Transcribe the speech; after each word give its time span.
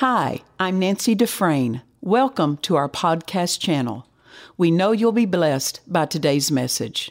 Hi, 0.00 0.42
I'm 0.60 0.78
Nancy 0.78 1.14
Dufresne. 1.14 1.80
Welcome 2.02 2.58
to 2.58 2.76
our 2.76 2.86
podcast 2.86 3.60
channel. 3.60 4.06
We 4.58 4.70
know 4.70 4.92
you'll 4.92 5.10
be 5.10 5.24
blessed 5.24 5.80
by 5.86 6.04
today's 6.04 6.52
message. 6.52 7.10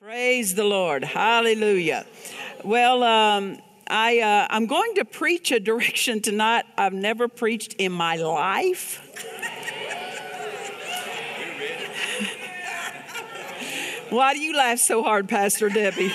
Praise 0.00 0.54
the 0.54 0.62
Lord. 0.62 1.02
Hallelujah. 1.02 2.06
Well, 2.62 3.02
um, 3.02 3.58
I, 3.88 4.20
uh, 4.20 4.46
I'm 4.50 4.66
going 4.66 4.94
to 4.94 5.04
preach 5.04 5.50
a 5.50 5.58
direction 5.58 6.20
tonight 6.20 6.64
I've 6.78 6.92
never 6.92 7.26
preached 7.26 7.72
in 7.72 7.90
my 7.90 8.14
life. 8.14 9.00
Why 14.10 14.32
do 14.34 14.38
you 14.38 14.56
laugh 14.56 14.78
so 14.78 15.02
hard, 15.02 15.28
Pastor 15.28 15.68
Debbie? 15.68 16.12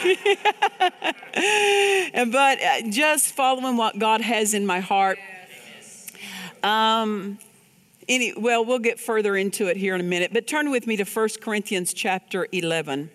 and 2.14 2.32
but 2.32 2.62
uh, 2.62 2.90
just 2.90 3.34
following 3.34 3.76
what 3.76 3.98
God 3.98 4.20
has 4.22 4.54
in 4.54 4.64
my 4.66 4.80
heart. 4.80 5.18
Um, 6.62 7.38
any, 8.08 8.32
well, 8.34 8.64
we'll 8.64 8.78
get 8.78 8.98
further 8.98 9.36
into 9.36 9.66
it 9.66 9.76
here 9.76 9.94
in 9.94 10.00
a 10.00 10.04
minute, 10.04 10.32
but 10.32 10.46
turn 10.46 10.70
with 10.70 10.86
me 10.86 10.96
to 10.96 11.04
1 11.04 11.28
Corinthians 11.40 11.92
chapter 11.92 12.48
11. 12.50 13.10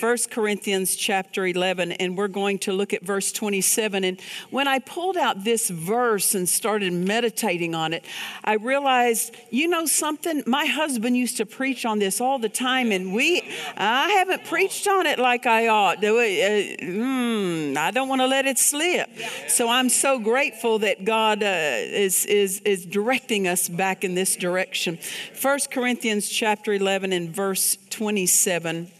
1 0.00 0.16
Corinthians 0.30 0.94
chapter 0.94 1.44
11, 1.44 1.92
and 1.92 2.16
we're 2.16 2.28
going 2.28 2.58
to 2.60 2.72
look 2.72 2.92
at 2.92 3.02
verse 3.02 3.32
27. 3.32 4.04
And 4.04 4.20
when 4.50 4.68
I 4.68 4.78
pulled 4.78 5.16
out 5.16 5.42
this 5.42 5.68
verse 5.70 6.36
and 6.36 6.48
started 6.48 6.92
meditating 6.92 7.74
on 7.74 7.92
it, 7.92 8.04
I 8.44 8.54
realized, 8.54 9.34
you 9.50 9.66
know 9.66 9.86
something? 9.86 10.44
My 10.46 10.66
husband 10.66 11.16
used 11.16 11.38
to 11.38 11.46
preach 11.46 11.84
on 11.84 11.98
this 11.98 12.20
all 12.20 12.38
the 12.38 12.48
time, 12.48 12.92
and 12.92 13.12
we, 13.12 13.42
I 13.76 14.10
haven't 14.10 14.44
preached 14.44 14.86
on 14.86 15.06
it 15.06 15.18
like 15.18 15.46
I 15.46 15.66
ought. 15.66 15.98
Uh, 15.98 16.12
mm, 16.12 17.76
I 17.76 17.90
don't 17.90 18.08
want 18.08 18.20
to 18.20 18.26
let 18.26 18.46
it 18.46 18.58
slip. 18.58 19.10
So 19.48 19.68
I'm 19.68 19.88
so 19.88 20.20
grateful 20.20 20.78
that 20.80 21.04
God 21.04 21.42
uh, 21.42 21.46
is, 21.46 22.24
is, 22.26 22.60
is 22.60 22.86
directing 22.86 23.48
us 23.48 23.68
back 23.68 24.04
in 24.04 24.14
this 24.14 24.36
direction. 24.36 24.98
1 25.40 25.58
Corinthians 25.72 26.28
chapter 26.28 26.72
11 26.72 27.12
and 27.12 27.30
verse 27.30 27.78
27. 27.90 28.92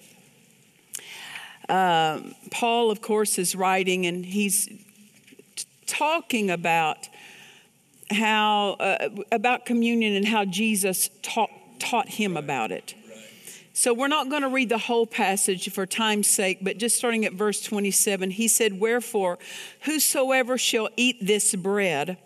Uh, 1.69 2.21
Paul, 2.51 2.91
of 2.91 3.03
course, 3.03 3.39
is 3.39 3.55
writing 3.55 4.07
and 4.07 4.25
he's 4.25 4.67
t- 4.67 5.67
talking 5.87 6.51
about 6.51 7.09
how 8.11 8.73
uh, 8.81 9.09
about 9.31 9.67
communion 9.67 10.15
and 10.15 10.27
how 10.27 10.45
Jesus 10.45 11.11
taught 11.23 11.51
taught 11.79 12.09
him 12.09 12.37
about 12.37 12.73
it. 12.73 12.95
So 13.73 13.95
we're 13.95 14.09
not 14.09 14.29
going 14.29 14.43
to 14.43 14.49
read 14.49 14.71
the 14.71 14.79
whole 14.79 15.07
passage 15.07 15.71
for 15.71 15.87
time's 15.87 16.27
sake, 16.27 16.59
but 16.63 16.79
just 16.79 16.97
starting 16.97 17.25
at 17.25 17.35
verse 17.35 17.61
27, 17.61 18.33
he 18.33 18.49
said, 18.49 18.81
Wherefore, 18.81 19.39
whosoever 19.83 20.59
shall 20.59 20.89
eat 20.97 21.25
this 21.25 21.55
bread 21.55 22.19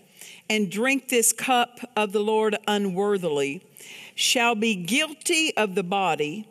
and 0.48 0.70
drink 0.70 1.10
this 1.10 1.30
cup 1.30 1.80
of 1.94 2.12
the 2.12 2.20
Lord 2.20 2.56
unworthily 2.66 3.62
shall 4.14 4.54
be 4.54 4.74
guilty 4.74 5.54
of 5.56 5.74
the 5.74 5.82
body 5.82 6.48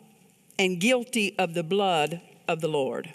and 0.56 0.78
guilty 0.78 1.36
of 1.36 1.54
the 1.54 1.64
blood 1.64 2.20
of 2.48 2.60
the 2.60 2.68
Lord. 2.68 3.14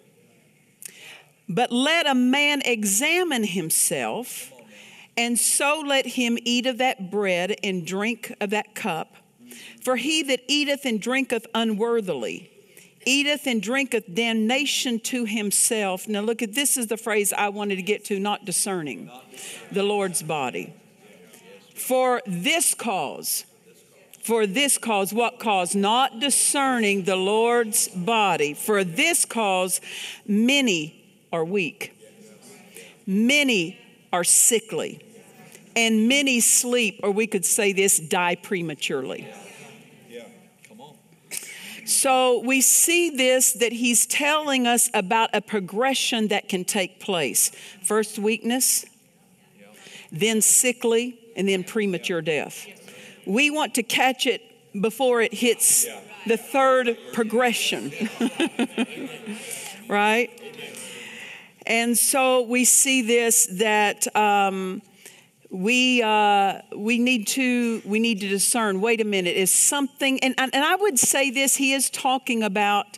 But 1.49 1.71
let 1.71 2.07
a 2.07 2.15
man 2.15 2.61
examine 2.65 3.43
himself, 3.43 4.51
and 5.15 5.39
so 5.39 5.81
let 5.85 6.05
him 6.05 6.37
eat 6.43 6.65
of 6.65 6.77
that 6.79 7.09
bread 7.09 7.55
and 7.63 7.85
drink 7.85 8.33
of 8.41 8.49
that 8.49 8.75
cup. 8.75 9.15
For 9.81 9.95
he 9.95 10.23
that 10.23 10.41
eateth 10.47 10.85
and 10.85 11.01
drinketh 11.01 11.47
unworthily, 11.55 12.51
eateth 13.05 13.47
and 13.47 13.61
drinketh 13.61 14.13
damnation 14.13 14.99
to 14.99 15.23
himself. 15.23 16.07
Now, 16.07 16.19
look 16.19 16.41
at 16.41 16.53
this 16.53 16.75
is 16.75 16.87
the 16.87 16.97
phrase 16.97 17.31
I 17.31 17.49
wanted 17.49 17.77
to 17.77 17.81
get 17.81 18.03
to, 18.05 18.19
not 18.19 18.43
discerning 18.43 19.09
the 19.71 19.83
Lord's 19.83 20.21
body. 20.21 20.73
For 21.73 22.21
this 22.25 22.73
cause, 22.73 23.45
for 24.27 24.45
this 24.45 24.77
cause, 24.77 25.13
what 25.13 25.39
cause? 25.39 25.73
Not 25.73 26.19
discerning 26.19 27.03
the 27.03 27.15
Lord's 27.15 27.87
body. 27.87 28.53
For 28.53 28.83
this 28.83 29.23
cause, 29.23 29.79
many 30.27 31.01
are 31.31 31.45
weak, 31.45 31.93
many 33.05 33.79
are 34.11 34.25
sickly, 34.25 34.99
and 35.77 36.09
many 36.09 36.41
sleep, 36.41 36.99
or 37.03 37.11
we 37.11 37.25
could 37.25 37.45
say 37.45 37.71
this, 37.71 37.99
die 37.99 38.35
prematurely. 38.35 39.25
So 41.85 42.41
we 42.41 42.59
see 42.59 43.11
this 43.11 43.53
that 43.53 43.71
he's 43.71 44.05
telling 44.05 44.67
us 44.67 44.89
about 44.93 45.29
a 45.31 45.39
progression 45.39 46.27
that 46.27 46.49
can 46.49 46.65
take 46.65 46.99
place. 46.99 47.49
First, 47.81 48.19
weakness, 48.19 48.85
then 50.11 50.41
sickly, 50.41 51.17
and 51.37 51.47
then 51.47 51.63
premature 51.63 52.21
death. 52.21 52.76
We 53.27 53.49
want 53.49 53.75
to 53.75 53.83
catch 53.83 54.25
it 54.25 54.41
before 54.81 55.21
it 55.21 55.33
hits 55.33 55.85
the 56.25 56.37
third 56.37 56.97
progression, 57.11 57.91
right? 59.89 60.29
And 61.65 61.97
so 61.97 62.43
we 62.43 62.63
see 62.63 63.01
this 63.01 63.47
that 63.57 64.15
um, 64.15 64.81
we 65.49 66.01
uh, 66.01 66.61
we 66.73 66.99
need 66.99 67.27
to 67.27 67.81
we 67.83 67.99
need 67.99 68.21
to 68.21 68.29
discern. 68.29 68.79
Wait 68.79 69.01
a 69.01 69.05
minute, 69.05 69.35
is 69.35 69.53
something? 69.53 70.19
And 70.21 70.33
and 70.37 70.55
I 70.55 70.75
would 70.75 70.97
say 70.97 71.29
this. 71.29 71.55
He 71.55 71.73
is 71.73 71.89
talking 71.89 72.43
about. 72.43 72.97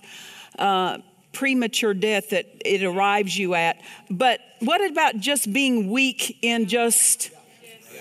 Uh, 0.57 0.99
premature 1.31 1.93
death 1.93 2.31
that 2.31 2.47
it 2.65 2.83
arrives 2.83 3.37
you 3.37 3.53
at 3.53 3.79
but 4.09 4.41
what 4.61 4.83
about 4.89 5.15
just 5.19 5.53
being 5.53 5.89
weak 5.91 6.37
in 6.41 6.65
just 6.65 7.29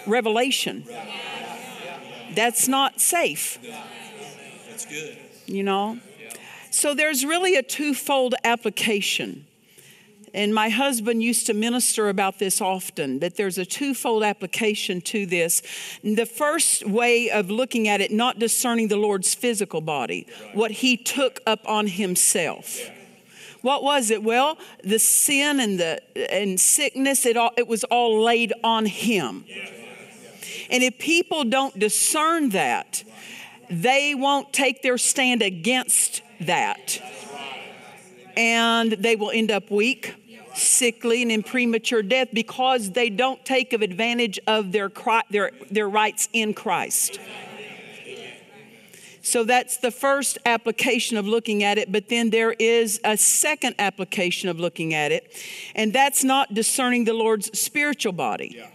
revelation 0.06 0.82
that's 2.38 2.68
not 2.68 3.00
safe. 3.00 3.58
That's 4.68 4.86
good. 4.86 5.18
You 5.46 5.64
know? 5.64 5.98
So 6.70 6.94
there's 6.94 7.24
really 7.24 7.56
a 7.56 7.62
twofold 7.62 8.34
application. 8.44 9.46
And 10.34 10.54
my 10.54 10.68
husband 10.68 11.22
used 11.22 11.46
to 11.46 11.54
minister 11.54 12.08
about 12.08 12.38
this 12.38 12.60
often, 12.60 13.18
that 13.20 13.36
there's 13.36 13.58
a 13.58 13.64
twofold 13.64 14.22
application 14.22 15.00
to 15.00 15.26
this. 15.26 15.62
The 16.04 16.26
first 16.26 16.86
way 16.86 17.30
of 17.30 17.50
looking 17.50 17.88
at 17.88 18.00
it, 18.00 18.12
not 18.12 18.38
discerning 18.38 18.88
the 18.88 18.96
Lord's 18.96 19.34
physical 19.34 19.80
body, 19.80 20.26
what 20.52 20.70
he 20.70 20.96
took 20.96 21.40
up 21.46 21.60
on 21.66 21.86
himself. 21.86 22.78
What 23.62 23.82
was 23.82 24.10
it? 24.10 24.22
Well, 24.22 24.58
the 24.84 24.98
sin 25.00 25.58
and 25.58 25.80
the 25.80 26.00
and 26.32 26.60
sickness, 26.60 27.26
it 27.26 27.36
all 27.36 27.50
it 27.56 27.66
was 27.66 27.82
all 27.84 28.22
laid 28.22 28.52
on 28.62 28.86
him. 28.86 29.44
And 30.70 30.82
if 30.82 30.98
people 30.98 31.44
don't 31.44 31.78
discern 31.78 32.50
that, 32.50 33.04
they 33.70 34.14
won't 34.14 34.52
take 34.52 34.82
their 34.82 34.98
stand 34.98 35.42
against 35.42 36.22
that. 36.40 37.02
And 38.36 38.92
they 38.92 39.16
will 39.16 39.30
end 39.30 39.50
up 39.50 39.70
weak, 39.70 40.14
sickly, 40.54 41.22
and 41.22 41.32
in 41.32 41.42
premature 41.42 42.02
death 42.02 42.28
because 42.32 42.92
they 42.92 43.10
don't 43.10 43.44
take 43.44 43.72
advantage 43.72 44.38
of 44.46 44.72
their, 44.72 44.90
their, 45.30 45.50
their 45.70 45.88
rights 45.88 46.28
in 46.32 46.54
Christ. 46.54 47.18
So 49.20 49.44
that's 49.44 49.76
the 49.76 49.90
first 49.90 50.38
application 50.46 51.18
of 51.18 51.26
looking 51.26 51.62
at 51.62 51.76
it, 51.76 51.92
but 51.92 52.08
then 52.08 52.30
there 52.30 52.52
is 52.52 52.98
a 53.04 53.18
second 53.18 53.74
application 53.78 54.48
of 54.48 54.58
looking 54.58 54.94
at 54.94 55.12
it, 55.12 55.30
and 55.74 55.92
that's 55.92 56.24
not 56.24 56.54
discerning 56.54 57.04
the 57.04 57.12
Lord's 57.12 57.58
spiritual 57.58 58.14
body. 58.14 58.54
Yeah. 58.56 58.70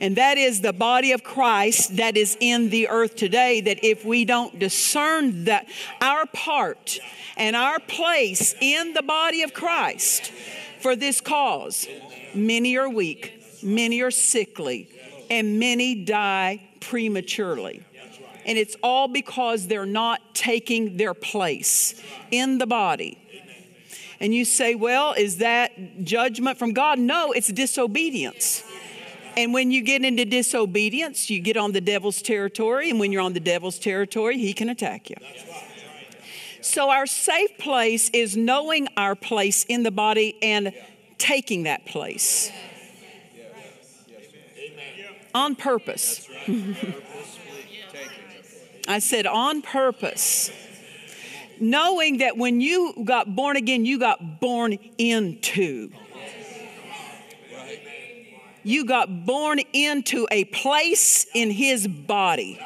And 0.00 0.16
that 0.16 0.36
is 0.36 0.60
the 0.60 0.72
body 0.72 1.12
of 1.12 1.22
Christ 1.22 1.96
that 1.96 2.16
is 2.16 2.36
in 2.40 2.70
the 2.70 2.88
earth 2.88 3.16
today. 3.16 3.60
That 3.60 3.84
if 3.84 4.04
we 4.04 4.24
don't 4.24 4.58
discern 4.58 5.44
that 5.44 5.66
our 6.00 6.26
part 6.26 6.98
and 7.36 7.54
our 7.54 7.78
place 7.78 8.54
in 8.60 8.94
the 8.94 9.02
body 9.02 9.42
of 9.42 9.54
Christ 9.54 10.32
for 10.80 10.96
this 10.96 11.20
cause, 11.20 11.86
many 12.34 12.76
are 12.76 12.88
weak, 12.88 13.60
many 13.62 14.02
are 14.02 14.10
sickly, 14.10 14.88
and 15.30 15.58
many 15.60 16.04
die 16.04 16.68
prematurely. 16.80 17.82
And 18.44 18.58
it's 18.58 18.76
all 18.82 19.06
because 19.06 19.68
they're 19.68 19.86
not 19.86 20.34
taking 20.34 20.96
their 20.96 21.14
place 21.14 22.00
in 22.32 22.58
the 22.58 22.66
body. 22.66 23.18
And 24.18 24.34
you 24.34 24.44
say, 24.44 24.74
well, 24.74 25.14
is 25.16 25.38
that 25.38 26.04
judgment 26.04 26.58
from 26.58 26.72
God? 26.72 26.98
No, 26.98 27.32
it's 27.32 27.48
disobedience. 27.48 28.64
And 29.36 29.54
when 29.54 29.70
you 29.70 29.82
get 29.82 30.04
into 30.04 30.24
disobedience, 30.24 31.30
you 31.30 31.40
get 31.40 31.56
on 31.56 31.72
the 31.72 31.80
devil's 31.80 32.20
territory. 32.22 32.90
And 32.90 33.00
when 33.00 33.12
you're 33.12 33.22
on 33.22 33.32
the 33.32 33.40
devil's 33.40 33.78
territory, 33.78 34.38
he 34.38 34.52
can 34.52 34.68
attack 34.68 35.10
you. 35.10 35.16
So, 36.60 36.90
our 36.90 37.06
safe 37.06 37.58
place 37.58 38.08
is 38.10 38.36
knowing 38.36 38.88
our 38.96 39.16
place 39.16 39.64
in 39.64 39.82
the 39.82 39.90
body 39.90 40.36
and 40.42 40.72
taking 41.18 41.64
that 41.64 41.86
place 41.86 42.52
on 45.34 45.56
purpose. 45.56 46.28
I 48.88 48.98
said 48.98 49.26
on 49.26 49.62
purpose. 49.62 50.50
Knowing 51.60 52.18
that 52.18 52.36
when 52.36 52.60
you 52.60 52.94
got 53.04 53.36
born 53.36 53.56
again, 53.56 53.84
you 53.84 53.98
got 53.98 54.40
born 54.40 54.78
into. 54.98 55.90
You 58.64 58.84
got 58.84 59.26
born 59.26 59.60
into 59.72 60.26
a 60.30 60.44
place 60.44 61.26
in 61.34 61.50
his 61.50 61.88
body. 61.88 62.60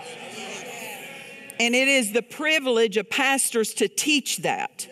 And 1.58 1.74
it 1.74 1.88
is 1.88 2.12
the 2.12 2.22
privilege 2.22 2.96
of 2.96 3.08
pastors 3.08 3.72
to 3.74 3.88
teach 3.88 4.38
that. 4.38 4.86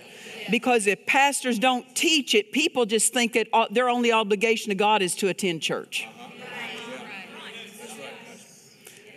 Because 0.50 0.86
if 0.86 1.06
pastors 1.06 1.58
don't 1.58 1.94
teach 1.94 2.34
it, 2.34 2.52
people 2.52 2.86
just 2.86 3.12
think 3.12 3.32
that 3.34 3.48
uh, 3.52 3.66
their 3.70 3.88
only 3.88 4.12
obligation 4.12 4.70
to 4.70 4.74
God 4.74 5.02
is 5.02 5.14
to 5.16 5.28
attend 5.28 5.62
church. 5.62 6.06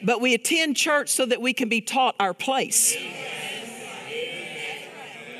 But 0.03 0.21
we 0.21 0.33
attend 0.33 0.77
church 0.77 1.09
so 1.09 1.25
that 1.25 1.41
we 1.41 1.53
can 1.53 1.69
be 1.69 1.81
taught 1.81 2.15
our 2.19 2.33
place. 2.33 2.95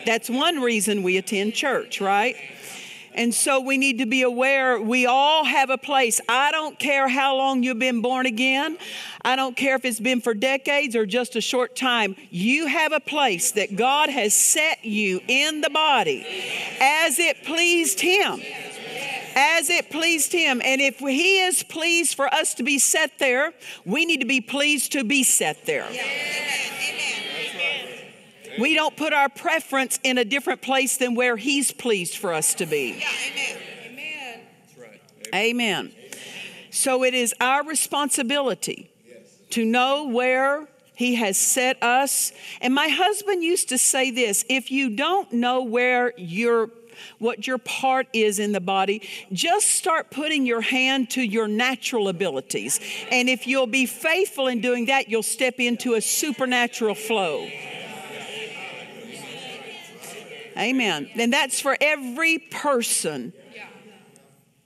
That's 0.05 0.29
one 0.29 0.61
reason 0.61 1.03
we 1.03 1.17
attend 1.17 1.53
church, 1.53 2.01
right? 2.01 2.35
And 3.17 3.33
so 3.33 3.59
we 3.59 3.79
need 3.79 3.97
to 3.97 4.05
be 4.05 4.21
aware 4.21 4.79
we 4.79 5.07
all 5.07 5.43
have 5.43 5.71
a 5.71 5.77
place. 5.77 6.21
I 6.29 6.51
don't 6.51 6.77
care 6.77 7.07
how 7.07 7.35
long 7.35 7.63
you've 7.63 7.79
been 7.79 8.01
born 8.01 8.27
again. 8.27 8.77
I 9.23 9.35
don't 9.35 9.57
care 9.57 9.75
if 9.75 9.85
it's 9.85 9.99
been 9.99 10.21
for 10.21 10.35
decades 10.35 10.95
or 10.95 11.07
just 11.07 11.35
a 11.35 11.41
short 11.41 11.75
time. 11.75 12.15
You 12.29 12.67
have 12.67 12.91
a 12.91 12.99
place 12.99 13.51
that 13.53 13.75
God 13.75 14.09
has 14.09 14.35
set 14.35 14.85
you 14.85 15.19
in 15.27 15.61
the 15.61 15.71
body 15.71 16.25
as 16.79 17.17
it 17.17 17.43
pleased 17.43 17.99
Him. 17.99 18.39
As 19.35 19.71
it 19.71 19.89
pleased 19.89 20.31
Him. 20.31 20.61
And 20.63 20.79
if 20.79 20.99
He 20.99 21.41
is 21.41 21.63
pleased 21.63 22.15
for 22.15 22.27
us 22.27 22.53
to 22.53 22.63
be 22.63 22.77
set 22.77 23.17
there, 23.17 23.51
we 23.83 24.05
need 24.05 24.19
to 24.19 24.27
be 24.27 24.41
pleased 24.41 24.91
to 24.91 25.03
be 25.03 25.23
set 25.23 25.65
there. 25.65 25.87
We 28.59 28.73
don't 28.73 28.95
put 28.95 29.13
our 29.13 29.29
preference 29.29 29.99
in 30.03 30.17
a 30.17 30.25
different 30.25 30.61
place 30.61 30.97
than 30.97 31.15
where 31.15 31.37
He's 31.37 31.71
pleased 31.71 32.17
for 32.17 32.33
us 32.33 32.53
to 32.55 32.65
be. 32.65 32.99
Yeah, 32.99 33.07
amen. 33.31 33.57
Amen. 33.85 34.41
That's 34.61 34.77
right. 34.77 35.01
Amen. 35.33 35.91
So 36.71 37.03
it 37.03 37.13
is 37.13 37.33
our 37.39 37.65
responsibility 37.65 38.89
to 39.51 39.65
know 39.65 40.07
where 40.07 40.67
He 40.95 41.15
has 41.15 41.37
set 41.37 41.81
us. 41.81 42.31
And 42.61 42.73
my 42.73 42.89
husband 42.89 43.43
used 43.43 43.69
to 43.69 43.77
say 43.77 44.11
this 44.11 44.45
if 44.49 44.71
you 44.71 44.95
don't 44.95 45.31
know 45.33 45.63
where 45.63 46.13
your 46.17 46.69
what 47.19 47.45
your 47.45 47.57
part 47.59 48.07
is 48.13 48.39
in 48.39 48.51
the 48.51 48.59
body, 48.59 49.07
just 49.31 49.67
start 49.67 50.09
putting 50.11 50.45
your 50.45 50.61
hand 50.61 51.11
to 51.11 51.21
your 51.21 51.47
natural 51.47 52.09
abilities. 52.09 52.79
And 53.11 53.29
if 53.29 53.45
you'll 53.47 53.67
be 53.67 53.85
faithful 53.85 54.47
in 54.47 54.61
doing 54.61 54.85
that, 54.87 55.09
you'll 55.09 55.23
step 55.23 55.59
into 55.59 55.93
a 55.93 56.01
supernatural 56.01 56.95
flow. 56.95 57.47
Amen. 60.57 61.09
And 61.15 61.31
that's 61.31 61.59
for 61.59 61.77
every 61.79 62.39
person, 62.39 63.33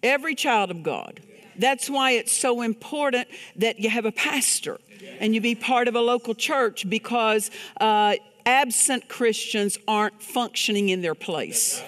every 0.01 0.35
child 0.35 0.71
of 0.71 0.83
God. 0.83 1.19
That's 1.57 1.89
why 1.89 2.11
it's 2.11 2.35
so 2.35 2.61
important 2.61 3.27
that 3.57 3.79
you 3.79 3.89
have 3.89 4.05
a 4.05 4.11
pastor 4.11 4.79
and 5.19 5.35
you 5.35 5.41
be 5.41 5.55
part 5.55 5.87
of 5.87 5.95
a 5.95 6.01
local 6.01 6.33
church 6.33 6.89
because 6.89 7.51
uh, 7.79 8.15
absent 8.45 9.09
Christians 9.09 9.77
aren't 9.87 10.21
functioning 10.21 10.89
in 10.89 11.01
their 11.01 11.15
place. 11.15 11.83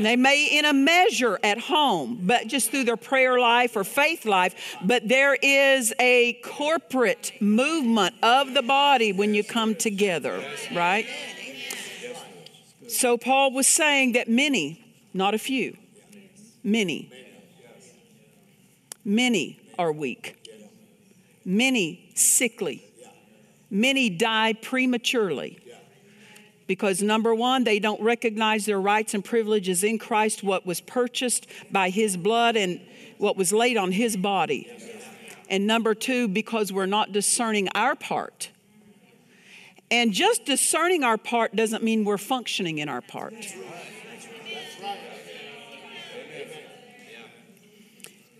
They 0.00 0.16
may, 0.16 0.58
in 0.58 0.64
a 0.64 0.72
measure, 0.72 1.38
at 1.42 1.58
home, 1.58 2.20
but 2.22 2.46
just 2.46 2.70
through 2.70 2.84
their 2.84 2.96
prayer 2.96 3.38
life 3.38 3.76
or 3.76 3.84
faith 3.84 4.24
life. 4.24 4.76
But 4.82 5.08
there 5.08 5.34
is 5.34 5.92
a 5.98 6.34
corporate 6.44 7.32
movement 7.40 8.14
of 8.22 8.54
the 8.54 8.62
body 8.62 9.12
when 9.12 9.34
you 9.34 9.44
come 9.44 9.74
together, 9.74 10.42
right? 10.74 11.06
So 12.88 13.16
Paul 13.16 13.52
was 13.52 13.66
saying 13.66 14.12
that 14.12 14.28
many, 14.28 14.84
not 15.12 15.34
a 15.34 15.38
few, 15.38 15.76
many, 16.62 17.10
many 19.04 19.60
are 19.78 19.92
weak, 19.92 20.36
many 21.44 22.10
sickly, 22.14 22.84
many 23.70 24.08
die 24.08 24.52
prematurely 24.52 25.58
because 26.66 27.02
number 27.02 27.34
one, 27.34 27.64
they 27.64 27.78
don't 27.78 28.00
recognize 28.02 28.66
their 28.66 28.80
rights 28.80 29.14
and 29.14 29.24
privileges 29.24 29.84
in 29.84 29.98
Christ, 29.98 30.42
what 30.42 30.66
was 30.66 30.80
purchased 30.80 31.46
by 31.70 31.90
His 31.90 32.16
blood 32.16 32.56
and 32.56 32.80
what 33.18 33.36
was 33.36 33.52
laid 33.52 33.76
on 33.76 33.92
His 33.92 34.16
body. 34.16 34.68
And 35.48 35.66
number 35.66 35.94
two, 35.94 36.26
because 36.28 36.72
we're 36.72 36.86
not 36.86 37.12
discerning 37.12 37.68
our 37.74 37.94
part. 37.94 38.50
And 39.90 40.12
just 40.12 40.44
discerning 40.44 41.04
our 41.04 41.16
part 41.16 41.54
doesn't 41.54 41.84
mean 41.84 42.04
we're 42.04 42.18
functioning 42.18 42.78
in 42.78 42.88
our 42.88 43.00
part. 43.00 43.34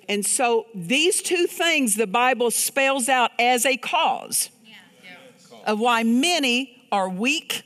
And 0.09 0.25
so 0.25 0.67
these 0.75 1.23
two 1.23 1.47
things 1.47 1.97
the 1.97 2.07
Bible 2.07 2.51
spells 2.51 3.09
out 3.09 3.31
as 3.39 3.67
a 3.67 3.77
cause 3.77 4.51
of 5.65 5.81
why 5.81 6.03
many 6.05 6.87
are 6.93 7.09
weak 7.09 7.65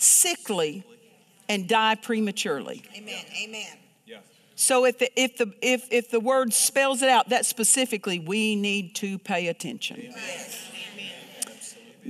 sickly, 0.00 0.84
and 1.48 1.68
die 1.68 1.94
prematurely. 1.94 2.82
Amen. 2.96 3.24
Amen. 3.44 3.66
So 4.60 4.84
if 4.84 4.98
the, 4.98 5.10
if 5.18 5.38
the 5.38 5.54
if 5.62 5.90
if 5.90 6.10
the 6.10 6.20
word 6.20 6.52
spells 6.52 7.00
it 7.00 7.08
out 7.08 7.30
that 7.30 7.46
specifically, 7.46 8.18
we 8.18 8.56
need 8.56 8.94
to 8.96 9.18
pay 9.18 9.48
attention. 9.48 10.12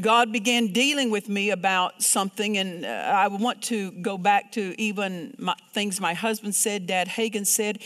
God 0.01 0.33
began 0.33 0.73
dealing 0.73 1.13
with 1.13 1.29
me 1.29 1.51
about 1.51 2.03
something, 2.03 2.59
and 2.59 2.85
uh, 2.85 2.89
I 2.89 3.29
want 3.29 3.63
to 3.65 3.93
go 3.93 4.19
back 4.19 4.51
to 4.53 4.75
even 4.81 5.37
my, 5.39 5.55
things 5.73 6.01
my 6.01 6.15
husband 6.15 6.57
said, 6.57 6.89
Dad 6.89 7.07
Hagin 7.07 7.47
said. 7.47 7.79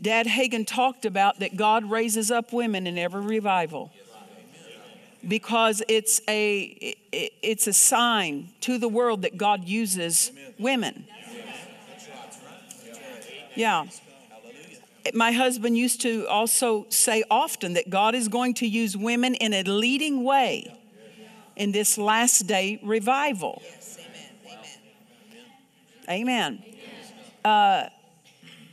Dad 0.00 0.26
Hagin 0.26 0.64
talked 0.64 1.04
about 1.04 1.40
that 1.40 1.56
God 1.56 1.90
raises 1.90 2.30
up 2.30 2.52
women 2.52 2.86
in 2.86 2.96
every 2.96 3.22
revival 3.22 3.92
because 5.28 5.82
it's 5.88 6.20
a 6.28 6.96
it's 7.12 7.66
a 7.66 7.72
sign 7.72 8.50
to 8.60 8.78
the 8.78 8.88
world 8.88 9.22
that 9.22 9.36
God 9.36 9.64
uses 9.68 10.32
women. 10.58 11.06
Yeah. 13.54 13.86
My 15.12 15.32
husband 15.32 15.76
used 15.76 16.00
to 16.02 16.26
also 16.28 16.86
say 16.88 17.24
often 17.30 17.74
that 17.74 17.90
God 17.90 18.14
is 18.14 18.28
going 18.28 18.54
to 18.54 18.66
use 18.66 18.96
women 18.96 19.34
in 19.34 19.52
a 19.52 19.62
leading 19.62 20.24
way 20.24 20.74
in 21.56 21.72
this 21.72 21.98
last 21.98 22.46
day 22.46 22.80
revival. 22.82 23.62
Amen. 26.08 26.62
Uh, 27.44 27.88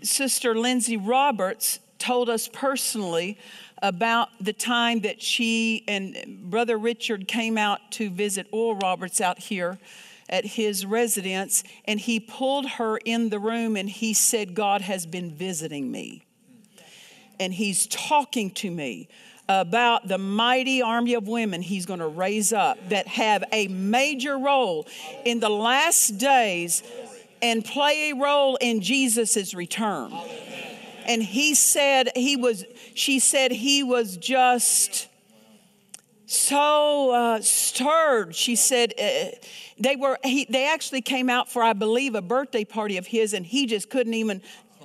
Sister 0.01 0.55
Lindsay 0.55 0.97
Roberts 0.97 1.79
told 1.99 2.29
us 2.29 2.49
personally 2.51 3.37
about 3.81 4.29
the 4.39 4.53
time 4.53 5.01
that 5.01 5.21
she 5.21 5.83
and 5.87 6.39
Brother 6.49 6.77
Richard 6.77 7.27
came 7.27 7.57
out 7.57 7.79
to 7.91 8.09
visit 8.09 8.47
Oral 8.51 8.77
Roberts 8.77 9.19
out 9.19 9.39
here 9.39 9.79
at 10.29 10.45
his 10.45 10.85
residence, 10.85 11.63
and 11.85 11.99
he 11.99 12.19
pulled 12.19 12.65
her 12.65 12.97
in 12.97 13.29
the 13.29 13.39
room 13.39 13.75
and 13.75 13.89
he 13.89 14.13
said, 14.13 14.55
God 14.55 14.81
has 14.81 15.05
been 15.05 15.31
visiting 15.31 15.91
me. 15.91 16.25
And 17.39 17.53
he's 17.53 17.87
talking 17.87 18.51
to 18.51 18.71
me 18.71 19.09
about 19.49 20.07
the 20.07 20.17
mighty 20.17 20.81
army 20.81 21.15
of 21.15 21.27
women 21.27 21.61
he's 21.61 21.85
going 21.85 21.99
to 21.99 22.07
raise 22.07 22.53
up 22.53 22.77
that 22.89 23.07
have 23.07 23.43
a 23.51 23.67
major 23.67 24.37
role 24.37 24.87
in 25.25 25.39
the 25.39 25.49
last 25.49 26.17
days 26.17 26.83
and 27.41 27.65
play 27.65 28.11
a 28.11 28.15
role 28.15 28.55
in 28.61 28.81
Jesus' 28.81 29.53
return. 29.53 30.13
And 31.07 31.21
he 31.21 31.55
said 31.55 32.09
he 32.15 32.37
was 32.37 32.63
she 32.93 33.19
said 33.19 33.51
he 33.51 33.83
was 33.83 34.17
just 34.17 35.07
so 36.25 37.11
uh, 37.11 37.41
stirred. 37.41 38.35
She 38.35 38.55
said 38.55 38.93
uh, 38.97 39.35
they 39.77 39.95
were. 39.95 40.17
He, 40.23 40.45
they 40.49 40.67
actually 40.67 41.01
came 41.01 41.29
out 41.29 41.51
for, 41.51 41.61
I 41.61 41.73
believe, 41.73 42.15
a 42.15 42.21
birthday 42.21 42.63
party 42.63 42.97
of 42.97 43.07
his, 43.07 43.33
and 43.33 43.45
he 43.45 43.65
just 43.65 43.89
couldn't 43.89 44.13
even 44.13 44.41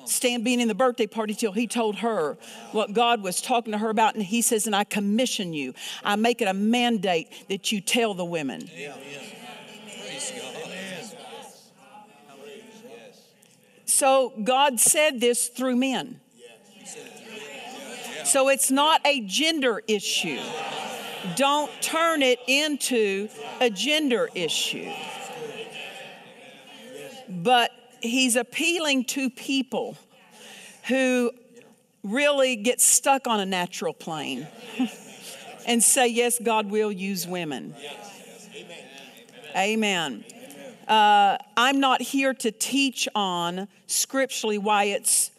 stand 0.06 0.44
being 0.44 0.60
in 0.60 0.68
the 0.68 0.74
birthday 0.74 1.06
party 1.06 1.34
till 1.34 1.52
he 1.52 1.66
told 1.66 1.96
her 1.96 2.36
what 2.72 2.92
God 2.92 3.22
was 3.22 3.40
talking 3.40 3.72
to 3.72 3.78
her 3.78 3.90
about. 3.90 4.14
And 4.14 4.24
he 4.24 4.42
says, 4.42 4.66
"And 4.66 4.74
I 4.74 4.84
commission 4.84 5.52
you. 5.52 5.74
I 6.02 6.16
make 6.16 6.42
it 6.42 6.48
a 6.48 6.54
mandate 6.54 7.28
that 7.48 7.70
you 7.70 7.80
tell 7.80 8.14
the 8.14 8.24
women." 8.24 8.68
So 13.84 14.32
God 14.42 14.80
said 14.80 15.20
this 15.20 15.48
through 15.48 15.76
men. 15.76 16.20
So 18.26 18.48
it's 18.48 18.72
not 18.72 19.00
a 19.06 19.20
gender 19.20 19.84
issue. 19.86 20.40
Don't 21.36 21.70
turn 21.80 22.22
it 22.22 22.40
into 22.48 23.28
a 23.60 23.70
gender 23.70 24.28
issue. 24.34 24.90
But 27.28 27.70
he's 28.00 28.34
appealing 28.34 29.04
to 29.04 29.30
people 29.30 29.96
who 30.88 31.30
really 32.02 32.56
get 32.56 32.80
stuck 32.80 33.28
on 33.28 33.38
a 33.38 33.46
natural 33.46 33.94
plane 33.94 34.48
and 35.66 35.80
say, 35.80 36.08
Yes, 36.08 36.40
God 36.42 36.68
will 36.68 36.90
use 36.90 37.28
women. 37.28 37.76
Amen. 39.56 40.24
Uh, 40.88 41.38
I'm 41.56 41.78
not 41.78 42.02
here 42.02 42.34
to 42.34 42.50
teach 42.50 43.08
on 43.14 43.68
scripturally 43.86 44.58
why 44.58 44.84
it's 44.84 45.30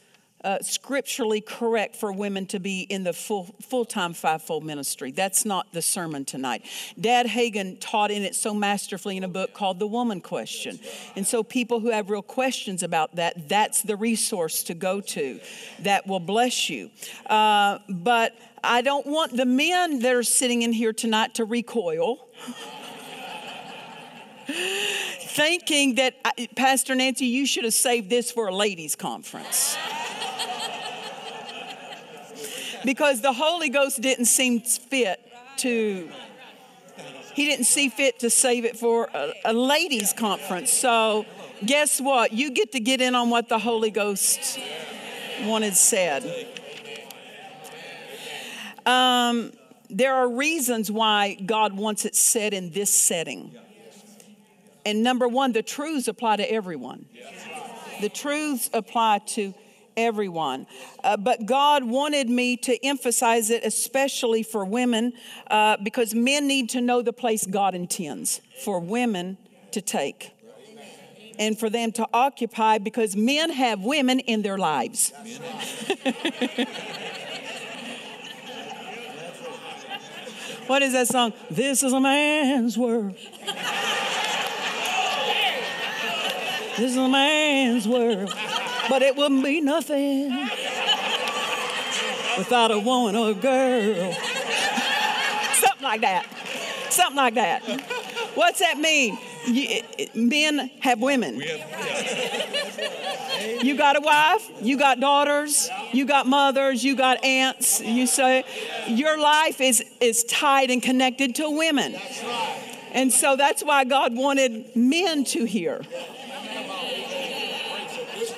uh, 0.48 0.60
scripturally 0.62 1.42
correct 1.42 1.94
for 1.94 2.10
women 2.10 2.46
to 2.46 2.58
be 2.58 2.84
in 2.84 3.04
the 3.04 3.12
full 3.12 3.54
full-time 3.62 4.14
fivefold 4.14 4.64
ministry. 4.64 5.12
That's 5.12 5.44
not 5.44 5.74
the 5.74 5.82
sermon 5.82 6.24
tonight. 6.24 6.64
Dad 6.98 7.26
Hagin 7.26 7.76
taught 7.82 8.12
in 8.12 8.24
it 8.24 8.34
so 8.34 8.54
masterfully 8.54 9.18
in 9.18 9.26
a 9.26 9.28
book 9.28 9.54
called 9.54 9.78
The 9.78 9.88
Woman 9.88 10.22
Question. 10.22 10.80
And 11.18 11.28
so 11.28 11.44
people 11.44 11.82
who 11.82 11.92
have 11.92 12.10
real 12.10 12.22
questions 12.22 12.82
about 12.82 13.18
that, 13.18 13.50
that's 13.50 13.82
the 13.82 13.98
resource 13.98 14.64
to 14.64 14.74
go 14.74 15.02
to 15.02 15.42
that 15.80 16.08
will 16.08 16.22
bless 16.22 16.70
you. 16.70 16.92
Uh, 17.26 17.80
but 17.90 18.34
I 18.64 18.82
don't 18.82 19.06
want 19.06 19.36
the 19.36 19.46
men 19.46 20.00
that 20.00 20.16
are 20.16 20.24
sitting 20.24 20.62
in 20.62 20.72
here 20.72 20.94
tonight 20.94 21.36
to 21.36 21.44
recoil. 21.44 22.26
Thinking 24.48 25.96
that, 25.96 26.16
uh, 26.24 26.32
Pastor 26.56 26.96
Nancy, 26.96 27.26
you 27.26 27.46
should 27.46 27.66
have 27.66 27.74
saved 27.74 28.10
this 28.10 28.32
for 28.32 28.48
a 28.48 28.56
ladies' 28.56 28.96
conference 28.96 29.78
because 32.86 33.22
the 33.22 33.34
Holy 33.34 33.70
Ghost 33.70 34.02
didn't 34.02 34.26
seem 34.26 34.62
fit 34.62 35.20
to, 35.58 36.10
he 37.34 37.46
didn't 37.46 37.66
see 37.66 37.90
fit 37.90 38.20
to 38.20 38.30
save 38.30 38.64
it 38.64 38.78
for 38.78 39.10
a, 39.14 39.34
a 39.46 39.54
ladies' 39.54 40.14
conference. 40.14 40.72
So, 40.72 41.26
guess 41.66 42.00
what? 42.00 42.32
You 42.32 42.52
get 42.52 42.72
to 42.72 42.80
get 42.80 43.02
in 43.02 43.14
on 43.14 43.30
what 43.30 43.50
the 43.50 43.60
Holy 43.60 43.92
Ghost 43.92 44.60
wanted 45.44 45.76
said. 45.76 46.48
Um, 48.86 49.52
there 49.90 50.16
are 50.16 50.30
reasons 50.30 50.90
why 50.90 51.34
God 51.34 51.74
wants 51.74 52.06
it 52.06 52.16
said 52.16 52.54
in 52.54 52.72
this 52.72 52.94
setting. 52.94 53.54
And 54.88 55.04
number 55.04 55.28
one, 55.28 55.52
the 55.52 55.62
truths 55.62 56.08
apply 56.08 56.38
to 56.38 56.50
everyone. 56.50 57.08
The 58.00 58.08
truths 58.08 58.70
apply 58.72 59.20
to 59.34 59.54
everyone. 59.98 60.66
Uh, 61.04 61.18
but 61.18 61.46
God 61.46 61.84
wanted 61.84 62.30
me 62.30 62.56
to 62.56 62.86
emphasize 62.86 63.50
it, 63.50 63.66
especially 63.66 64.44
for 64.44 64.64
women, 64.64 65.12
uh, 65.52 65.76
because 65.84 66.16
men 66.16 66.48
need 66.48 66.70
to 66.70 66.80
know 66.80 67.02
the 67.02 67.12
place 67.12 67.46
God 67.46 67.76
intends 67.76 68.40
for 68.64 68.80
women 68.80 69.38
to 69.72 69.82
take 69.82 70.32
and 71.38 71.60
for 71.60 71.70
them 71.70 71.92
to 71.92 72.08
occupy 72.14 72.78
because 72.78 73.14
men 73.14 73.50
have 73.50 73.82
women 73.82 74.22
in 74.22 74.42
their 74.42 74.58
lives. 74.58 75.12
what 80.68 80.82
is 80.82 80.94
that 80.94 81.10
song? 81.10 81.34
This 81.52 81.84
is 81.84 81.92
a 81.92 82.00
man's 82.00 82.78
world. 82.78 83.18
This 86.78 86.92
is 86.92 86.98
a 86.98 87.10
man's 87.10 87.88
world 87.88 88.34
but 88.90 89.02
it 89.02 89.16
wouldn't 89.16 89.44
be 89.44 89.62
nothing 89.62 90.32
without 92.38 92.72
a 92.72 92.80
woman 92.80 93.16
or 93.16 93.32
a 93.32 93.34
girl. 93.34 94.14
Something 95.54 95.84
like 95.84 96.02
that. 96.02 96.26
Something 96.90 97.18
like 97.18 97.34
that. 97.36 97.64
What's 98.36 98.60
that 98.60 98.78
mean? 98.78 99.18
You, 99.46 99.82
men 100.14 100.70
have 100.82 101.00
women. 101.00 101.42
You 103.62 103.78
got 103.78 103.96
a 103.96 104.02
wife, 104.02 104.50
you 104.62 104.78
got 104.78 105.00
daughters, 105.00 105.70
you 105.94 106.06
got 106.06 106.28
mothers, 106.28 106.84
you 106.84 106.96
got 106.96 107.24
aunts. 107.24 107.82
You 107.82 108.08
say 108.08 108.44
your 108.88 109.20
life 109.20 109.62
is, 109.62 109.84
is 110.02 110.24
tied 110.26 110.70
and 110.70 110.82
connected 110.82 111.36
to 111.36 111.50
women. 111.50 111.96
And 112.94 113.12
so 113.12 113.36
that's 113.36 113.64
why 113.64 113.84
God 113.84 114.16
wanted 114.16 114.76
men 114.76 115.24
to 115.26 115.46
hear 115.46 115.82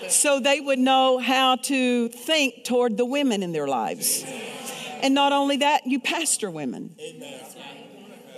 so 0.10 0.40
they 0.40 0.60
would 0.60 0.80
know 0.80 1.18
how 1.18 1.56
to 1.56 2.10
think 2.10 2.64
toward 2.64 2.98
the 2.98 3.06
women 3.06 3.44
in 3.44 3.52
their 3.52 3.68
lives. 3.68 4.24
And 5.02 5.14
not 5.14 5.32
only 5.32 5.58
that, 5.58 5.88
you 5.88 6.00
pastor 6.00 6.50
women. 6.50 6.96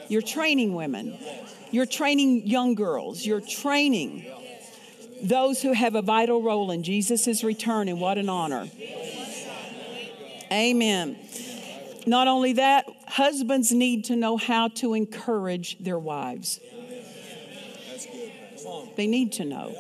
You're 0.08 0.22
training 0.22 0.76
women. 0.76 1.18
You're 1.72 1.86
training 1.86 2.48
young 2.48 2.76
girls. 2.76 3.26
You're 3.26 3.42
training 3.42 4.26
those 5.24 5.62
who 5.62 5.72
have 5.72 5.96
a 5.96 6.02
vital 6.02 6.42
role 6.42 6.72
in 6.72 6.84
Jesus' 6.84 7.44
return, 7.44 7.88
and 7.88 8.02
what 8.02 8.18
an 8.18 8.28
honor. 8.28 8.68
Amen. 10.52 11.18
Not 12.06 12.28
only 12.28 12.54
that, 12.54 12.86
husbands 13.08 13.72
need 13.72 14.06
to 14.06 14.16
know 14.16 14.36
how 14.38 14.68
to 14.70 14.94
encourage 14.94 15.78
their 15.80 16.00
wives. 16.00 16.60
They 18.96 19.08
need 19.08 19.34
to 19.34 19.46
know. 19.46 19.76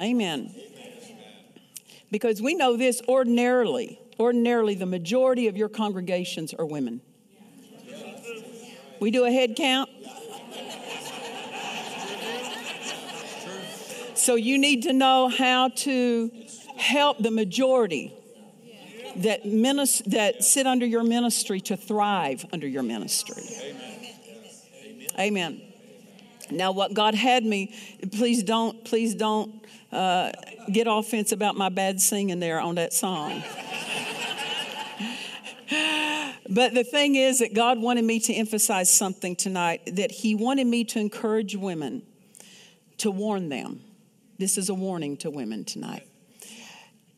Amen. 0.00 0.54
Because 2.10 2.40
we 2.40 2.54
know 2.54 2.76
this 2.76 3.02
ordinarily, 3.08 4.00
ordinarily, 4.18 4.74
the 4.74 4.86
majority 4.86 5.48
of 5.48 5.56
your 5.56 5.68
congregations 5.68 6.54
are 6.54 6.64
women. 6.64 7.00
We 9.00 9.10
do 9.10 9.24
a 9.24 9.30
head 9.30 9.54
count. 9.56 9.90
So 14.14 14.34
you 14.34 14.58
need 14.58 14.82
to 14.82 14.92
know 14.92 15.28
how 15.28 15.68
to 15.68 16.30
help 16.76 17.18
the 17.18 17.30
majority 17.30 18.12
that, 19.16 19.42
that 20.06 20.44
sit 20.44 20.66
under 20.66 20.86
your 20.86 21.02
ministry 21.02 21.60
to 21.62 21.76
thrive 21.76 22.44
under 22.52 22.66
your 22.66 22.82
ministry. 22.82 23.42
Amen. 25.18 25.18
Amen. 25.18 25.62
Now, 26.50 26.72
what 26.72 26.94
God 26.94 27.14
had 27.14 27.44
me, 27.44 27.74
please 28.12 28.42
don't, 28.42 28.84
please 28.84 29.14
don't 29.14 29.64
uh, 29.92 30.32
get 30.70 30.86
offense 30.88 31.32
about 31.32 31.56
my 31.56 31.68
bad 31.68 32.00
singing 32.00 32.40
there 32.40 32.60
on 32.60 32.74
that 32.76 32.92
song. 32.92 33.42
but 36.48 36.74
the 36.74 36.84
thing 36.84 37.14
is 37.14 37.38
that 37.38 37.54
God 37.54 37.80
wanted 37.80 38.04
me 38.04 38.20
to 38.20 38.34
emphasize 38.34 38.90
something 38.90 39.36
tonight 39.36 39.82
that 39.96 40.10
He 40.10 40.34
wanted 40.34 40.66
me 40.66 40.84
to 40.84 40.98
encourage 40.98 41.56
women, 41.56 42.02
to 42.98 43.10
warn 43.10 43.48
them. 43.48 43.80
This 44.38 44.58
is 44.58 44.68
a 44.68 44.74
warning 44.74 45.16
to 45.18 45.30
women 45.30 45.64
tonight 45.64 46.04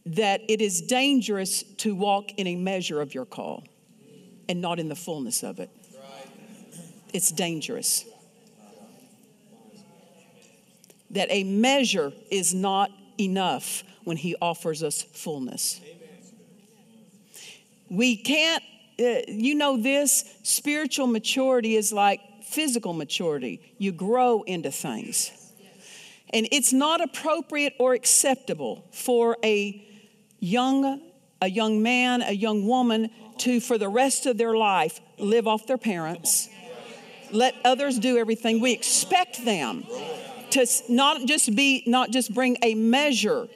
that 0.07 0.41
it 0.49 0.61
is 0.61 0.81
dangerous 0.81 1.63
to 1.63 1.95
walk 1.95 2.33
in 2.39 2.47
a 2.47 2.57
measure 2.57 3.01
of 3.01 3.15
your 3.15 3.27
call 3.27 3.65
and 4.49 4.61
not 4.61 4.79
in 4.79 4.89
the 4.89 4.97
fullness 4.97 5.43
of 5.43 5.61
it. 5.61 5.71
It's 7.13 7.31
dangerous 7.31 8.05
that 11.11 11.29
a 11.31 11.45
measure 11.45 12.13
is 12.31 12.55
not 12.55 12.91
enough 13.19 13.83
when 14.05 14.17
He 14.17 14.37
offers 14.41 14.83
us 14.83 15.03
fullness. 15.03 15.81
We 17.89 18.17
can't, 18.17 18.63
uh, 19.01 19.23
you 19.29 19.55
know, 19.55 19.77
this 19.77 20.25
spiritual 20.43 21.07
maturity 21.07 21.77
is 21.77 21.93
like 21.93 22.21
physical 22.45 22.93
maturity. 22.93 23.75
You 23.79 23.93
grow 23.93 24.43
into 24.43 24.71
things. 24.71 25.33
And 26.33 26.47
it's 26.53 26.73
not 26.73 27.01
appropriate 27.01 27.75
or 27.81 27.95
acceptable 27.95 28.85
for 28.93 29.37
a 29.45 29.85
young 30.39 31.01
a 31.43 31.49
young 31.49 31.83
man, 31.83 32.23
a 32.23 32.33
young 32.33 32.67
woman 32.67 33.11
to 33.39 33.61
for 33.61 33.79
the 33.79 33.89
rest 33.89 34.27
of 34.27 34.37
their 34.37 34.55
life 34.55 35.01
live 35.19 35.47
off 35.47 35.67
their 35.67 35.79
parents. 35.79 36.49
Let 37.33 37.55
others 37.65 37.99
do 37.99 38.19
everything. 38.19 38.61
We 38.61 38.73
expect 38.73 39.45
them 39.45 39.87
to 40.53 40.67
not 40.89 41.27
just 41.27 41.55
be, 41.55 41.83
not 41.87 42.11
just 42.11 42.35
bring 42.35 42.57
a 42.63 42.75
measure 42.75 43.49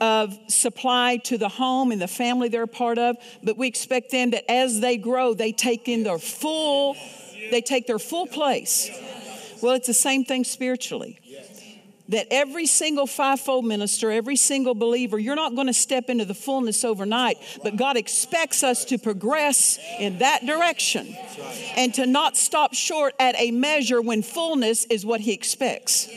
of 0.00 0.36
supply 0.48 1.16
to 1.18 1.38
the 1.38 1.48
home 1.48 1.92
and 1.92 2.02
the 2.02 2.08
family 2.08 2.48
they're 2.48 2.64
a 2.64 2.68
part 2.68 2.98
of, 2.98 3.16
but 3.42 3.56
we 3.56 3.68
expect 3.68 4.10
them 4.10 4.30
that 4.30 4.50
as 4.50 4.80
they 4.80 4.96
grow, 4.96 5.32
they 5.32 5.52
take 5.52 5.88
in 5.88 6.02
their 6.02 6.18
full, 6.18 6.96
they 7.50 7.60
take 7.60 7.86
their 7.86 8.00
full 8.00 8.26
place. 8.26 8.90
Well, 9.62 9.74
it's 9.74 9.86
the 9.86 9.94
same 9.94 10.24
thing 10.24 10.42
spiritually 10.42 11.20
that 12.12 12.26
every 12.30 12.66
single 12.66 13.06
fivefold 13.06 13.64
minister, 13.64 14.10
every 14.10 14.36
single 14.36 14.74
believer, 14.74 15.18
you're 15.18 15.34
not 15.34 15.54
going 15.54 15.66
to 15.66 15.72
step 15.72 16.10
into 16.10 16.26
the 16.26 16.34
fullness 16.34 16.84
overnight, 16.84 17.38
but 17.62 17.76
God 17.76 17.96
expects 17.96 18.62
us 18.62 18.84
to 18.86 18.98
progress 18.98 19.78
in 19.98 20.18
that 20.18 20.44
direction 20.44 21.16
and 21.74 21.92
to 21.94 22.06
not 22.06 22.36
stop 22.36 22.74
short 22.74 23.14
at 23.18 23.34
a 23.38 23.50
measure 23.50 24.00
when 24.00 24.22
fullness 24.22 24.84
is 24.86 25.06
what 25.06 25.20
He 25.20 25.32
expects. 25.32 26.08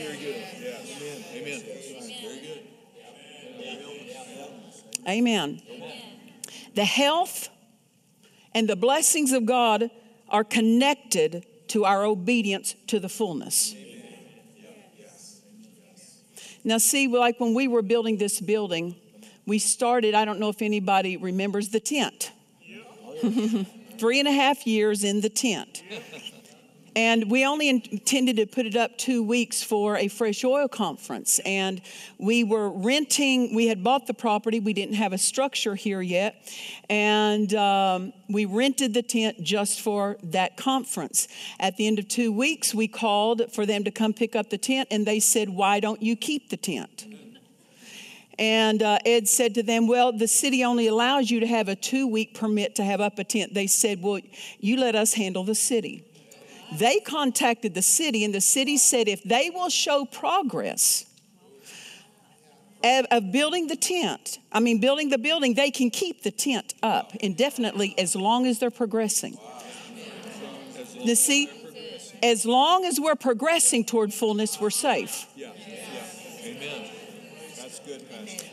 Amen. 5.08 5.62
The 6.74 6.86
health 6.86 7.48
and 8.54 8.68
the 8.68 8.75
blessings 8.75 9.32
of 9.32 9.46
God 9.46 9.90
are 10.28 10.44
connected 10.44 11.46
to 11.70 11.86
our 11.86 12.04
obedience 12.04 12.75
to 12.88 13.00
the 13.00 13.10
fullness. 13.10 13.75
Now, 16.65 16.79
see, 16.79 17.07
like 17.07 17.39
when 17.39 17.53
we 17.53 17.67
were 17.67 17.84
building 17.84 18.17
this 18.17 18.41
building, 18.41 18.95
we 19.45 19.60
started, 19.60 20.15
I 20.15 20.25
don't 20.25 20.39
know 20.39 20.50
if 20.50 20.63
anybody 20.63 21.15
remembers 21.15 21.69
the 21.69 21.79
tent. 21.79 22.31
Three 24.00 24.19
and 24.19 24.27
a 24.27 24.31
half 24.31 24.65
years 24.65 25.03
in 25.03 25.22
the 25.22 25.29
tent. 25.29 25.84
And 26.96 27.30
we 27.30 27.46
only 27.46 27.68
intended 27.68 28.38
to 28.38 28.46
put 28.46 28.66
it 28.66 28.78
up 28.78 28.98
two 28.98 29.22
weeks 29.22 29.62
for 29.62 29.98
a 29.98 30.08
fresh 30.08 30.46
oil 30.46 30.70
conference. 30.70 31.40
And 31.40 31.82
we 32.18 32.46
were 32.46 32.70
renting, 32.70 33.54
we 33.54 33.68
had 33.68 33.84
bought 33.84 34.08
the 34.08 34.14
property, 34.14 34.62
we 34.62 34.72
didn't 34.72 34.96
have 34.96 35.12
a 35.12 35.18
structure 35.18 35.75
here 35.75 36.02
yet. 36.02 36.36
And 36.90 37.54
um, 37.54 38.14
we 38.30 38.46
rented 38.46 38.94
the 38.94 39.04
tent 39.04 39.44
just 39.44 39.82
for 39.82 40.18
that 40.24 40.56
conference. 40.56 41.28
At 41.60 41.75
the 41.75 41.86
end 41.86 42.00
of 42.00 42.08
two 42.08 42.32
weeks, 42.32 42.74
we 42.74 42.88
called 42.88 43.52
for 43.52 43.66
them 43.66 43.84
to 43.84 43.92
come 43.92 44.14
pick 44.14 44.34
up 44.34 44.50
the 44.50 44.58
tent, 44.58 44.88
and 44.90 45.06
they 45.06 45.20
said, 45.20 45.50
Why 45.50 45.82
don't 45.82 46.02
you 46.02 46.16
keep 46.16 46.50
the 46.50 46.58
tent? 46.58 47.08
And 48.38 48.84
uh, 48.84 49.00
Ed 49.06 49.28
said 49.28 49.56
to 49.56 49.64
them, 49.64 49.88
Well, 49.88 50.12
the 50.12 50.28
city 50.28 50.64
only 50.64 50.88
allows 50.88 51.30
you 51.30 51.42
to 51.42 51.48
have 51.48 51.68
a 51.68 51.75
two 51.75 52.08
week 52.08 52.34
permit 52.34 52.75
to 52.75 52.84
have 52.84 53.02
up 53.02 53.20
a 53.20 53.24
tent. 53.25 53.54
They 53.54 53.68
said, 53.68 54.02
Well, 54.02 54.22
you 54.60 54.78
let 54.78 54.96
us 54.96 55.14
handle 55.14 55.44
the 55.44 55.56
city. 55.56 56.06
They 56.77 57.00
contacted 57.00 57.74
the 57.74 57.82
city, 57.82 58.24
and 58.24 58.34
the 58.34 58.41
city 58.41 58.77
said 58.77 59.08
if 59.08 59.24
they 59.24 59.50
will 59.50 59.70
show 59.70 60.05
progress 60.05 61.05
of, 62.84 63.32
building 63.32 63.67
the 63.67 63.75
tent, 63.75 64.39
I 64.51 64.60
mean, 64.60 64.79
building 64.79 65.10
the 65.10 65.17
building, 65.17 65.55
they 65.55 65.72
can 65.72 65.89
keep 65.89 66.24
the 66.24 66.32
tent 66.32 66.74
up 66.84 67.15
indefinitely 67.15 67.96
as 67.98 68.15
long 68.15 68.46
as 68.46 68.60
they're 68.60 68.72
progressing. 68.72 69.38
You 71.00 71.15
see, 71.15 71.50
as 72.22 72.46
long 72.46 72.86
as 72.86 73.00
we're 73.00 73.15
progressing 73.15 73.86
toward 73.86 74.13
fullness, 74.13 74.60
we're 74.60 74.70
safe. 74.70 75.27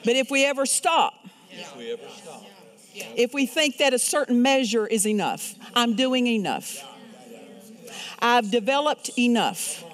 But 0.05 0.17
if 0.17 0.31
we 0.31 0.45
ever 0.45 0.67
stop, 0.67 1.15
If 1.51 1.77
we 1.77 1.93
ever 1.93 2.03
stop. 2.09 2.45
if 3.17 3.33
we 3.33 3.47
think 3.47 3.79
that 3.79 3.95
a 3.95 3.99
certain 3.99 4.43
measure 4.43 4.87
is 4.87 5.07
enough, 5.07 5.55
I'm 5.75 5.95
doing 5.95 6.27
enough, 6.27 6.85
I've 8.23 8.53
developed 8.53 9.11
enough, 9.19 9.85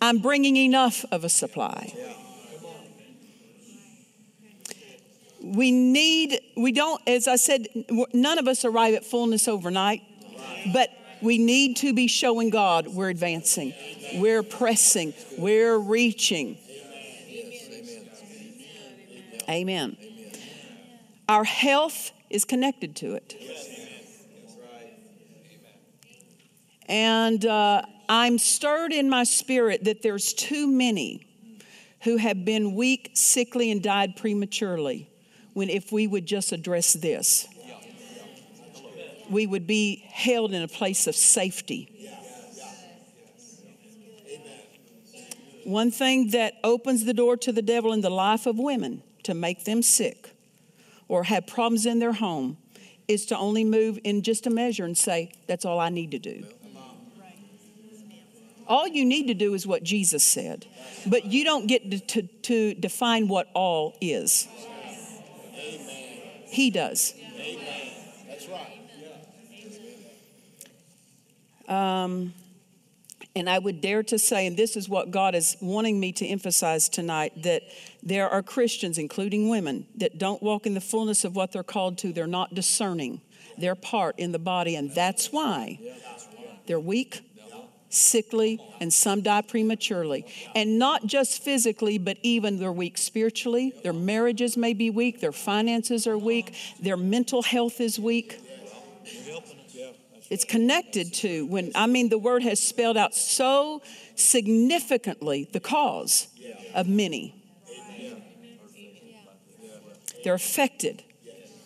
I'm 0.00 0.18
bringing 0.18 0.56
enough 0.56 1.04
of 1.12 1.22
a 1.22 1.28
supply. 1.28 1.94
We 5.40 5.70
need, 5.70 6.40
we 6.56 6.72
don't, 6.72 7.00
as 7.06 7.28
I 7.28 7.36
said, 7.36 7.68
none 8.12 8.38
of 8.38 8.48
us 8.48 8.64
arrive 8.64 8.94
at 8.94 9.04
fullness 9.04 9.46
overnight, 9.46 10.02
but 10.72 10.90
we 11.20 11.38
need 11.38 11.76
to 11.78 11.94
be 11.94 12.08
showing 12.08 12.50
God 12.50 12.88
we're 12.88 13.10
advancing, 13.10 13.72
we're 14.14 14.42
pressing, 14.42 15.14
we're 15.38 15.78
reaching. 15.78 16.58
Amen. 19.48 19.96
Our 21.28 21.44
health 21.44 22.10
is 22.30 22.44
connected 22.44 22.96
to 22.96 23.14
it. 23.14 23.36
And 26.88 27.44
uh, 27.46 27.82
I'm 28.08 28.38
stirred 28.38 28.92
in 28.92 29.08
my 29.08 29.24
spirit 29.24 29.84
that 29.84 30.02
there's 30.02 30.32
too 30.34 30.66
many 30.66 31.26
who 32.02 32.16
have 32.16 32.44
been 32.44 32.74
weak, 32.74 33.12
sickly, 33.14 33.70
and 33.70 33.82
died 33.82 34.16
prematurely. 34.16 35.08
When 35.54 35.70
if 35.70 35.92
we 35.92 36.06
would 36.06 36.26
just 36.26 36.52
address 36.52 36.94
this, 36.94 37.46
we 39.30 39.46
would 39.46 39.66
be 39.66 40.04
held 40.08 40.52
in 40.52 40.62
a 40.62 40.68
place 40.68 41.06
of 41.06 41.14
safety. 41.14 41.88
One 45.64 45.90
thing 45.92 46.30
that 46.30 46.54
opens 46.64 47.04
the 47.04 47.14
door 47.14 47.36
to 47.38 47.52
the 47.52 47.62
devil 47.62 47.92
in 47.92 48.00
the 48.00 48.10
life 48.10 48.46
of 48.46 48.58
women 48.58 49.02
to 49.22 49.34
make 49.34 49.64
them 49.64 49.80
sick 49.80 50.30
or 51.06 51.24
have 51.24 51.46
problems 51.46 51.86
in 51.86 52.00
their 52.00 52.12
home 52.12 52.56
is 53.06 53.26
to 53.26 53.38
only 53.38 53.64
move 53.64 53.98
in 54.02 54.22
just 54.22 54.46
a 54.46 54.50
measure 54.50 54.84
and 54.84 54.98
say, 54.98 55.32
That's 55.46 55.64
all 55.64 55.78
I 55.78 55.88
need 55.88 56.10
to 56.12 56.18
do. 56.18 56.44
All 58.66 58.86
you 58.86 59.04
need 59.04 59.26
to 59.26 59.34
do 59.34 59.54
is 59.54 59.66
what 59.66 59.82
Jesus 59.82 60.24
said, 60.24 60.66
but 61.06 61.26
you 61.26 61.44
don't 61.44 61.66
get 61.66 61.90
to, 61.90 61.98
to, 61.98 62.22
to 62.22 62.74
define 62.74 63.28
what 63.28 63.48
all 63.54 63.96
is. 64.00 64.48
He 66.46 66.70
does. 66.70 67.14
That's 68.28 68.46
right. 68.48 68.82
Um, 71.68 72.34
and 73.34 73.48
I 73.48 73.58
would 73.58 73.80
dare 73.80 74.02
to 74.04 74.18
say, 74.18 74.46
and 74.46 74.56
this 74.56 74.76
is 74.76 74.88
what 74.88 75.10
God 75.10 75.34
is 75.34 75.56
wanting 75.62 75.98
me 75.98 76.12
to 76.12 76.26
emphasize 76.26 76.90
tonight, 76.90 77.42
that 77.42 77.62
there 78.02 78.28
are 78.28 78.42
Christians, 78.42 78.98
including 78.98 79.48
women, 79.48 79.86
that 79.96 80.18
don't 80.18 80.42
walk 80.42 80.66
in 80.66 80.74
the 80.74 80.80
fullness 80.80 81.24
of 81.24 81.34
what 81.34 81.52
they're 81.52 81.62
called 81.62 81.96
to. 81.98 82.12
They're 82.12 82.26
not 82.26 82.54
discerning 82.54 83.22
their 83.56 83.74
part 83.74 84.18
in 84.18 84.32
the 84.32 84.38
body, 84.38 84.76
and 84.76 84.94
that's 84.94 85.32
why 85.32 85.78
they're 86.66 86.80
weak, 86.80 87.22
sickly, 87.92 88.60
and 88.80 88.92
some 88.92 89.20
die 89.20 89.42
prematurely. 89.42 90.26
And 90.54 90.78
not 90.78 91.06
just 91.06 91.42
physically, 91.42 91.98
but 91.98 92.16
even 92.22 92.58
they're 92.58 92.72
weak 92.72 92.98
spiritually. 92.98 93.74
Their 93.82 93.92
marriages 93.92 94.56
may 94.56 94.72
be 94.72 94.90
weak, 94.90 95.20
their 95.20 95.32
finances 95.32 96.06
are 96.06 96.18
weak, 96.18 96.54
their 96.80 96.96
mental 96.96 97.42
health 97.42 97.80
is 97.80 97.98
weak. 97.98 98.40
It's 100.30 100.44
connected 100.44 101.12
to 101.14 101.44
when, 101.46 101.72
I 101.74 101.86
mean, 101.86 102.08
the 102.08 102.16
word 102.16 102.42
has 102.42 102.58
spelled 102.58 102.96
out 102.96 103.14
so 103.14 103.82
significantly 104.14 105.48
the 105.52 105.60
cause 105.60 106.28
of 106.74 106.88
many. 106.88 107.34
They're 110.24 110.34
affected. 110.34 111.02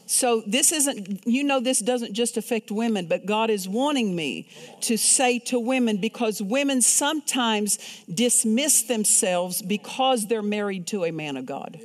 So, 0.08 0.42
this 0.46 0.70
isn't, 0.70 1.26
you 1.26 1.42
know, 1.42 1.58
this 1.58 1.80
doesn't 1.80 2.12
just 2.12 2.36
affect 2.36 2.70
women, 2.70 3.06
but 3.06 3.26
God 3.26 3.50
is 3.50 3.68
wanting 3.68 4.14
me 4.14 4.48
to 4.82 4.96
say 4.96 5.40
to 5.40 5.58
women 5.58 5.96
because 5.96 6.40
women 6.40 6.80
sometimes 6.80 7.78
dismiss 8.12 8.84
themselves 8.84 9.62
because 9.62 10.28
they're 10.28 10.42
married 10.42 10.86
to 10.88 11.04
a 11.04 11.10
man 11.10 11.36
of 11.36 11.44
God. 11.44 11.80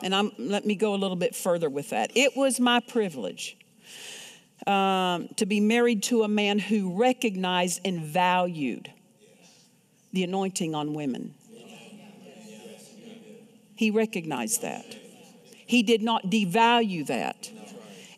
And 0.00 0.14
I'm, 0.14 0.30
let 0.38 0.64
me 0.64 0.76
go 0.76 0.94
a 0.94 0.96
little 0.96 1.16
bit 1.16 1.34
further 1.34 1.68
with 1.68 1.90
that. 1.90 2.12
It 2.14 2.36
was 2.36 2.60
my 2.60 2.78
privilege 2.78 3.56
um, 4.68 5.28
to 5.36 5.46
be 5.46 5.58
married 5.58 6.04
to 6.04 6.22
a 6.22 6.28
man 6.28 6.60
who 6.60 6.96
recognized 6.96 7.80
and 7.84 8.00
valued 8.00 8.92
the 10.12 10.22
anointing 10.22 10.76
on 10.76 10.94
women. 10.94 11.34
He 13.74 13.90
recognized 13.90 14.62
that. 14.62 14.84
He 15.68 15.82
did 15.82 16.02
not 16.02 16.30
devalue 16.30 17.06
that 17.08 17.50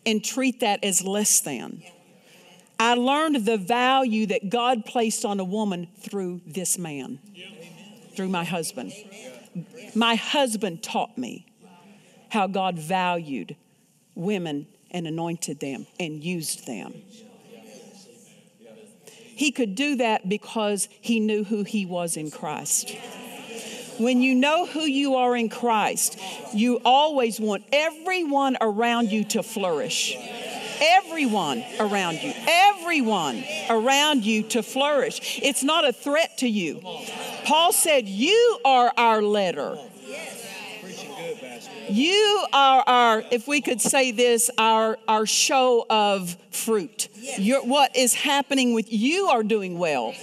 and 0.05 0.23
treat 0.23 0.61
that 0.61 0.83
as 0.85 1.03
less 1.03 1.41
than. 1.41 1.83
I 2.79 2.93
learned 2.93 3.45
the 3.45 3.57
value 3.57 4.25
that 4.27 4.49
God 4.49 4.85
placed 4.85 5.25
on 5.25 5.37
a 5.39 5.43
woman 5.43 5.89
through 5.99 6.41
this 6.47 6.77
man, 6.77 7.19
through 8.15 8.29
my 8.29 8.45
husband. 8.45 8.93
My 9.93 10.15
husband 10.15 10.81
taught 10.81 11.17
me 11.17 11.45
how 12.29 12.47
God 12.47 12.79
valued 12.79 13.57
women 14.15 14.65
and 14.89 15.05
anointed 15.05 15.59
them 15.59 15.87
and 15.99 16.23
used 16.23 16.65
them. 16.65 17.03
He 19.35 19.51
could 19.51 19.75
do 19.75 19.97
that 19.97 20.29
because 20.29 20.87
he 21.01 21.19
knew 21.19 21.43
who 21.43 21.63
he 21.63 21.85
was 21.85 22.15
in 22.15 22.31
Christ. 22.31 22.95
When 24.01 24.21
you 24.21 24.33
know 24.33 24.65
who 24.65 24.81
you 24.81 25.15
are 25.15 25.35
in 25.35 25.49
Christ, 25.49 26.19
you 26.53 26.81
always 26.83 27.39
want 27.39 27.63
everyone 27.71 28.57
around 28.59 29.11
you 29.11 29.23
to 29.25 29.43
flourish. 29.43 30.17
Everyone 30.81 31.63
around 31.79 32.23
you, 32.23 32.33
everyone 32.47 33.43
around 33.69 34.25
you 34.25 34.41
to 34.43 34.63
flourish. 34.63 35.39
It's 35.43 35.61
not 35.61 35.87
a 35.87 35.93
threat 35.93 36.39
to 36.39 36.47
you. 36.47 36.81
Paul 37.45 37.71
said, 37.71 38.07
You 38.07 38.59
are 38.65 38.91
our 38.97 39.21
letter. 39.21 39.77
You 41.87 42.45
are 42.53 42.83
our, 42.87 43.23
if 43.31 43.47
we 43.47 43.61
could 43.61 43.81
say 43.81 44.11
this, 44.11 44.49
our, 44.57 44.97
our 45.07 45.25
show 45.25 45.85
of 45.89 46.35
fruit. 46.49 47.09
What 47.63 47.95
is 47.95 48.13
happening 48.13 48.73
with 48.73 48.91
you 48.91 49.27
are 49.27 49.43
doing 49.43 49.77
well. 49.77 50.15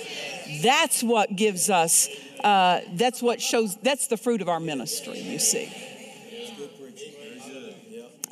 That's 0.62 1.02
what 1.02 1.36
gives 1.36 1.68
us, 1.68 2.08
uh, 2.44 2.81
that's 2.92 3.22
what 3.22 3.40
shows, 3.40 3.77
that's 3.83 4.07
the 4.09 4.16
fruit 4.16 4.40
of 4.42 4.48
our 4.48 4.61
ministry, 4.61 5.18
you 5.18 5.38
see. 5.38 5.72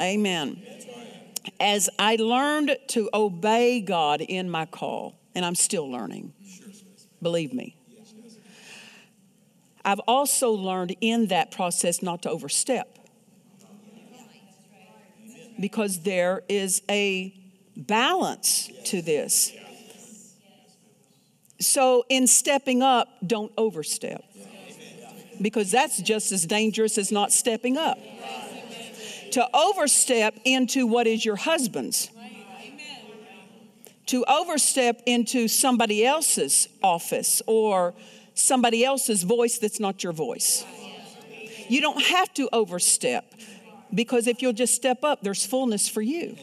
Amen. 0.01 0.63
As 1.61 1.89
I 1.99 2.17
learned 2.17 2.77
to 2.89 3.09
obey 3.15 3.81
God 3.81 4.21
in 4.21 4.51
my 4.51 4.67
call, 4.67 5.15
and 5.35 5.45
I'm 5.45 5.55
still 5.55 5.91
learning, 5.91 6.33
believe 7.23 7.53
me. 7.53 7.77
I've 9.85 10.01
also 10.01 10.51
learned 10.51 10.97
in 11.01 11.29
that 11.29 11.53
process 11.53 12.03
not 12.03 12.23
to 12.23 12.31
overstep 12.31 12.99
because 15.61 16.03
there 16.03 16.43
is 16.49 16.83
a 16.91 17.33
balance 17.77 18.71
to 18.87 19.01
this. 19.01 19.53
So, 21.59 22.05
in 22.09 22.27
stepping 22.27 22.83
up, 22.83 23.09
don't 23.27 23.53
overstep 23.57 24.23
because 25.41 25.71
that's 25.71 25.99
just 25.99 26.33
as 26.33 26.47
dangerous 26.47 26.99
as 26.99 27.11
not 27.11 27.33
stepping 27.33 27.77
up. 27.77 27.99
To 29.33 29.49
overstep 29.55 30.35
into 30.45 30.87
what 30.87 31.07
is 31.07 31.25
your 31.25 31.37
husband's 31.37 32.11
to 34.07 34.25
overstep 34.27 35.03
into 35.05 35.49
somebody 35.49 36.07
else's 36.07 36.69
office 36.83 37.43
or 37.47 37.95
somebody 38.35 38.85
else's 38.85 39.23
voice 39.25 39.59
that's 39.59 39.81
not 39.81 40.03
your 40.03 40.13
voice. 40.13 40.65
You 41.69 41.81
don't 41.81 42.01
have 42.01 42.33
to 42.35 42.49
overstep 42.53 43.25
because 43.93 44.27
if 44.29 44.43
you'll 44.43 44.53
just 44.53 44.75
step 44.75 45.03
up, 45.03 45.23
there's 45.23 45.45
fullness 45.45 45.89
for 45.89 46.03
you. 46.03 46.37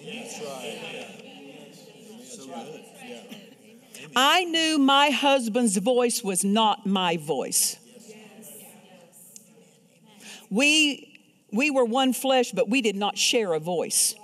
I 4.16 4.44
knew 4.46 4.78
my 4.78 5.10
husband's 5.10 5.78
voice 5.78 6.24
was 6.24 6.44
not 6.44 6.86
my 6.86 7.18
voice. 7.18 7.78
We, 10.50 11.20
we 11.52 11.72
were 11.72 11.86
one 11.86 12.14
flesh, 12.14 12.52
but 12.52 12.70
we 12.70 12.82
did 12.82 12.96
not 12.96 13.18
share 13.18 13.54
a 13.54 13.60
voice. 13.60 14.16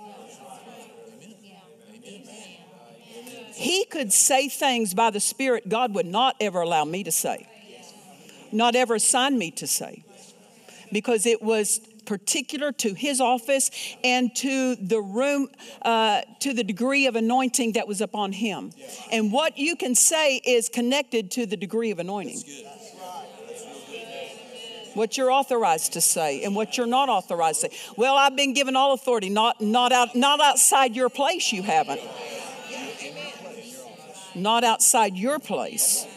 He 3.54 3.84
could 3.84 4.12
say 4.12 4.48
things 4.48 4.94
by 4.94 5.10
the 5.10 5.20
Spirit 5.20 5.68
God 5.68 5.94
would 5.94 6.06
not 6.06 6.36
ever 6.40 6.60
allow 6.60 6.84
me 6.84 7.04
to 7.04 7.12
say, 7.12 7.46
not 8.52 8.74
ever 8.74 8.94
assign 8.94 9.36
me 9.38 9.50
to 9.52 9.66
say, 9.66 10.02
because 10.92 11.26
it 11.26 11.42
was 11.42 11.80
particular 12.10 12.72
to 12.72 12.92
his 12.92 13.20
office 13.20 13.70
and 14.02 14.34
to 14.34 14.74
the 14.74 15.00
room, 15.00 15.48
uh, 15.82 16.22
to 16.40 16.52
the 16.52 16.64
degree 16.64 17.06
of 17.06 17.14
anointing 17.14 17.74
that 17.74 17.86
was 17.86 18.00
upon 18.00 18.32
him. 18.32 18.72
And 19.12 19.30
what 19.30 19.56
you 19.56 19.76
can 19.76 19.94
say 19.94 20.38
is 20.38 20.68
connected 20.68 21.30
to 21.30 21.46
the 21.46 21.56
degree 21.56 21.92
of 21.92 22.00
anointing. 22.00 22.42
What 24.94 25.16
you're 25.16 25.30
authorized 25.30 25.92
to 25.92 26.00
say 26.00 26.42
and 26.42 26.56
what 26.56 26.76
you're 26.76 26.88
not 26.88 27.08
authorized 27.08 27.60
to 27.60 27.70
say. 27.70 27.76
Well, 27.96 28.16
I've 28.16 28.34
been 28.34 28.54
given 28.54 28.74
all 28.74 28.92
authority, 28.92 29.28
not, 29.28 29.60
not, 29.60 29.92
out, 29.92 30.16
not 30.16 30.40
outside 30.40 30.96
your 30.96 31.10
place, 31.10 31.52
you 31.52 31.62
haven't. 31.62 32.00
Not 34.34 34.64
outside 34.64 35.16
your 35.16 35.38
place. 35.38 36.08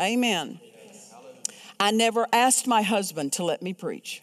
Amen. 0.00 0.58
I 1.78 1.90
never 1.90 2.26
asked 2.32 2.66
my 2.66 2.80
husband 2.80 3.34
to 3.34 3.44
let 3.44 3.60
me 3.60 3.74
preach 3.74 4.22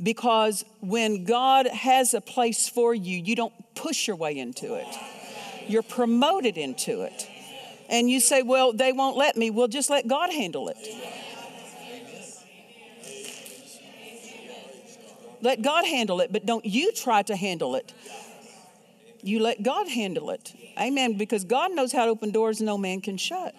because 0.00 0.64
when 0.80 1.24
God 1.24 1.66
has 1.66 2.14
a 2.14 2.20
place 2.20 2.68
for 2.68 2.94
you, 2.94 3.18
you 3.18 3.34
don't 3.34 3.52
push 3.74 4.06
your 4.06 4.16
way 4.16 4.38
into 4.38 4.74
it. 4.74 4.86
You're 5.68 5.82
promoted 5.82 6.56
into 6.56 7.02
it. 7.02 7.28
And 7.88 8.10
you 8.10 8.20
say, 8.20 8.42
Well, 8.42 8.72
they 8.72 8.92
won't 8.92 9.16
let 9.16 9.36
me. 9.36 9.50
Well, 9.50 9.68
just 9.68 9.90
let 9.90 10.06
God 10.06 10.30
handle 10.32 10.68
it. 10.68 10.78
Let 15.42 15.60
God 15.60 15.84
handle 15.84 16.20
it, 16.20 16.32
but 16.32 16.46
don't 16.46 16.64
you 16.64 16.92
try 16.92 17.22
to 17.22 17.34
handle 17.34 17.74
it. 17.74 17.92
You 19.22 19.40
let 19.40 19.62
God 19.62 19.88
handle 19.88 20.30
it. 20.30 20.54
Amen. 20.80 21.18
Because 21.18 21.44
God 21.44 21.72
knows 21.72 21.92
how 21.92 22.04
to 22.04 22.12
open 22.12 22.30
doors 22.30 22.60
no 22.60 22.78
man 22.78 23.00
can 23.00 23.16
shut. 23.16 23.54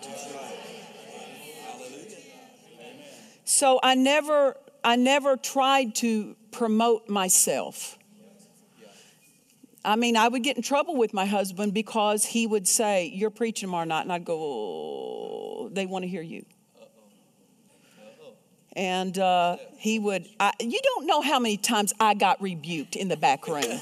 So 3.46 3.80
I 3.84 3.96
never 3.96 4.56
I 4.84 4.96
never 4.96 5.38
tried 5.38 5.96
to 5.96 6.36
promote 6.52 7.10
myself. 7.10 7.98
I 9.86 9.96
mean, 9.98 10.16
I 10.16 10.28
would 10.28 10.44
get 10.44 10.56
in 10.56 10.64
trouble 10.64 10.96
with 10.96 11.14
my 11.14 11.26
husband 11.26 11.74
because 11.74 12.24
he 12.24 12.48
would 12.48 12.68
say, 12.68 13.12
You're 13.14 13.30
preaching 13.30 13.68
tomorrow 13.68 13.86
night. 13.86 14.04
And 14.04 14.14
I'd 14.14 14.26
go, 14.26 14.38
oh, 14.40 15.70
They 15.74 15.86
want 15.86 16.04
to 16.04 16.10
hear 16.10 16.22
you. 16.22 16.46
And 18.76 19.20
uh, 19.20 19.58
he 19.78 20.00
would, 20.00 20.28
I, 20.40 20.54
you 20.60 20.80
don't 20.82 21.06
know 21.06 21.22
how 21.22 21.38
many 21.40 21.58
times 21.58 21.94
I 22.00 22.16
got 22.16 22.42
rebuked 22.42 22.96
in 22.96 23.08
the 23.08 23.18
back 23.18 23.48
room. 23.48 23.80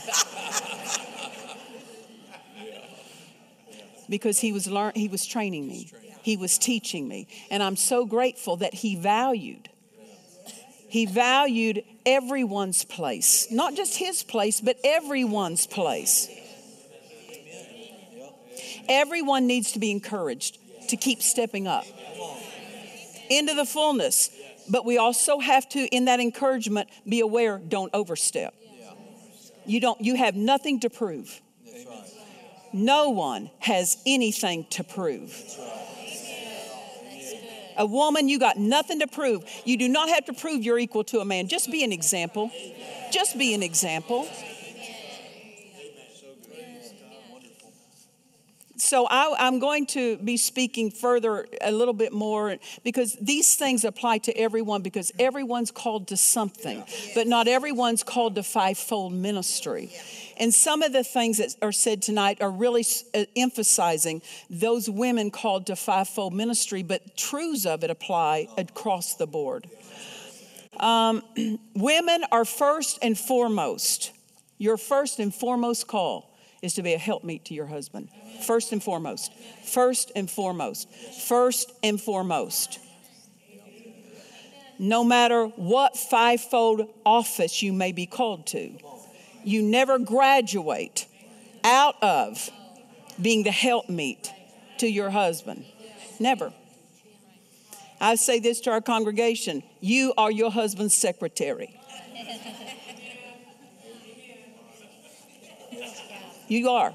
because 4.09 4.39
he 4.39 4.51
was 4.51 4.67
learn, 4.67 4.91
he 4.93 5.07
was 5.07 5.25
training 5.25 5.67
me. 5.67 5.89
He 6.23 6.35
was 6.35 6.57
teaching 6.57 7.07
me. 7.07 7.27
And 7.49 7.63
I'm 7.63 7.77
so 7.77 8.05
grateful 8.05 8.57
that 8.57 8.73
he 8.75 8.95
valued 8.95 9.69
he 10.91 11.05
valued 11.05 11.85
everyone's 12.05 12.83
place, 12.83 13.49
not 13.49 13.75
just 13.75 13.95
his 13.95 14.23
place, 14.23 14.59
but 14.59 14.77
everyone's 14.83 15.65
place. 15.65 16.29
Everyone 18.89 19.47
needs 19.47 19.71
to 19.71 19.79
be 19.79 19.89
encouraged 19.89 20.57
to 20.89 20.97
keep 20.97 21.21
stepping 21.21 21.65
up 21.65 21.85
into 23.29 23.53
the 23.53 23.63
fullness. 23.63 24.31
But 24.69 24.83
we 24.85 24.97
also 24.97 25.39
have 25.39 25.69
to, 25.69 25.79
in 25.79 26.05
that 26.05 26.19
encouragement, 26.19 26.89
be 27.07 27.21
aware 27.21 27.57
don't 27.57 27.91
overstep. 27.93 28.53
You, 29.65 29.79
don't, 29.79 30.01
you 30.01 30.15
have 30.15 30.35
nothing 30.35 30.81
to 30.81 30.89
prove. 30.89 31.41
No 32.73 33.11
one 33.11 33.49
has 33.59 33.95
anything 34.05 34.65
to 34.71 34.83
prove. 34.83 35.41
A 37.81 37.85
woman, 37.87 38.29
you 38.29 38.37
got 38.37 38.57
nothing 38.57 38.99
to 38.99 39.07
prove. 39.07 39.43
You 39.65 39.75
do 39.75 39.89
not 39.89 40.07
have 40.07 40.25
to 40.25 40.33
prove 40.33 40.63
you're 40.63 40.77
equal 40.77 41.03
to 41.05 41.19
a 41.19 41.25
man. 41.25 41.47
Just 41.47 41.71
be 41.71 41.83
an 41.83 41.91
example. 41.91 42.51
Just 43.11 43.39
be 43.39 43.55
an 43.55 43.63
example. 43.63 44.29
So 48.81 49.05
I, 49.05 49.47
am 49.47 49.59
going 49.59 49.85
to 49.87 50.17
be 50.17 50.37
speaking 50.37 50.89
further 50.89 51.45
a 51.61 51.71
little 51.71 51.93
bit 51.93 52.11
more 52.11 52.57
because 52.83 53.15
these 53.21 53.55
things 53.55 53.85
apply 53.85 54.17
to 54.19 54.35
everyone 54.35 54.81
because 54.81 55.11
everyone's 55.19 55.69
called 55.69 56.07
to 56.07 56.17
something, 56.17 56.83
but 57.13 57.27
not 57.27 57.47
everyone's 57.47 58.01
called 58.01 58.35
to 58.35 58.43
fivefold 58.43 59.13
ministry. 59.13 59.93
And 60.37 60.51
some 60.51 60.81
of 60.81 60.93
the 60.93 61.03
things 61.03 61.37
that 61.37 61.55
are 61.61 61.71
said 61.71 62.01
tonight 62.01 62.41
are 62.41 62.49
really 62.49 62.83
uh, 63.13 63.25
emphasizing 63.35 64.23
those 64.49 64.89
women 64.89 65.29
called 65.29 65.67
to 65.67 65.75
fivefold 65.75 66.33
ministry, 66.33 66.81
but 66.81 67.15
truths 67.15 67.67
of 67.67 67.83
it 67.83 67.91
apply 67.91 68.47
across 68.57 69.13
the 69.13 69.27
board. 69.27 69.69
Um, 70.79 71.21
women 71.75 72.23
are 72.31 72.45
first 72.45 72.97
and 73.03 73.15
foremost, 73.15 74.11
your 74.57 74.77
first 74.77 75.19
and 75.19 75.33
foremost 75.33 75.87
call 75.87 76.30
is 76.61 76.73
to 76.75 76.83
be 76.83 76.93
a 76.93 76.97
helpmeet 76.97 77.45
to 77.45 77.53
your 77.53 77.65
husband. 77.65 78.09
First 78.45 78.71
and 78.71 78.83
foremost. 78.83 79.33
First 79.65 80.11
and 80.15 80.29
foremost. 80.29 80.89
First 81.27 81.71
and 81.83 81.99
foremost. 81.99 82.79
No 84.77 85.03
matter 85.03 85.45
what 85.45 85.95
fivefold 85.95 86.87
office 87.05 87.61
you 87.61 87.73
may 87.73 87.91
be 87.91 88.05
called 88.05 88.47
to, 88.47 88.71
you 89.43 89.61
never 89.61 89.99
graduate 89.99 91.07
out 91.63 92.01
of 92.01 92.49
being 93.21 93.43
the 93.43 93.51
helpmeet 93.51 94.31
to 94.79 94.87
your 94.87 95.09
husband. 95.09 95.65
Never. 96.19 96.53
I 97.99 98.15
say 98.15 98.39
this 98.39 98.61
to 98.61 98.71
our 98.71 98.81
congregation 98.81 99.61
you 99.79 100.13
are 100.17 100.31
your 100.31 100.51
husband's 100.51 100.95
secretary. 100.95 101.79
You 106.51 106.69
are. 106.69 106.93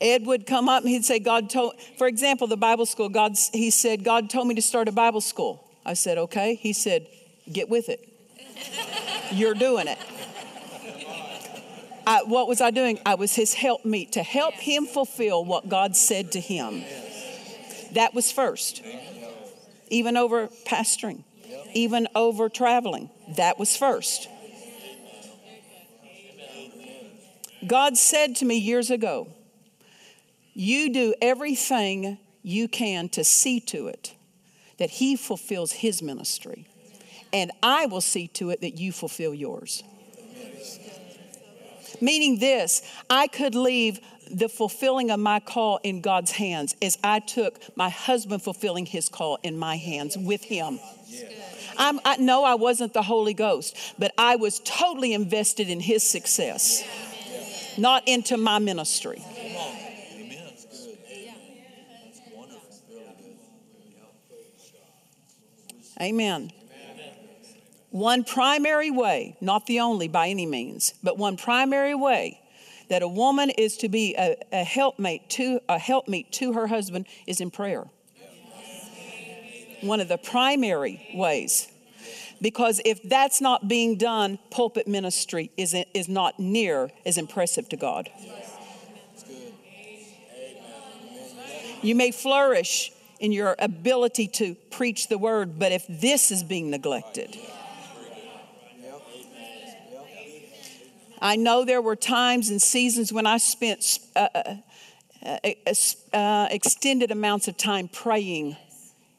Ed 0.00 0.26
would 0.26 0.44
come 0.44 0.68
up 0.68 0.82
and 0.82 0.90
he'd 0.90 1.04
say, 1.04 1.20
God 1.20 1.48
told, 1.48 1.80
for 1.96 2.08
example, 2.08 2.48
the 2.48 2.56
Bible 2.56 2.84
school, 2.84 3.08
God, 3.08 3.36
he 3.52 3.70
said, 3.70 4.02
God 4.02 4.28
told 4.28 4.48
me 4.48 4.56
to 4.56 4.62
start 4.62 4.88
a 4.88 4.92
Bible 4.92 5.20
school. 5.20 5.64
I 5.86 5.94
said, 5.94 6.18
okay. 6.18 6.56
He 6.56 6.72
said, 6.72 7.06
get 7.52 7.68
with 7.68 7.88
it. 7.88 8.08
You're 9.30 9.54
doing 9.54 9.86
it. 9.86 9.98
I, 12.04 12.24
what 12.24 12.48
was 12.48 12.60
I 12.60 12.72
doing? 12.72 12.98
I 13.06 13.14
was 13.14 13.36
his 13.36 13.54
helpmeet 13.54 14.10
to 14.12 14.24
help 14.24 14.54
him 14.54 14.86
fulfill 14.86 15.44
what 15.44 15.68
God 15.68 15.94
said 15.94 16.32
to 16.32 16.40
him. 16.40 16.82
That 17.92 18.12
was 18.12 18.32
first. 18.32 18.82
Even 19.88 20.16
over 20.16 20.48
pastoring, 20.66 21.22
even 21.74 22.08
over 22.16 22.48
traveling, 22.48 23.08
that 23.36 23.56
was 23.56 23.76
first. 23.76 24.28
God 27.66 27.96
said 27.96 28.36
to 28.36 28.44
me 28.44 28.56
years 28.56 28.90
ago, 28.90 29.28
You 30.54 30.92
do 30.92 31.14
everything 31.20 32.18
you 32.42 32.68
can 32.68 33.08
to 33.10 33.24
see 33.24 33.60
to 33.60 33.88
it 33.88 34.14
that 34.78 34.90
He 34.90 35.16
fulfills 35.16 35.72
His 35.72 36.02
ministry, 36.02 36.66
and 37.32 37.50
I 37.62 37.86
will 37.86 38.00
see 38.00 38.28
to 38.28 38.50
it 38.50 38.62
that 38.62 38.78
you 38.78 38.92
fulfill 38.92 39.34
yours. 39.34 39.82
Meaning 42.00 42.38
this, 42.38 42.82
I 43.10 43.26
could 43.26 43.54
leave 43.54 44.00
the 44.30 44.48
fulfilling 44.48 45.10
of 45.10 45.20
my 45.20 45.40
call 45.40 45.80
in 45.82 46.00
God's 46.00 46.30
hands 46.30 46.76
as 46.80 46.96
I 47.02 47.18
took 47.18 47.60
my 47.76 47.90
husband 47.90 48.42
fulfilling 48.42 48.86
his 48.86 49.08
call 49.08 49.38
in 49.42 49.58
my 49.58 49.76
hands 49.76 50.16
with 50.16 50.44
him. 50.44 50.78
I'm, 51.76 52.00
I 52.04 52.16
know 52.16 52.44
I 52.44 52.54
wasn't 52.54 52.94
the 52.94 53.02
Holy 53.02 53.34
Ghost, 53.34 53.76
but 53.98 54.12
I 54.16 54.36
was 54.36 54.60
totally 54.60 55.12
invested 55.12 55.68
in 55.68 55.80
his 55.80 56.08
success 56.08 56.84
not 57.80 58.06
into 58.06 58.36
my 58.36 58.58
ministry. 58.58 59.24
Amen. 66.00 66.50
One 67.90 68.24
primary 68.24 68.90
way, 68.90 69.36
not 69.40 69.66
the 69.66 69.80
only 69.80 70.08
by 70.08 70.28
any 70.28 70.46
means, 70.46 70.94
but 71.02 71.18
one 71.18 71.36
primary 71.36 71.94
way 71.94 72.40
that 72.88 73.02
a 73.02 73.08
woman 73.08 73.50
is 73.50 73.76
to 73.78 73.88
be 73.88 74.14
a, 74.16 74.36
a 74.52 74.64
helpmate 74.64 75.28
to 75.30 75.60
a 75.68 75.78
helpmeet 75.78 76.32
to 76.32 76.52
her 76.54 76.66
husband 76.66 77.06
is 77.26 77.40
in 77.40 77.50
prayer. 77.50 77.86
One 79.80 80.00
of 80.00 80.08
the 80.08 80.18
primary 80.18 81.10
ways. 81.14 81.69
Because 82.40 82.80
if 82.84 83.02
that's 83.02 83.40
not 83.40 83.68
being 83.68 83.96
done, 83.96 84.38
pulpit 84.50 84.88
ministry 84.88 85.50
is, 85.56 85.74
is 85.94 86.08
not 86.08 86.38
near 86.38 86.90
as 87.04 87.18
impressive 87.18 87.68
to 87.68 87.76
God. 87.76 88.08
You 91.82 91.94
may 91.94 92.10
flourish 92.10 92.92
in 93.20 93.32
your 93.32 93.56
ability 93.58 94.28
to 94.28 94.54
preach 94.70 95.08
the 95.08 95.18
word, 95.18 95.58
but 95.58 95.72
if 95.72 95.84
this 95.88 96.30
is 96.30 96.42
being 96.42 96.70
neglected, 96.70 97.36
I 101.22 101.36
know 101.36 101.64
there 101.64 101.82
were 101.82 101.96
times 101.96 102.48
and 102.48 102.60
seasons 102.62 103.12
when 103.12 103.26
I 103.26 103.36
spent 103.36 103.98
uh, 104.16 104.28
uh, 104.34 105.38
uh, 105.44 105.74
uh, 106.14 106.48
extended 106.50 107.10
amounts 107.10 107.46
of 107.46 107.58
time 107.58 107.88
praying 107.88 108.56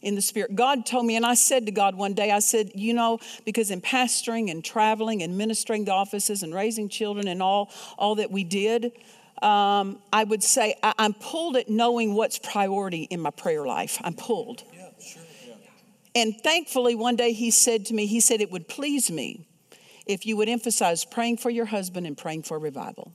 in 0.02 0.16
the 0.16 0.22
spirit. 0.22 0.56
God 0.56 0.86
told 0.86 1.06
me, 1.06 1.16
and 1.16 1.26
I 1.26 1.36
said 1.36 1.66
to 1.68 1.72
God 1.72 1.96
one 1.96 2.14
day, 2.14 2.32
I 2.32 2.40
said, 2.40 2.72
you 2.76 2.94
know, 2.94 3.20
because 3.46 3.72
in 3.72 3.82
pastoring 3.82 4.50
and 4.50 4.64
traveling 4.64 5.22
and 5.22 5.38
ministering 5.38 5.86
the 5.86 5.92
offices 5.92 6.44
and 6.44 6.54
raising 6.54 6.90
children 6.90 7.28
and 7.28 7.42
all, 7.42 7.72
all 7.98 8.16
that 8.16 8.32
we 8.32 8.44
did, 8.44 8.92
um, 9.42 10.00
I 10.14 10.24
would 10.24 10.44
say 10.44 10.76
I, 10.84 10.94
am 11.00 11.14
pulled 11.14 11.56
at 11.56 11.70
knowing 11.70 12.14
what's 12.14 12.40
priority 12.40 13.04
in 13.04 13.20
my 13.20 13.32
prayer 13.32 13.66
life. 13.66 14.00
I'm 14.04 14.14
pulled. 14.14 14.64
Yeah, 14.74 14.90
sure. 15.00 15.22
yeah. 15.48 15.54
And 16.16 16.36
thankfully, 16.42 16.96
one 16.96 17.16
day 17.16 17.34
he 17.34 17.52
said 17.52 17.86
to 17.88 17.94
me, 17.94 18.06
he 18.06 18.20
said, 18.20 18.42
it 18.42 18.52
would 18.52 18.68
please 18.68 19.10
me 19.10 19.48
if 20.06 20.26
you 20.26 20.38
would 20.38 20.50
emphasize 20.50 21.06
praying 21.06 21.38
for 21.38 21.50
your 21.50 21.66
husband 21.66 22.06
and 22.06 22.18
praying 22.18 22.44
for 22.44 22.60
revival. 22.60 23.14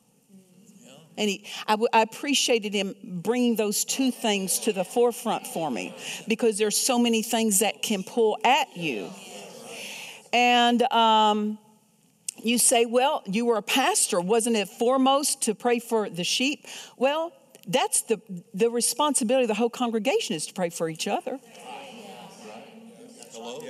And 1.19 1.31
he, 1.31 1.47
I, 1.67 1.73
w- 1.73 1.89
I 1.93 2.03
appreciated 2.03 2.75
him 2.75 2.95
bringing 3.03 3.57
those 3.57 3.85
two 3.85 4.11
things 4.11 4.59
to 4.61 4.73
the 4.73 4.85
forefront 4.85 5.47
for 5.47 5.71
me 5.71 5.95
because 6.29 6.59
there's 6.59 6.77
so 6.77 6.99
many 6.99 7.23
things 7.23 7.61
that 7.61 7.83
can 7.83 8.03
pull 8.03 8.39
at 8.45 8.77
you. 8.77 9.09
And 10.33 10.83
um, 10.93 11.59
you 12.43 12.59
say, 12.59 12.85
well, 12.85 13.23
you 13.27 13.47
were 13.47 13.57
a 13.57 13.63
pastor. 13.63 14.21
Wasn't 14.21 14.57
it 14.57 14.69
foremost 14.69 15.43
to 15.43 15.55
pray 15.55 15.79
for 15.79 16.11
the 16.11 16.25
sheep? 16.25 16.67
Well, 16.97 17.33
that's 17.67 18.03
the, 18.03 18.21
the 18.55 18.71
responsibility 18.71 19.45
of 19.45 19.49
the 19.49 19.55
whole 19.55 19.71
congregation 19.71 20.37
is 20.37 20.47
to 20.47 20.53
pray 20.55 20.71
for 20.71 20.89
each 20.89 21.09
other. 21.09 21.39
Hello? 23.33 23.63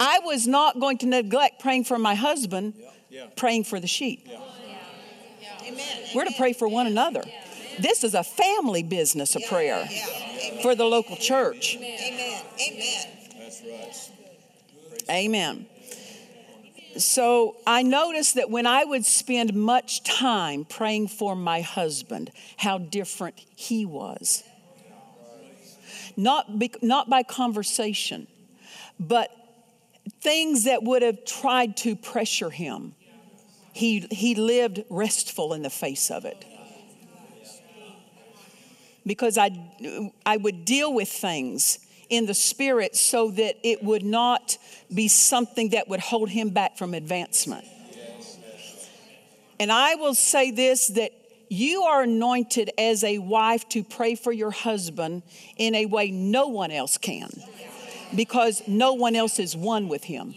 I 0.00 0.18
was 0.24 0.46
not 0.46 0.80
going 0.80 0.98
to 0.98 1.06
neglect 1.06 1.60
praying 1.60 1.84
for 1.84 1.98
my 1.98 2.14
husband, 2.14 2.74
praying 3.36 3.64
for 3.64 3.80
the 3.80 3.86
sheep. 3.86 4.28
We're 6.14 6.24
to 6.24 6.34
pray 6.36 6.52
for 6.52 6.68
one 6.68 6.86
another. 6.86 7.22
This 7.78 8.04
is 8.04 8.14
a 8.14 8.22
family 8.22 8.82
business 8.82 9.34
of 9.34 9.42
prayer 9.48 9.86
for 10.62 10.74
the 10.74 10.84
local 10.84 11.16
church. 11.16 11.76
Amen. 11.76 12.42
Amen. 12.60 13.06
That's 13.38 13.62
right. 13.62 15.10
Amen. 15.10 15.66
So 16.96 17.56
I 17.66 17.82
noticed 17.82 18.36
that 18.36 18.50
when 18.50 18.66
I 18.66 18.84
would 18.84 19.04
spend 19.04 19.54
much 19.54 20.04
time 20.04 20.64
praying 20.64 21.08
for 21.08 21.34
my 21.34 21.60
husband, 21.60 22.30
how 22.56 22.78
different 22.78 23.34
he 23.56 23.84
was. 23.84 24.44
Not, 26.16 26.58
be, 26.58 26.70
not 26.80 27.10
by 27.10 27.24
conversation, 27.24 28.28
but 29.00 29.30
things 30.20 30.64
that 30.64 30.84
would 30.84 31.02
have 31.02 31.24
tried 31.24 31.76
to 31.78 31.96
pressure 31.96 32.50
him. 32.50 32.94
He, 33.74 34.06
he 34.10 34.36
lived 34.36 34.84
restful 34.88 35.52
in 35.52 35.62
the 35.62 35.70
face 35.70 36.10
of 36.10 36.24
it. 36.24 36.44
Because 39.06 39.36
I, 39.36 39.50
I 40.24 40.38
would 40.38 40.64
deal 40.64 40.94
with 40.94 41.08
things 41.08 41.80
in 42.08 42.26
the 42.26 42.34
spirit 42.34 42.96
so 42.96 43.30
that 43.32 43.56
it 43.62 43.82
would 43.82 44.04
not 44.04 44.56
be 44.94 45.08
something 45.08 45.70
that 45.70 45.88
would 45.88 46.00
hold 46.00 46.30
him 46.30 46.50
back 46.50 46.78
from 46.78 46.94
advancement. 46.94 47.66
And 49.58 49.70
I 49.72 49.96
will 49.96 50.14
say 50.14 50.52
this 50.52 50.88
that 50.88 51.10
you 51.48 51.82
are 51.82 52.02
anointed 52.02 52.70
as 52.78 53.04
a 53.04 53.18
wife 53.18 53.68
to 53.70 53.82
pray 53.82 54.14
for 54.14 54.32
your 54.32 54.50
husband 54.50 55.22
in 55.56 55.74
a 55.74 55.86
way 55.86 56.10
no 56.10 56.48
one 56.48 56.70
else 56.70 56.96
can 56.96 57.30
because 58.14 58.62
no 58.66 58.94
one 58.94 59.16
else 59.16 59.38
is 59.38 59.56
one 59.56 59.88
with 59.88 60.04
him. 60.04 60.34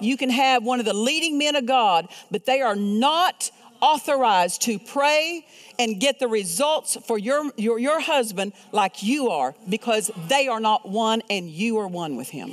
You 0.00 0.16
can 0.16 0.30
have 0.30 0.62
one 0.64 0.80
of 0.80 0.86
the 0.86 0.94
leading 0.94 1.38
men 1.38 1.56
of 1.56 1.66
God, 1.66 2.08
but 2.30 2.46
they 2.46 2.60
are 2.60 2.76
not 2.76 3.50
authorized 3.80 4.62
to 4.62 4.78
pray 4.78 5.46
and 5.78 6.00
get 6.00 6.18
the 6.18 6.28
results 6.28 6.96
for 7.06 7.18
your, 7.18 7.50
your, 7.56 7.78
your 7.78 8.00
husband 8.00 8.52
like 8.72 9.02
you 9.02 9.30
are 9.30 9.54
because 9.68 10.10
they 10.28 10.48
are 10.48 10.60
not 10.60 10.88
one 10.88 11.22
and 11.30 11.48
you 11.48 11.78
are 11.78 11.88
one 11.88 12.16
with 12.16 12.28
him. 12.28 12.52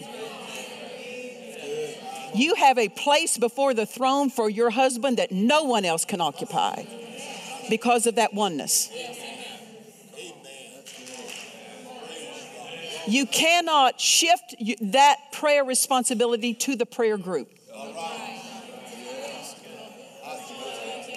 You 2.35 2.55
have 2.55 2.77
a 2.77 2.89
place 2.89 3.37
before 3.37 3.73
the 3.73 3.85
throne 3.85 4.29
for 4.29 4.49
your 4.49 4.69
husband 4.69 5.17
that 5.17 5.31
no 5.31 5.63
one 5.63 5.85
else 5.85 6.03
can 6.03 6.19
occupy 6.19 6.83
because 7.69 8.05
of 8.05 8.15
that 8.15 8.33
oneness. 8.33 8.91
You 13.07 13.25
cannot 13.25 14.01
shift 14.01 14.55
that 14.81 15.17
prayer 15.35 15.63
responsibility 15.63 16.53
to 16.53 16.75
the 16.75 16.85
prayer 16.85 17.17
group. 17.17 17.51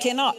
Cannot. 0.01 0.37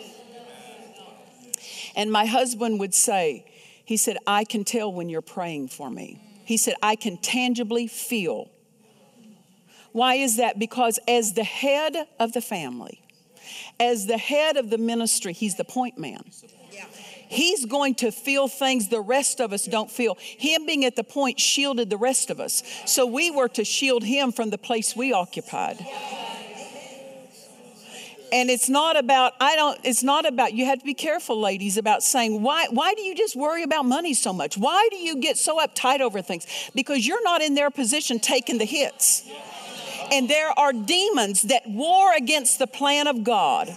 And 1.96 2.12
my 2.12 2.26
husband 2.26 2.80
would 2.80 2.94
say, 2.94 3.46
he 3.86 3.98
said, 3.98 4.18
I 4.28 4.44
can 4.44 4.63
tell 4.63 4.92
when 4.92 5.10
you're 5.10 5.22
praying 5.22 5.70
for 5.70 5.89
me. 5.89 6.22
He 6.46 6.58
said, 6.58 6.76
I 6.82 6.96
can 6.96 7.18
tangibly 7.18 7.88
feel. 7.88 8.50
Why 9.92 10.15
is 10.15 10.38
that? 10.38 10.60
Because 10.60 11.00
as 11.08 11.34
the 11.34 11.44
head 11.44 11.96
of 12.20 12.34
the 12.34 12.42
family, 12.42 13.02
as 13.80 14.06
the 14.06 14.18
head 14.18 14.58
of 14.58 14.70
the 14.70 14.78
ministry, 14.78 15.34
he's 15.34 15.56
the 15.56 15.63
point 15.63 15.98
man. 15.98 16.24
He's 17.30 17.65
going 17.65 17.94
to 17.96 18.12
feel 18.12 18.48
things 18.48 18.88
the 18.88 19.02
rest 19.02 19.39
of 19.39 19.54
us 19.54 19.65
don't 19.65 19.89
feel. 19.89 20.18
Him 20.20 20.65
being 20.65 20.84
at 20.84 20.96
the 20.96 21.04
point 21.04 21.39
shielded 21.39 21.92
the 21.92 21.98
rest 21.98 22.32
of 22.32 22.39
us. 22.39 22.63
So 22.88 23.06
we 23.06 23.30
were 23.30 23.48
to 23.50 23.63
shield 23.63 24.04
him 24.04 24.32
from 24.32 24.50
the 24.50 24.58
place 24.58 24.96
we 24.96 25.13
occupied. 25.13 25.78
And 28.32 28.50
it's 28.52 28.70
not 28.70 28.96
about 28.96 29.34
i 29.39 29.56
don't 29.56 29.80
it's 29.84 30.04
not 30.04 30.28
about 30.28 30.54
you 30.54 30.65
have 30.65 30.78
to 30.78 30.86
be 30.86 30.94
careful 30.94 31.39
ladies 31.42 31.78
about 31.78 32.04
saying 32.04 32.44
why 32.44 32.68
why 32.70 32.94
do 32.94 33.02
you 33.02 33.15
just 33.15 33.36
worry 33.36 33.63
about 33.63 33.86
money 33.86 34.13
so 34.13 34.34
much? 34.34 34.56
Why 34.56 34.88
do 34.92 34.98
you 34.98 35.18
get 35.18 35.36
so 35.38 35.60
uptight 35.60 36.00
over 36.00 36.22
things? 36.22 36.46
Because 36.76 37.08
you're 37.08 37.24
not 37.24 37.42
in 37.42 37.56
their 37.56 37.72
position 37.72 38.20
taking 38.20 38.60
the 38.60 38.65
hits. 38.65 39.28
And 40.12 40.30
there 40.30 40.52
are 40.58 40.74
demons 40.74 41.44
that 41.44 41.68
war 41.68 42.15
against 42.15 42.60
the 42.60 42.68
plan 42.68 43.08
of 43.08 43.24
god 43.24 43.76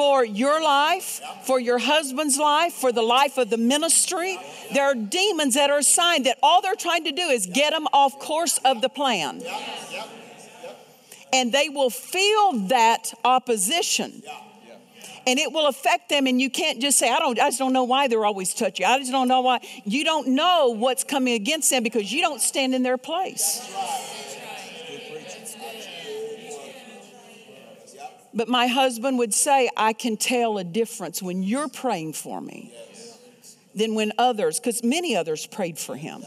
for 0.00 0.24
your 0.24 0.62
life, 0.62 1.20
for 1.44 1.60
your 1.60 1.76
husband's 1.76 2.38
life, 2.38 2.72
for 2.72 2.90
the 2.90 3.02
life 3.02 3.36
of 3.36 3.50
the 3.50 3.58
ministry. 3.58 4.38
There 4.72 4.84
are 4.84 4.94
demons 4.94 5.56
that 5.56 5.68
are 5.68 5.76
assigned 5.76 6.24
that 6.24 6.38
all 6.42 6.62
they're 6.62 6.74
trying 6.74 7.04
to 7.04 7.12
do 7.12 7.24
is 7.24 7.44
get 7.44 7.74
them 7.74 7.86
off 7.92 8.18
course 8.18 8.58
of 8.64 8.80
the 8.80 8.88
plan 8.88 9.42
and 11.34 11.52
they 11.52 11.68
will 11.68 11.90
feel 11.90 12.52
that 12.68 13.12
opposition. 13.26 14.22
And 15.26 15.38
it 15.38 15.52
will 15.52 15.66
affect 15.68 16.08
them, 16.08 16.26
and 16.26 16.40
you 16.40 16.48
can't 16.48 16.80
just 16.80 16.98
say, 16.98 17.10
I 17.10 17.18
don't, 17.18 17.38
I 17.38 17.48
just 17.48 17.58
don't 17.58 17.74
know 17.74 17.84
why 17.84 18.08
they're 18.08 18.24
always 18.24 18.54
touchy. 18.54 18.86
I 18.86 18.98
just 18.98 19.12
don't 19.12 19.28
know 19.28 19.42
why. 19.42 19.60
You 19.84 20.02
don't 20.02 20.28
know 20.28 20.74
what's 20.74 21.04
coming 21.04 21.34
against 21.34 21.68
them 21.68 21.82
because 21.82 22.10
you 22.10 22.22
don't 22.22 22.40
stand 22.40 22.74
in 22.74 22.82
their 22.82 22.96
place. 22.96 23.60
But 28.32 28.48
my 28.48 28.68
husband 28.68 29.18
would 29.18 29.34
say, 29.34 29.68
I 29.76 29.92
can 29.92 30.16
tell 30.16 30.58
a 30.58 30.64
difference 30.64 31.22
when 31.22 31.42
you're 31.42 31.68
praying 31.68 32.12
for 32.12 32.40
me 32.40 32.72
than 33.74 33.94
when 33.94 34.12
others, 34.18 34.60
because 34.60 34.84
many 34.84 35.16
others 35.16 35.46
prayed 35.46 35.78
for 35.78 35.96
him. 35.96 36.22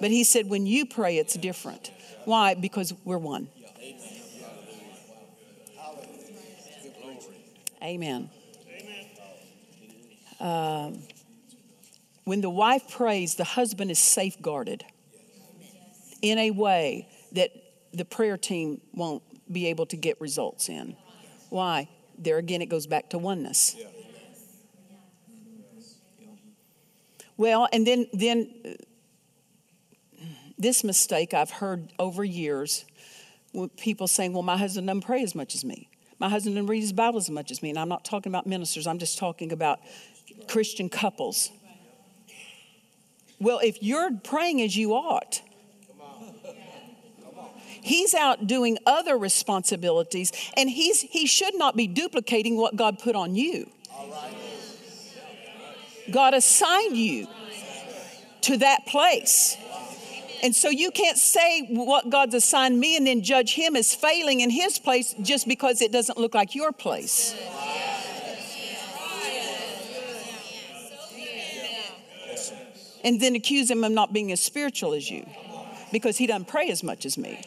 But 0.00 0.10
he 0.10 0.24
said, 0.24 0.48
when 0.48 0.66
you 0.66 0.86
pray, 0.86 1.18
it's 1.18 1.34
different. 1.34 1.90
Why? 2.24 2.54
Because 2.54 2.92
we're 3.04 3.18
one. 3.18 3.48
Amen. 7.82 8.30
Um, 10.40 11.02
when 12.24 12.40
the 12.40 12.50
wife 12.50 12.90
prays, 12.90 13.34
the 13.34 13.44
husband 13.44 13.90
is 13.90 13.98
safeguarded 13.98 14.84
in 16.22 16.38
a 16.38 16.50
way 16.50 17.08
that 17.32 17.50
the 17.92 18.04
prayer 18.04 18.38
team 18.38 18.80
won't 18.92 19.22
be 19.52 19.66
able 19.66 19.86
to 19.86 19.96
get 19.96 20.20
results 20.20 20.68
in. 20.68 20.96
Why? 21.54 21.88
There 22.18 22.38
again, 22.38 22.62
it 22.62 22.66
goes 22.66 22.88
back 22.88 23.10
to 23.10 23.18
oneness. 23.18 23.76
Well, 27.36 27.68
and 27.72 27.86
then 27.86 28.08
then 28.12 28.52
uh, 28.64 28.70
this 30.58 30.82
mistake 30.82 31.32
I've 31.32 31.52
heard 31.52 31.92
over 31.96 32.24
years, 32.24 32.84
people 33.76 34.08
saying, 34.08 34.32
"Well, 34.32 34.42
my 34.42 34.56
husband 34.56 34.88
doesn't 34.88 35.02
pray 35.02 35.22
as 35.22 35.36
much 35.36 35.54
as 35.54 35.64
me." 35.64 35.88
My 36.18 36.28
husband 36.28 36.56
doesn't 36.56 36.66
read 36.66 36.80
his 36.80 36.92
Bible 36.92 37.18
as 37.18 37.30
much 37.30 37.52
as 37.52 37.62
me, 37.62 37.70
and 37.70 37.78
I'm 37.78 37.88
not 37.88 38.04
talking 38.04 38.32
about 38.32 38.48
ministers, 38.48 38.88
I'm 38.88 38.98
just 38.98 39.16
talking 39.16 39.52
about 39.52 39.78
Christian 40.48 40.88
couples. 40.88 41.52
Well, 43.38 43.60
if 43.62 43.80
you're 43.80 44.10
praying 44.24 44.60
as 44.60 44.76
you 44.76 44.94
ought, 44.94 45.40
he's 47.84 48.14
out 48.14 48.46
doing 48.46 48.78
other 48.86 49.16
responsibilities, 49.16 50.32
and 50.56 50.68
he's, 50.68 51.02
he 51.02 51.26
should 51.26 51.56
not 51.56 51.76
be 51.76 51.86
duplicating 51.86 52.56
what 52.56 52.74
God 52.74 52.98
put 52.98 53.14
on 53.14 53.36
you. 53.36 53.70
God 56.10 56.34
assigned 56.34 56.96
you 56.96 57.26
to 58.42 58.58
that 58.58 58.86
place. 58.86 59.56
And 60.42 60.54
so 60.54 60.68
you 60.68 60.90
can't 60.90 61.16
say 61.16 61.66
what 61.70 62.10
God's 62.10 62.34
assigned 62.34 62.78
me 62.78 62.96
and 62.96 63.06
then 63.06 63.22
judge 63.22 63.54
him 63.54 63.76
as 63.76 63.94
failing 63.94 64.40
in 64.40 64.50
his 64.50 64.78
place 64.78 65.14
just 65.22 65.48
because 65.48 65.80
it 65.80 65.90
doesn't 65.90 66.18
look 66.18 66.34
like 66.34 66.54
your 66.54 66.70
place. 66.70 67.34
And 73.02 73.20
then 73.20 73.34
accuse 73.34 73.70
him 73.70 73.84
of 73.84 73.92
not 73.92 74.12
being 74.12 74.32
as 74.32 74.40
spiritual 74.40 74.92
as 74.92 75.10
you 75.10 75.26
because 75.92 76.18
he 76.18 76.26
doesn't 76.26 76.48
pray 76.48 76.68
as 76.70 76.82
much 76.82 77.06
as 77.06 77.16
me. 77.16 77.40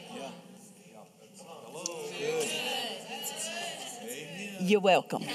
You're 4.60 4.80
welcome. 4.80 5.24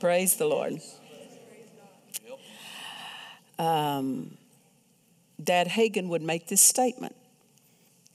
Praise 0.00 0.36
the 0.36 0.46
Lord. 0.46 0.80
Um, 3.58 4.36
Dad 5.42 5.68
Hagin 5.68 6.08
would 6.08 6.22
make 6.22 6.48
this 6.48 6.60
statement. 6.60 7.16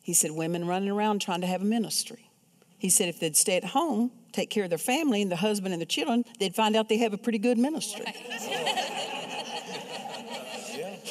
He 0.04 0.14
said, 0.14 0.32
Women 0.32 0.68
running 0.68 0.90
around 0.90 1.22
trying 1.22 1.42
to 1.42 1.48
have 1.48 1.62
a 1.62 1.66
ministry. 1.66 2.32
He 2.82 2.90
said, 2.90 3.10
if 3.10 3.20
they'd 3.20 3.38
stay 3.38 3.58
at 3.58 3.64
home, 3.64 4.10
take 4.32 4.50
care 4.50 4.64
of 4.64 4.72
their 4.72 4.80
family 4.80 5.22
and 5.22 5.32
the 5.32 5.36
husband 5.36 5.72
and 5.72 5.80
the 5.80 5.86
children, 5.86 6.26
they'd 6.40 6.56
find 6.56 6.76
out 6.76 6.90
they 6.90 6.98
have 6.98 7.14
a 7.14 7.18
pretty 7.18 7.38
good 7.38 7.60
ministry. 7.60 8.06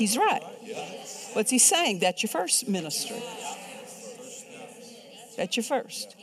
He's 0.00 0.16
right. 0.16 0.42
What's 1.34 1.50
he 1.50 1.58
saying? 1.58 1.98
That's 1.98 2.22
your 2.22 2.30
first 2.30 2.66
ministry. 2.66 3.22
That's 5.36 5.54
your 5.58 5.62
first. 5.62 6.16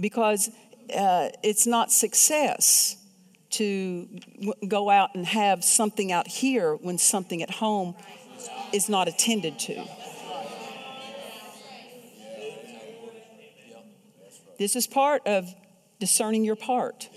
Because 0.00 0.48
uh, 0.96 1.28
it's 1.42 1.66
not 1.66 1.92
success 1.92 2.96
to 3.50 4.08
go 4.66 4.88
out 4.88 5.14
and 5.14 5.26
have 5.26 5.64
something 5.64 6.12
out 6.12 6.26
here 6.28 6.76
when 6.76 6.96
something 6.96 7.42
at 7.42 7.50
home 7.50 7.94
is 8.72 8.88
not 8.88 9.06
attended 9.06 9.58
to. 9.58 9.86
This 14.58 14.76
is 14.76 14.86
part 14.86 15.26
of 15.26 15.54
discerning 16.00 16.46
your 16.46 16.56
part. 16.56 17.10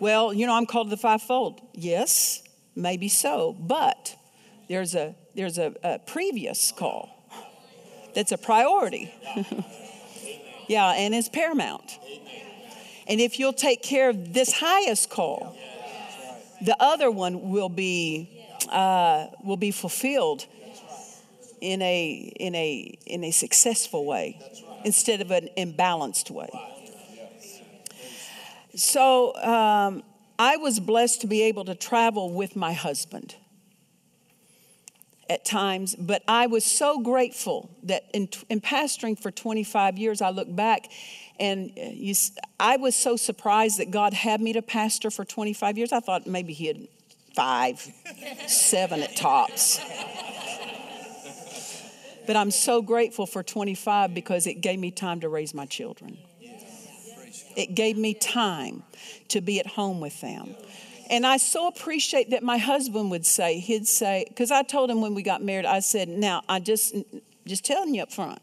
Well, 0.00 0.34
you 0.34 0.46
know, 0.46 0.54
I'm 0.54 0.66
called 0.66 0.88
to 0.88 0.90
the 0.90 1.00
fivefold. 1.00 1.62
Yes, 1.72 2.42
maybe 2.76 3.08
so, 3.08 3.56
but 3.58 4.16
there's 4.68 4.94
a 4.94 5.14
there's 5.34 5.58
a, 5.58 5.74
a 5.82 5.98
previous 5.98 6.72
call 6.72 7.10
that's 8.14 8.32
a 8.32 8.38
priority. 8.38 9.12
yeah, 10.68 10.92
and 10.92 11.14
it's 11.14 11.28
paramount. 11.28 11.98
And 13.08 13.20
if 13.20 13.38
you'll 13.38 13.52
take 13.52 13.82
care 13.82 14.10
of 14.10 14.32
this 14.32 14.52
highest 14.52 15.10
call, 15.10 15.56
the 16.62 16.76
other 16.80 17.10
one 17.10 17.50
will 17.50 17.68
be 17.68 18.30
uh, 18.70 19.26
will 19.44 19.56
be 19.56 19.70
fulfilled 19.70 20.46
in 21.60 21.82
a 21.82 22.32
in 22.36 22.54
a 22.54 22.98
in 23.06 23.24
a 23.24 23.30
successful 23.30 24.04
way 24.04 24.38
instead 24.84 25.20
of 25.20 25.30
an 25.30 25.48
imbalanced 25.56 26.30
way. 26.30 26.48
So 28.74 29.34
um, 29.36 30.02
I 30.38 30.56
was 30.56 30.80
blessed 30.80 31.22
to 31.22 31.26
be 31.26 31.42
able 31.42 31.64
to 31.66 31.74
travel 31.74 32.32
with 32.32 32.56
my 32.56 32.72
husband 32.72 33.34
at 35.28 35.44
times, 35.44 35.96
but 35.96 36.22
I 36.28 36.46
was 36.46 36.64
so 36.64 37.00
grateful 37.00 37.70
that 37.84 38.04
in, 38.12 38.28
in 38.48 38.60
pastoring 38.60 39.18
for 39.18 39.30
25 39.30 39.98
years, 39.98 40.20
I 40.20 40.30
look 40.30 40.54
back 40.54 40.88
and 41.38 41.70
uh, 41.76 41.82
you, 41.92 42.14
I 42.60 42.76
was 42.76 42.94
so 42.94 43.16
surprised 43.16 43.78
that 43.78 43.90
God 43.90 44.14
had 44.14 44.40
me 44.40 44.52
to 44.54 44.62
pastor 44.62 45.10
for 45.10 45.24
25 45.24 45.78
years. 45.78 45.92
I 45.92 46.00
thought 46.00 46.26
maybe 46.26 46.52
He 46.52 46.66
had 46.66 46.88
five, 47.34 47.86
seven 48.46 49.02
at 49.02 49.16
tops. 49.16 49.80
But 52.26 52.36
I'm 52.36 52.50
so 52.50 52.82
grateful 52.82 53.26
for 53.26 53.42
25 53.42 54.12
because 54.14 54.46
it 54.46 54.60
gave 54.60 54.78
me 54.78 54.90
time 54.90 55.20
to 55.20 55.28
raise 55.28 55.54
my 55.54 55.66
children. 55.66 56.18
It 57.56 57.74
gave 57.74 57.96
me 57.96 58.14
time 58.14 58.82
to 59.28 59.40
be 59.40 59.58
at 59.58 59.66
home 59.66 60.00
with 60.00 60.20
them. 60.20 60.54
And 61.08 61.26
I 61.26 61.36
so 61.36 61.68
appreciate 61.68 62.30
that 62.30 62.42
my 62.42 62.58
husband 62.58 63.10
would 63.10 63.24
say, 63.24 63.60
he'd 63.60 63.86
say, 63.86 64.24
because 64.28 64.50
I 64.50 64.62
told 64.62 64.90
him 64.90 65.00
when 65.00 65.14
we 65.14 65.22
got 65.22 65.42
married, 65.42 65.66
I 65.66 65.80
said, 65.80 66.08
now 66.08 66.42
I 66.48 66.60
just 66.60 66.94
just 67.46 67.64
telling 67.64 67.94
you 67.94 68.02
up 68.02 68.12
front, 68.12 68.40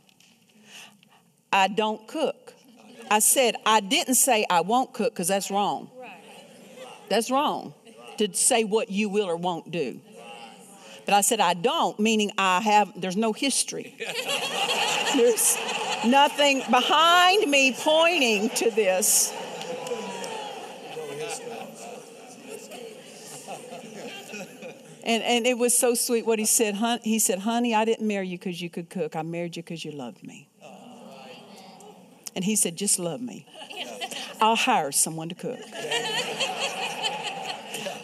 I 1.52 1.68
don't 1.68 2.08
cook. 2.08 2.54
I 3.12 3.20
said, 3.20 3.56
I 3.66 3.82
didn't 3.82 4.16
say 4.16 4.46
I 4.50 4.62
won't 4.62 4.94
cook 4.94 5.14
because 5.14 5.28
that's 5.28 5.52
wrong. 5.52 5.90
That's 7.10 7.30
wrong 7.30 7.74
to 8.18 8.34
say 8.34 8.64
what 8.64 8.90
you 8.90 9.10
will 9.10 9.26
or 9.26 9.36
won't 9.36 9.72
do. 9.72 10.00
But 11.06 11.14
I 11.14 11.22
said, 11.22 11.42
I 11.42 11.54
don't, 11.54 12.00
meaning 12.00 12.32
I 12.38 12.62
have, 12.62 13.00
there's 13.00 13.18
no 13.18 13.34
history. 13.34 13.96
there's 15.16 15.58
nothing 16.06 16.64
behind 16.70 17.50
me 17.50 17.74
pointing 17.78 18.50
to 18.50 18.72
this. 18.72 19.34
And, 25.06 25.22
and 25.24 25.46
it 25.46 25.58
was 25.58 25.78
so 25.78 25.96
sweet 25.96 26.26
what 26.26 26.40
he 26.40 26.46
said. 26.46 26.78
He 27.04 27.20
said, 27.20 27.40
Honey, 27.40 27.76
I 27.76 27.84
didn't 27.84 28.08
marry 28.08 28.28
you 28.28 28.38
because 28.38 28.62
you 28.62 28.70
could 28.70 28.90
cook. 28.90 29.16
I 29.16 29.22
married 29.22 29.58
you 29.58 29.64
because 29.64 29.84
you 29.84 29.92
loved 29.92 30.24
me. 30.24 30.48
And 32.36 32.44
he 32.46 32.56
said, 32.56 32.78
Just 32.78 33.00
love 33.00 33.22
me. 33.22 33.46
I'll 34.40 34.56
hire 34.56 34.92
someone 34.92 35.30
to 35.30 35.36
cook. 35.36 35.60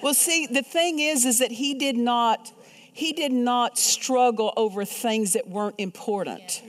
well, 0.01 0.13
see, 0.13 0.45
the 0.45 0.61
thing 0.61 0.99
is, 0.99 1.25
is 1.25 1.39
that 1.39 1.51
he 1.51 1.73
did 1.73 1.95
not, 1.95 2.51
he 2.93 3.13
did 3.13 3.31
not 3.31 3.77
struggle 3.77 4.53
over 4.57 4.83
things 4.83 5.33
that 5.33 5.47
weren't 5.47 5.75
important. 5.77 6.61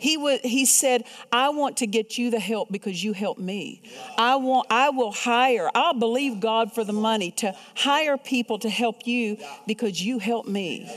He, 0.00 0.16
would, 0.16 0.40
he 0.40 0.64
said, 0.64 1.04
I 1.32 1.50
want 1.50 1.78
to 1.78 1.86
get 1.86 2.18
you 2.18 2.30
the 2.30 2.40
help 2.40 2.70
because 2.70 3.02
you 3.02 3.12
helped 3.12 3.40
me. 3.40 3.82
I, 4.16 4.36
want, 4.36 4.66
I 4.70 4.90
will 4.90 5.12
hire, 5.12 5.70
I'll 5.74 5.94
believe 5.94 6.40
God 6.40 6.72
for 6.72 6.84
the 6.84 6.92
money 6.92 7.30
to 7.32 7.54
hire 7.74 8.16
people 8.16 8.58
to 8.60 8.70
help 8.70 9.06
you 9.06 9.38
because 9.66 10.02
you 10.02 10.18
helped 10.18 10.48
me. 10.48 10.88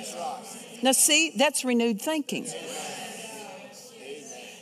Now, 0.84 0.92
see, 0.92 1.32
that's 1.36 1.64
renewed 1.64 2.02
thinking. 2.02 2.48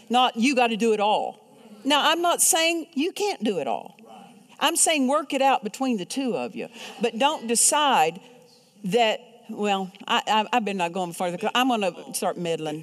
Not 0.09 0.35
you 0.37 0.55
got 0.55 0.67
to 0.67 0.77
do 0.77 0.93
it 0.93 0.99
all. 0.99 1.39
Now, 1.83 2.09
I'm 2.09 2.21
not 2.21 2.41
saying 2.41 2.87
you 2.93 3.11
can't 3.11 3.43
do 3.43 3.59
it 3.59 3.67
all. 3.67 3.95
I'm 4.59 4.75
saying 4.75 5.07
work 5.07 5.33
it 5.33 5.41
out 5.41 5.63
between 5.63 5.97
the 5.97 6.05
two 6.05 6.35
of 6.35 6.55
you. 6.55 6.67
But 7.01 7.17
don't 7.17 7.47
decide 7.47 8.19
that, 8.85 9.21
well, 9.49 9.91
I, 10.07 10.21
I, 10.27 10.45
I 10.53 10.59
been 10.59 10.77
not 10.77 10.93
going 10.93 11.13
further. 11.13 11.37
Because 11.37 11.51
I'm 11.55 11.67
going 11.67 11.81
to 11.81 12.13
start 12.13 12.37
meddling. 12.37 12.81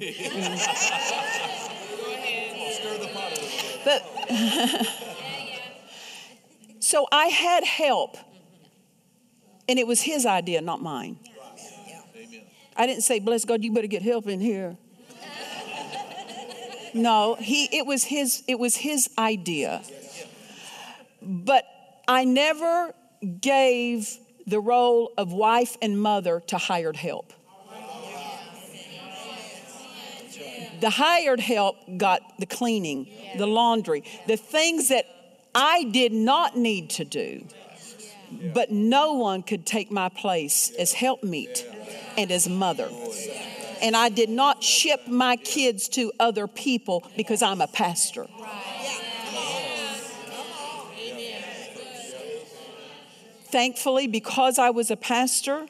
but 3.85 4.01
so 6.79 7.07
I 7.11 7.27
had 7.27 7.63
help, 7.63 8.17
and 9.69 9.79
it 9.79 9.87
was 9.87 10.01
his 10.01 10.25
idea, 10.25 10.61
not 10.61 10.81
mine. 10.81 11.19
I 12.75 12.85
didn't 12.85 13.03
say, 13.03 13.19
bless 13.19 13.45
God, 13.45 13.63
you 13.63 13.73
better 13.73 13.87
get 13.87 14.03
help 14.03 14.27
in 14.27 14.39
here. 14.39 14.77
No, 16.93 17.35
he 17.35 17.65
it 17.77 17.85
was 17.85 18.03
his 18.03 18.43
it 18.47 18.57
was 18.57 18.75
his 18.75 19.09
idea. 19.17 19.83
But 21.21 21.65
I 22.07 22.25
never 22.25 22.93
gave 23.39 24.17
the 24.47 24.59
role 24.59 25.11
of 25.17 25.31
wife 25.31 25.77
and 25.81 26.01
mother 26.01 26.39
to 26.47 26.57
hired 26.57 26.95
help. 26.95 27.33
The 30.79 30.89
hired 30.89 31.39
help 31.39 31.75
got 31.97 32.21
the 32.39 32.45
cleaning, 32.45 33.07
the 33.37 33.47
laundry, 33.47 34.03
the 34.27 34.37
things 34.37 34.89
that 34.89 35.05
I 35.53 35.83
did 35.83 36.13
not 36.13 36.57
need 36.57 36.91
to 36.91 37.05
do. 37.05 37.45
But 38.53 38.71
no 38.71 39.13
one 39.13 39.43
could 39.43 39.65
take 39.65 39.91
my 39.91 40.09
place 40.09 40.71
as 40.77 40.93
helpmeet 40.93 41.65
and 42.17 42.31
as 42.31 42.47
mother 42.47 42.89
and 43.81 43.95
I 43.95 44.09
did 44.09 44.29
not 44.29 44.63
ship 44.63 45.07
my 45.07 45.35
kids 45.37 45.87
to 45.89 46.11
other 46.19 46.47
people 46.47 47.05
because 47.15 47.41
I'm 47.41 47.61
a 47.61 47.67
pastor. 47.67 48.27
Thankfully, 53.51 54.07
because 54.07 54.59
I 54.59 54.71
was 54.71 54.91
a 54.91 54.97
pastor, 54.97 55.67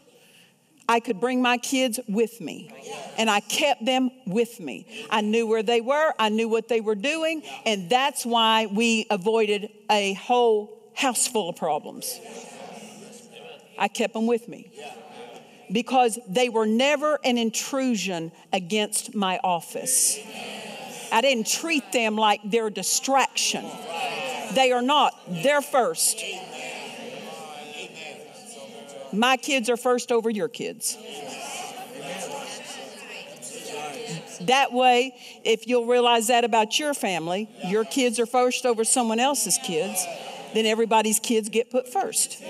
I 0.90 1.00
could 1.00 1.20
bring 1.20 1.42
my 1.42 1.58
kids 1.58 2.00
with 2.08 2.40
me. 2.40 2.72
And 3.18 3.30
I 3.30 3.42
kept 3.42 3.86
them 3.86 4.10
with 4.26 4.60
me. 4.60 5.08
I 5.10 5.22
knew 5.22 5.46
where 5.46 5.64
they 5.64 5.82
were, 5.82 6.14
I 6.18 6.30
knew 6.30 6.48
what 6.48 6.68
they 6.68 6.82
were 6.82 6.96
doing, 6.96 7.44
and 7.66 7.90
that's 7.90 8.26
why 8.26 8.68
we 8.68 9.06
avoided 9.10 9.70
a 9.90 10.14
whole 10.14 10.78
house 10.96 11.28
full 11.28 11.50
of 11.50 11.56
problems. 11.56 12.20
I 13.78 13.88
kept 13.88 14.14
them 14.14 14.28
with 14.28 14.48
me 14.48 14.72
because 15.72 16.18
they 16.28 16.50
were 16.50 16.66
never 16.66 17.20
an 17.24 17.38
intrusion 17.38 18.32
against 18.54 19.14
my 19.14 19.40
office. 19.44 20.18
I 21.12 21.22
didn't 21.22 21.48
treat 21.48 21.92
them 21.92 22.16
like 22.16 22.42
they're 22.44 22.70
distraction. 22.70 23.66
They 24.54 24.72
are 24.72 24.82
not, 24.82 25.14
they're 25.28 25.62
first. 25.62 26.24
My 29.18 29.36
kids 29.36 29.70
are 29.70 29.78
first 29.78 30.12
over 30.12 30.30
your 30.30 30.48
kids. 30.48 30.96
That 34.42 34.72
way, 34.72 35.16
if 35.44 35.68
you'll 35.68 35.88
realize 35.88 36.28
that 36.28 36.44
about 36.44 36.78
your 36.78 36.94
family, 36.94 37.50
your 37.66 37.84
kids 37.84 38.20
are 38.20 38.28
first 38.28 38.66
over 38.66 38.84
someone 38.84 39.20
else's 39.20 39.58
kids, 39.64 40.06
then 40.54 40.66
everybody's 40.66 41.20
kids 41.20 41.50
get 41.50 41.72
put 41.72 41.92
first. 41.92 42.42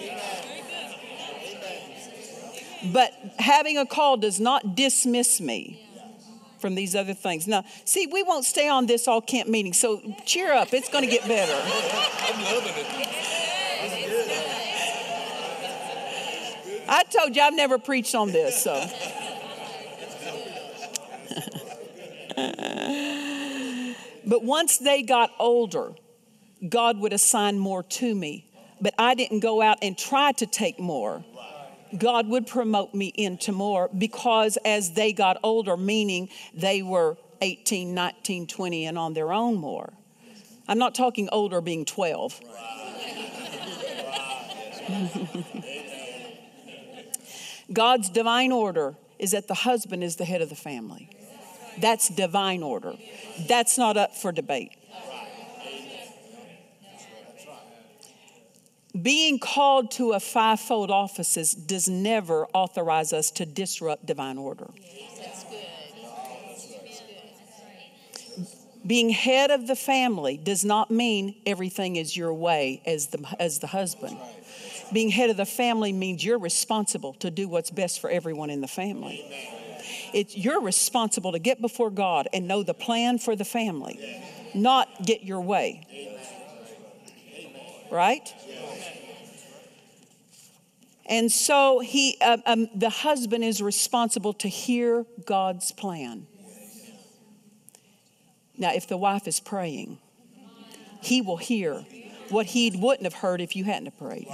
But 2.91 3.13
having 3.39 3.77
a 3.77 3.85
call 3.85 4.17
does 4.17 4.39
not 4.39 4.75
dismiss 4.75 5.39
me 5.39 5.83
from 6.59 6.75
these 6.75 6.95
other 6.95 7.13
things. 7.13 7.47
Now, 7.47 7.63
see, 7.85 8.07
we 8.07 8.23
won't 8.23 8.45
stay 8.45 8.67
on 8.67 8.85
this 8.85 9.07
all 9.07 9.21
camp 9.21 9.47
meeting, 9.47 9.73
so 9.73 10.01
cheer 10.25 10.53
up. 10.53 10.73
It's 10.73 10.89
going 10.89 11.03
to 11.03 11.09
get 11.09 11.27
better. 11.27 11.53
I'm 12.21 12.43
loving 12.43 12.73
it. 12.75 13.36
I 16.89 17.03
told 17.03 17.35
you 17.35 17.41
I've 17.41 17.53
never 17.53 17.77
preached 17.77 18.15
on 18.15 18.31
this, 18.31 18.63
so. 18.63 18.73
but 24.25 24.43
once 24.43 24.77
they 24.77 25.03
got 25.03 25.31
older, 25.39 25.93
God 26.67 26.99
would 26.99 27.13
assign 27.13 27.59
more 27.59 27.83
to 27.83 28.15
me. 28.15 28.45
But 28.79 28.93
I 28.99 29.15
didn't 29.15 29.39
go 29.39 29.61
out 29.61 29.79
and 29.81 29.97
try 29.97 30.31
to 30.33 30.45
take 30.45 30.79
more. 30.79 31.23
God 31.97 32.27
would 32.27 32.45
promote 32.47 32.93
me 32.93 33.07
into 33.15 33.51
more 33.51 33.89
because 33.97 34.57
as 34.65 34.91
they 34.91 35.13
got 35.13 35.37
older, 35.43 35.77
meaning 35.77 36.29
they 36.53 36.81
were 36.83 37.17
18, 37.41 37.93
19, 37.93 38.47
20, 38.47 38.85
and 38.85 38.97
on 38.97 39.13
their 39.13 39.31
own 39.31 39.55
more. 39.55 39.93
I'm 40.67 40.77
not 40.77 40.95
talking 40.95 41.29
older 41.31 41.61
being 41.61 41.85
12. 41.85 42.41
God's 47.71 48.09
divine 48.09 48.51
order 48.51 48.95
is 49.19 49.31
that 49.31 49.47
the 49.47 49.53
husband 49.53 50.03
is 50.03 50.15
the 50.15 50.25
head 50.25 50.41
of 50.41 50.49
the 50.49 50.55
family. 50.55 51.09
That's 51.79 52.09
divine 52.09 52.63
order. 52.63 52.93
That's 53.47 53.77
not 53.77 53.97
up 53.97 54.15
for 54.15 54.31
debate. 54.31 54.71
Being 58.99 59.37
called 59.37 59.91
to 59.91 60.13
a 60.13 60.19
fivefold 60.19 60.89
offices 60.89 61.53
does 61.53 61.87
never 61.87 62.47
authorize 62.47 63.13
us 63.13 63.29
to 63.31 63.45
disrupt 63.45 64.05
divine 64.05 64.37
order. 64.37 64.67
Being 68.85 69.09
head 69.09 69.51
of 69.51 69.67
the 69.67 69.75
family 69.75 70.37
does 70.37 70.63
not 70.63 70.89
mean 70.89 71.35
everything 71.45 71.97
is 71.97 72.15
your 72.15 72.33
way 72.33 72.81
as 72.85 73.07
the, 73.07 73.35
as 73.37 73.59
the 73.59 73.67
husband. 73.67 74.17
Being 74.93 75.09
head 75.09 75.29
of 75.29 75.37
the 75.37 75.45
family 75.45 75.91
means 75.91 76.23
you're 76.23 76.39
responsible 76.39 77.13
to 77.15 77.29
do 77.29 77.47
what's 77.47 77.71
best 77.71 77.99
for 77.99 78.09
everyone 78.09 78.49
in 78.49 78.61
the 78.61 78.67
family. 78.67 79.25
It's, 80.13 80.35
you're 80.35 80.61
responsible 80.61 81.33
to 81.33 81.39
get 81.39 81.61
before 81.61 81.89
God 81.89 82.27
and 82.33 82.47
know 82.47 82.63
the 82.63 82.73
plan 82.73 83.17
for 83.17 83.35
the 83.35 83.45
family, 83.45 84.23
not 84.53 84.87
get 85.05 85.23
your 85.23 85.41
way. 85.41 85.85
Right? 87.91 88.33
And 91.05 91.31
so 91.31 91.79
he, 91.79 92.17
um, 92.21 92.43
um, 92.45 92.69
the 92.75 92.89
husband 92.89 93.43
is 93.43 93.61
responsible 93.61 94.33
to 94.33 94.49
hear 94.49 95.05
God's 95.25 95.71
plan. 95.71 96.27
Now, 98.57 98.73
if 98.73 98.87
the 98.87 98.97
wife 98.97 99.27
is 99.27 99.39
praying, 99.39 99.99
he 101.01 101.21
will 101.21 101.37
hear 101.37 101.85
what 102.29 102.47
he 102.47 102.71
wouldn't 102.75 103.03
have 103.03 103.13
heard 103.13 103.39
if 103.39 103.55
you 103.55 103.63
hadn't 103.63 103.97
prayed. 103.97 104.27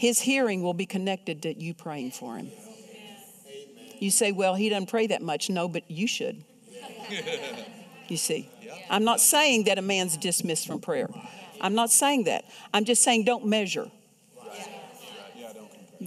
His 0.00 0.18
hearing 0.18 0.62
will 0.62 0.72
be 0.72 0.86
connected 0.86 1.42
to 1.42 1.52
you 1.62 1.74
praying 1.74 2.12
for 2.12 2.38
him. 2.38 2.50
You 3.98 4.10
say, 4.10 4.32
well, 4.32 4.54
he 4.54 4.70
doesn't 4.70 4.88
pray 4.88 5.08
that 5.08 5.20
much. 5.20 5.50
No, 5.50 5.68
but 5.68 5.90
you 5.90 6.06
should. 6.06 6.42
You 8.08 8.16
see, 8.16 8.48
I'm 8.88 9.04
not 9.04 9.20
saying 9.20 9.64
that 9.64 9.76
a 9.76 9.82
man's 9.82 10.16
dismissed 10.16 10.66
from 10.66 10.80
prayer. 10.80 11.10
I'm 11.60 11.74
not 11.74 11.90
saying 11.90 12.24
that. 12.24 12.46
I'm 12.72 12.86
just 12.86 13.02
saying 13.02 13.24
don't 13.24 13.44
measure. 13.44 13.90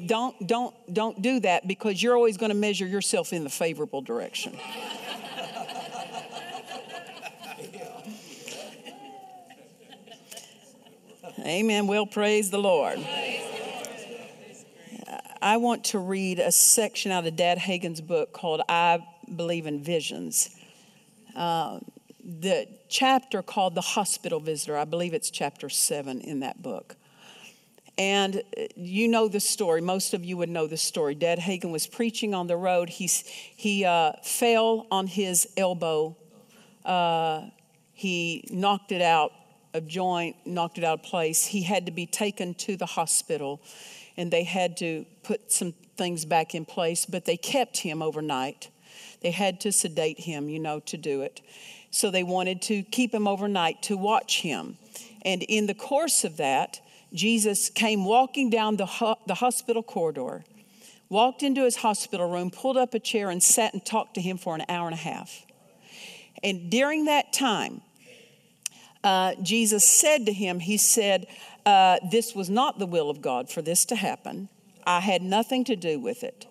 Don't 0.07 0.47
don't 0.47 0.73
don't 0.91 1.21
do 1.21 1.39
that 1.41 1.67
because 1.67 2.01
you're 2.01 2.15
always 2.15 2.37
going 2.37 2.49
to 2.49 2.57
measure 2.57 2.87
yourself 2.87 3.31
in 3.31 3.43
the 3.43 3.51
favorable 3.51 4.01
direction. 4.01 4.57
Amen. 11.45 11.85
Well, 11.85 12.07
praise 12.07 12.49
the 12.49 12.57
Lord. 12.57 12.97
I 15.43 15.57
want 15.57 15.83
to 15.85 15.99
read 15.99 16.39
a 16.39 16.53
section 16.53 17.11
out 17.11 17.27
of 17.27 17.35
Dad 17.35 17.57
Hagin's 17.57 17.99
book 17.99 18.31
called 18.31 18.61
I 18.69 19.05
Believe 19.35 19.65
in 19.65 19.83
Visions. 19.83 20.55
Uh, 21.35 21.81
the 22.23 22.65
chapter 22.87 23.41
called 23.41 23.75
The 23.75 23.81
Hospital 23.81 24.39
Visitor. 24.39 24.77
I 24.77 24.85
believe 24.85 25.13
it's 25.13 25.29
chapter 25.29 25.67
seven 25.67 26.21
in 26.21 26.39
that 26.39 26.61
book. 26.61 26.95
And 27.97 28.37
uh, 28.37 28.67
you 28.77 29.09
know 29.09 29.27
the 29.27 29.41
story. 29.41 29.81
Most 29.81 30.13
of 30.13 30.23
you 30.23 30.37
would 30.37 30.47
know 30.47 30.65
the 30.65 30.77
story. 30.77 31.13
Dad 31.13 31.39
Hagin 31.39 31.73
was 31.73 31.87
preaching 31.87 32.33
on 32.33 32.47
the 32.47 32.55
road. 32.55 32.87
He's, 32.87 33.25
he 33.27 33.83
uh, 33.83 34.13
fell 34.23 34.87
on 34.91 35.07
his 35.07 35.49
elbow. 35.57 36.15
Uh, 36.85 37.49
he 37.91 38.47
knocked 38.49 38.93
it 38.93 39.01
out, 39.01 39.33
of 39.73 39.87
joint, 39.87 40.37
knocked 40.45 40.77
it 40.77 40.85
out 40.85 40.99
of 40.99 41.03
place. 41.03 41.45
He 41.45 41.63
had 41.63 41.87
to 41.87 41.91
be 41.91 42.05
taken 42.05 42.53
to 42.53 42.77
the 42.77 42.85
hospital, 42.85 43.61
and 44.17 44.31
they 44.31 44.43
had 44.43 44.77
to 44.77 45.05
put 45.23 45.51
some 45.51 45.73
things 45.97 46.25
back 46.25 46.55
in 46.55 46.65
place, 46.65 47.05
but 47.05 47.25
they 47.25 47.37
kept 47.37 47.77
him 47.77 48.01
overnight. 48.01 48.69
They 49.21 49.31
had 49.31 49.61
to 49.61 49.71
sedate 49.71 50.19
him, 50.19 50.49
you 50.49 50.59
know, 50.59 50.79
to 50.81 50.97
do 50.97 51.21
it. 51.21 51.41
So 51.91 52.09
they 52.09 52.23
wanted 52.23 52.61
to 52.63 52.83
keep 52.83 53.13
him 53.13 53.27
overnight 53.27 53.83
to 53.83 53.97
watch 53.97 54.41
him. 54.41 54.77
And 55.23 55.43
in 55.43 55.67
the 55.67 55.73
course 55.73 56.23
of 56.23 56.37
that, 56.37 56.81
Jesus 57.13 57.69
came 57.69 58.05
walking 58.05 58.49
down 58.49 58.77
the, 58.77 58.85
ho- 58.85 59.19
the 59.27 59.35
hospital 59.35 59.83
corridor, 59.83 60.43
walked 61.09 61.43
into 61.43 61.63
his 61.63 61.77
hospital 61.77 62.29
room, 62.29 62.49
pulled 62.49 62.77
up 62.77 62.93
a 62.93 62.99
chair, 62.99 63.29
and 63.29 63.41
sat 63.41 63.73
and 63.73 63.85
talked 63.85 64.15
to 64.15 64.21
him 64.21 64.37
for 64.37 64.55
an 64.55 64.63
hour 64.67 64.87
and 64.87 64.95
a 64.95 64.97
half. 64.97 65.45
And 66.43 66.69
during 66.71 67.05
that 67.05 67.31
time, 67.31 67.81
uh, 69.03 69.35
Jesus 69.41 69.87
said 69.87 70.25
to 70.25 70.33
him, 70.33 70.59
He 70.59 70.77
said, 70.77 71.27
uh, 71.65 71.99
This 72.11 72.35
was 72.35 72.49
not 72.49 72.79
the 72.79 72.85
will 72.85 73.09
of 73.09 73.21
God 73.21 73.49
for 73.49 73.61
this 73.61 73.85
to 73.85 73.95
happen. 73.95 74.49
I 74.85 74.99
had 74.99 75.21
nothing 75.21 75.63
to 75.65 75.75
do 75.75 75.99
with 75.99 76.23
it. 76.23 76.47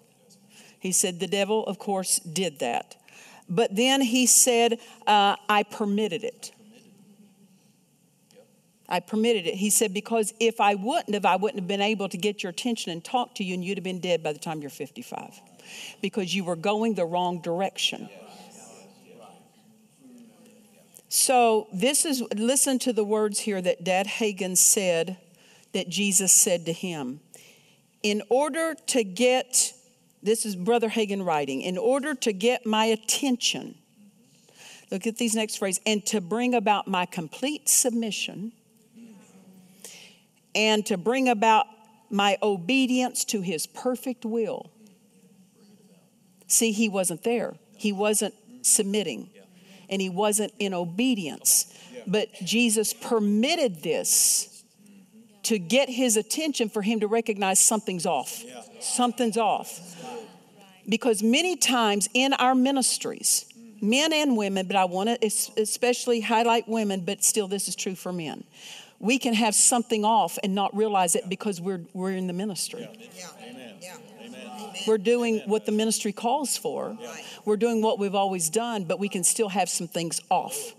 He 0.78 0.92
said, 0.92 1.20
The 1.20 1.26
devil, 1.26 1.64
of 1.66 1.78
course, 1.78 2.18
did 2.18 2.58
that. 2.60 2.96
But 3.48 3.76
then 3.76 4.00
he 4.00 4.26
said, 4.26 4.78
uh, 5.06 5.36
I 5.48 5.64
permitted 5.64 6.24
it. 6.24 6.52
I 8.88 9.00
permitted 9.00 9.46
it. 9.46 9.54
He 9.54 9.70
said, 9.70 9.94
because 9.94 10.34
if 10.38 10.60
I 10.60 10.74
wouldn't 10.74 11.14
have, 11.14 11.24
I 11.24 11.36
wouldn't 11.36 11.60
have 11.60 11.68
been 11.68 11.80
able 11.80 12.08
to 12.10 12.18
get 12.18 12.42
your 12.42 12.50
attention 12.50 12.92
and 12.92 13.02
talk 13.02 13.34
to 13.36 13.44
you, 13.44 13.54
and 13.54 13.64
you'd 13.64 13.78
have 13.78 13.84
been 13.84 14.00
dead 14.00 14.22
by 14.22 14.32
the 14.32 14.38
time 14.38 14.60
you're 14.60 14.70
55 14.70 15.40
because 16.02 16.34
you 16.34 16.44
were 16.44 16.56
going 16.56 16.94
the 16.94 17.06
wrong 17.06 17.40
direction. 17.40 18.08
So, 21.14 21.68
this 21.74 22.06
is, 22.06 22.22
listen 22.34 22.78
to 22.80 22.92
the 22.92 23.04
words 23.04 23.40
here 23.40 23.60
that 23.60 23.84
Dad 23.84 24.06
Hagin 24.06 24.56
said 24.56 25.18
that 25.72 25.90
Jesus 25.90 26.32
said 26.32 26.64
to 26.64 26.72
him. 26.72 27.20
In 28.02 28.22
order 28.30 28.74
to 28.86 29.04
get 29.04 29.74
this 30.22 30.46
is 30.46 30.54
Brother 30.54 30.88
Hagin 30.88 31.24
writing. 31.24 31.62
In 31.62 31.76
order 31.76 32.14
to 32.14 32.32
get 32.32 32.64
my 32.64 32.86
attention, 32.86 33.74
look 34.90 35.06
at 35.06 35.16
these 35.16 35.34
next 35.34 35.56
phrases, 35.56 35.82
and 35.84 36.04
to 36.06 36.20
bring 36.20 36.54
about 36.54 36.86
my 36.86 37.06
complete 37.06 37.68
submission, 37.68 38.52
and 40.54 40.86
to 40.86 40.96
bring 40.96 41.28
about 41.28 41.66
my 42.08 42.38
obedience 42.42 43.24
to 43.24 43.40
his 43.40 43.66
perfect 43.66 44.24
will. 44.24 44.70
See, 46.46 46.72
he 46.72 46.88
wasn't 46.88 47.24
there. 47.24 47.54
He 47.76 47.90
wasn't 47.90 48.34
submitting, 48.62 49.30
and 49.88 50.00
he 50.00 50.08
wasn't 50.08 50.52
in 50.58 50.74
obedience. 50.74 51.72
But 52.06 52.32
Jesus 52.34 52.92
permitted 52.92 53.82
this 53.82 54.64
to 55.44 55.58
get 55.58 55.88
his 55.88 56.16
attention 56.16 56.68
for 56.68 56.82
him 56.82 57.00
to 57.00 57.06
recognize 57.06 57.58
something's 57.58 58.06
off. 58.06 58.42
Something's 58.80 59.36
off. 59.36 59.80
Because 60.88 61.22
many 61.22 61.56
times 61.56 62.08
in 62.14 62.32
our 62.34 62.54
ministries, 62.54 63.46
men 63.80 64.12
and 64.12 64.36
women, 64.36 64.66
but 64.66 64.76
I 64.76 64.84
want 64.84 65.08
to 65.08 65.26
especially 65.56 66.20
highlight 66.20 66.68
women, 66.68 67.04
but 67.04 67.24
still 67.24 67.48
this 67.48 67.68
is 67.68 67.76
true 67.76 67.94
for 67.94 68.12
men. 68.12 68.44
We 68.98 69.18
can 69.18 69.34
have 69.34 69.54
something 69.54 70.04
off 70.04 70.38
and 70.44 70.54
not 70.54 70.74
realize 70.76 71.16
it 71.16 71.28
because 71.28 71.60
we're, 71.60 71.80
we're 71.92 72.12
in 72.12 72.28
the 72.28 72.32
ministry. 72.32 72.88
Yeah. 73.16 73.26
Amen. 73.42 73.74
Yeah. 73.80 73.96
We're 74.86 74.98
doing 74.98 75.42
what 75.46 75.66
the 75.66 75.72
ministry 75.72 76.12
calls 76.12 76.56
for. 76.56 76.96
We're 77.44 77.56
doing 77.56 77.82
what 77.82 77.98
we've 77.98 78.14
always 78.14 78.50
done, 78.50 78.84
but 78.84 78.98
we 78.98 79.08
can 79.08 79.24
still 79.24 79.48
have 79.48 79.68
some 79.68 79.88
things 79.88 80.20
off. 80.30 80.74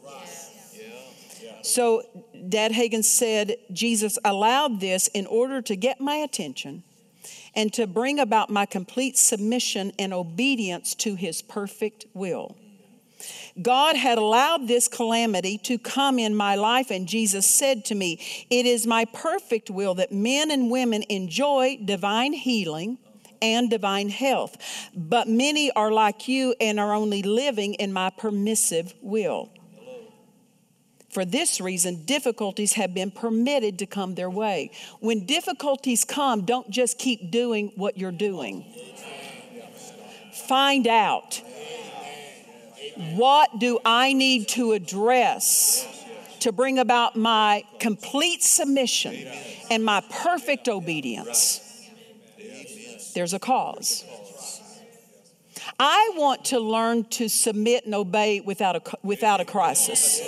So, 1.64 2.04
Dad 2.50 2.74
Hagin 2.74 3.06
said 3.06 3.56
Jesus 3.72 4.20
allowed 4.26 4.82
this 4.82 5.08
in 5.08 5.26
order 5.28 5.62
to 5.62 5.76
get 5.78 6.02
my 6.02 6.16
attention 6.18 6.84
and 7.56 7.72
to 7.74 7.88
bring 7.88 8.20
about 8.20 8.50
my 8.50 8.66
complete 8.66 9.18
submission 9.18 9.94
and 9.98 10.14
obedience 10.14 10.94
to 10.96 11.16
his 11.16 11.42
perfect 11.42 12.06
will. 12.14 12.58
God 13.62 13.96
had 13.96 14.18
allowed 14.18 14.68
this 14.68 14.88
calamity 14.88 15.58
to 15.60 15.78
come 15.78 16.20
in 16.20 16.36
my 16.36 16.56
life, 16.56 16.92
and 16.92 17.08
Jesus 17.08 17.50
said 17.50 17.86
to 17.86 17.96
me, 17.96 18.20
It 18.50 18.66
is 18.66 18.86
my 18.86 19.06
perfect 19.06 19.70
will 19.70 19.94
that 19.96 20.12
men 20.12 20.52
and 20.52 20.70
women 20.70 21.04
enjoy 21.10 21.80
divine 21.86 22.34
healing 22.34 22.98
and 23.44 23.70
divine 23.70 24.10
health. 24.10 24.58
But 24.96 25.28
many 25.28 25.70
are 25.72 25.92
like 25.92 26.28
you 26.28 26.56
and 26.60 26.80
are 26.80 26.94
only 26.94 27.22
living 27.22 27.76
in 27.76 27.94
my 27.94 28.10
permissive 28.10 28.94
will. 29.02 29.52
For 31.12 31.26
this 31.26 31.62
reason, 31.62 32.06
difficulties 32.06 32.74
have 32.74 32.96
been 32.96 33.12
permitted 33.12 33.78
to 33.80 33.86
come 33.86 34.16
their 34.16 34.32
way. 34.32 34.72
When 35.00 35.28
difficulties 35.28 36.06
come, 36.06 36.46
don't 36.46 36.72
just 36.72 36.98
keep 36.98 37.30
doing 37.30 37.72
what 37.76 38.00
you're 38.00 38.12
doing. 38.12 38.66
Find 40.48 40.88
out 40.88 41.40
what 43.12 43.60
do 43.60 43.80
I 43.86 44.14
need 44.14 44.48
to 44.50 44.72
address 44.72 45.88
to 46.40 46.52
bring 46.52 46.80
about 46.80 47.16
my 47.16 47.64
complete 47.80 48.42
submission 48.42 49.16
and 49.70 49.86
my 49.86 50.02
perfect 50.10 50.68
obedience. 50.68 51.63
There's 53.14 53.34
a 53.34 53.40
cause. 53.40 54.04
I 55.80 56.14
want 56.16 56.46
to 56.46 56.60
learn 56.60 57.06
to 57.06 57.28
submit 57.30 57.86
and 57.86 57.96
obey 57.96 58.40
without 58.40 58.76
a, 58.76 58.98
without 59.02 59.40
a 59.42 59.46
crisis. 59.46 60.22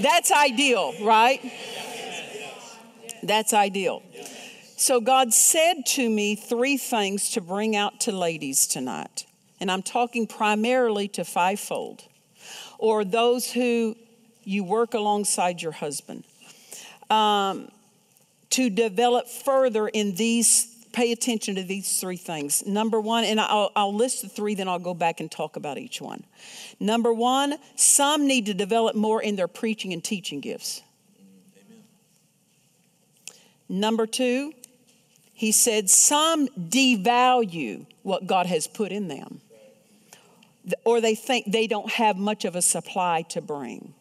That's 0.00 0.30
ideal, 0.30 0.94
right? 1.02 1.40
That's 3.22 3.52
ideal. 3.52 4.02
So, 4.76 5.00
God 5.00 5.34
said 5.34 5.86
to 5.86 6.08
me 6.08 6.36
three 6.36 6.76
things 6.76 7.30
to 7.30 7.40
bring 7.40 7.74
out 7.74 8.00
to 8.00 8.12
ladies 8.12 8.66
tonight. 8.66 9.26
And 9.60 9.70
I'm 9.72 9.82
talking 9.82 10.26
primarily 10.26 11.08
to 11.08 11.24
fivefold 11.24 12.04
or 12.78 13.04
those 13.04 13.50
who 13.50 13.96
you 14.44 14.62
work 14.62 14.94
alongside 14.94 15.60
your 15.60 15.72
husband. 15.72 16.24
Um, 17.10 17.70
to 18.50 18.70
develop 18.70 19.28
further 19.28 19.88
in 19.88 20.14
these, 20.14 20.77
pay 20.98 21.12
attention 21.12 21.54
to 21.54 21.62
these 21.62 22.00
three 22.00 22.16
things. 22.16 22.66
Number 22.66 23.00
one, 23.00 23.22
and 23.22 23.40
I'll, 23.40 23.70
I'll 23.76 23.94
list 23.94 24.22
the 24.22 24.28
three, 24.28 24.56
then 24.56 24.66
I'll 24.66 24.80
go 24.80 24.94
back 24.94 25.20
and 25.20 25.30
talk 25.30 25.54
about 25.54 25.78
each 25.78 26.00
one. 26.00 26.24
Number 26.80 27.12
one, 27.12 27.56
some 27.76 28.26
need 28.26 28.46
to 28.46 28.54
develop 28.54 28.96
more 28.96 29.22
in 29.22 29.36
their 29.36 29.46
preaching 29.46 29.92
and 29.92 30.02
teaching 30.02 30.40
gifts. 30.40 30.82
Amen. 31.68 31.84
Number 33.68 34.08
two, 34.08 34.54
he 35.34 35.52
said, 35.52 35.88
some 35.88 36.48
devalue 36.48 37.86
what 38.02 38.26
God 38.26 38.46
has 38.46 38.66
put 38.66 38.90
in 38.90 39.06
them, 39.06 39.40
or 40.84 41.00
they 41.00 41.14
think 41.14 41.52
they 41.52 41.68
don't 41.68 41.92
have 41.92 42.16
much 42.16 42.44
of 42.44 42.56
a 42.56 42.62
supply 42.62 43.22
to 43.28 43.40
bring. 43.40 43.94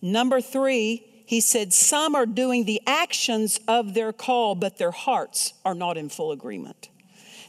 Number 0.00 0.40
three, 0.40 1.04
he 1.26 1.40
said, 1.40 1.72
some 1.72 2.14
are 2.14 2.26
doing 2.26 2.64
the 2.64 2.82
actions 2.86 3.58
of 3.66 3.94
their 3.94 4.12
call, 4.12 4.54
but 4.54 4.78
their 4.78 4.90
hearts 4.90 5.54
are 5.64 5.74
not 5.74 5.96
in 5.96 6.08
full 6.08 6.32
agreement. 6.32 6.88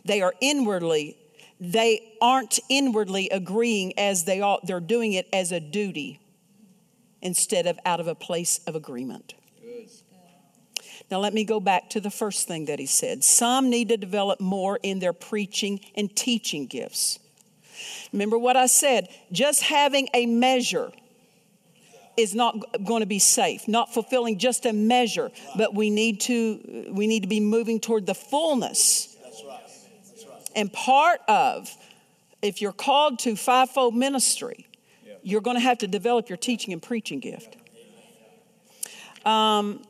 They 0.06 0.22
are 0.22 0.34
inwardly, 0.40 1.18
they 1.60 2.14
aren't 2.22 2.60
inwardly 2.70 3.30
agreeing 3.30 3.98
as 3.98 4.24
they 4.24 4.42
are, 4.42 4.60
they're 4.64 4.80
doing 4.80 5.14
it 5.14 5.28
as 5.34 5.52
a 5.52 5.60
duty 5.60 6.20
instead 7.22 7.66
of 7.66 7.78
out 7.86 8.00
of 8.00 8.08
a 8.08 8.16
place 8.16 8.60
of 8.68 8.76
agreement. 8.76 9.34
Now, 11.12 11.20
let 11.20 11.34
me 11.34 11.44
go 11.44 11.60
back 11.60 11.92
to 11.92 12.00
the 12.00 12.10
first 12.10 12.48
thing 12.48 12.66
that 12.66 12.80
he 12.80 12.88
said. 12.88 13.24
Some 13.24 13.70
need 13.70 13.90
to 13.90 13.98
develop 13.98 14.40
more 14.40 14.80
in 14.82 15.00
their 15.00 15.14
preaching 15.14 15.80
and 15.96 16.16
teaching 16.16 16.66
gifts. 16.66 17.20
Remember 18.12 18.38
what 18.38 18.56
I 18.56 18.68
said 18.68 19.10
just 19.32 19.64
having 19.64 20.08
a 20.14 20.26
measure 20.26 20.92
is 22.18 22.34
not 22.34 22.56
going 22.84 23.02
to 23.02 23.06
be 23.08 23.20
safe 23.20 23.68
not 23.68 23.94
fulfilling 23.94 24.38
just 24.38 24.66
a 24.66 24.74
measure 24.74 25.32
but 25.58 25.74
we 25.74 25.90
need 25.90 26.22
to 26.22 26.86
we 26.92 27.08
need 27.08 27.24
to 27.24 27.30
be 27.30 27.40
moving 27.40 27.80
toward 27.80 28.06
the 28.06 28.16
fullness. 28.16 29.16
That's 29.24 29.44
right. 29.48 30.50
and 30.56 30.72
part 30.72 31.22
of 31.28 31.76
if 32.42 32.62
you're 32.62 32.74
called 32.74 33.20
to 33.20 33.36
fivefold 33.36 33.96
ministry 33.96 34.68
you're 35.26 35.42
going 35.42 35.58
to 35.58 35.62
have 35.62 35.80
to 35.80 35.88
develop 35.88 36.30
your 36.30 36.38
teaching 36.38 36.72
and 36.72 36.82
preaching 36.82 37.20
gift. 37.20 37.58
Um, 39.26 39.84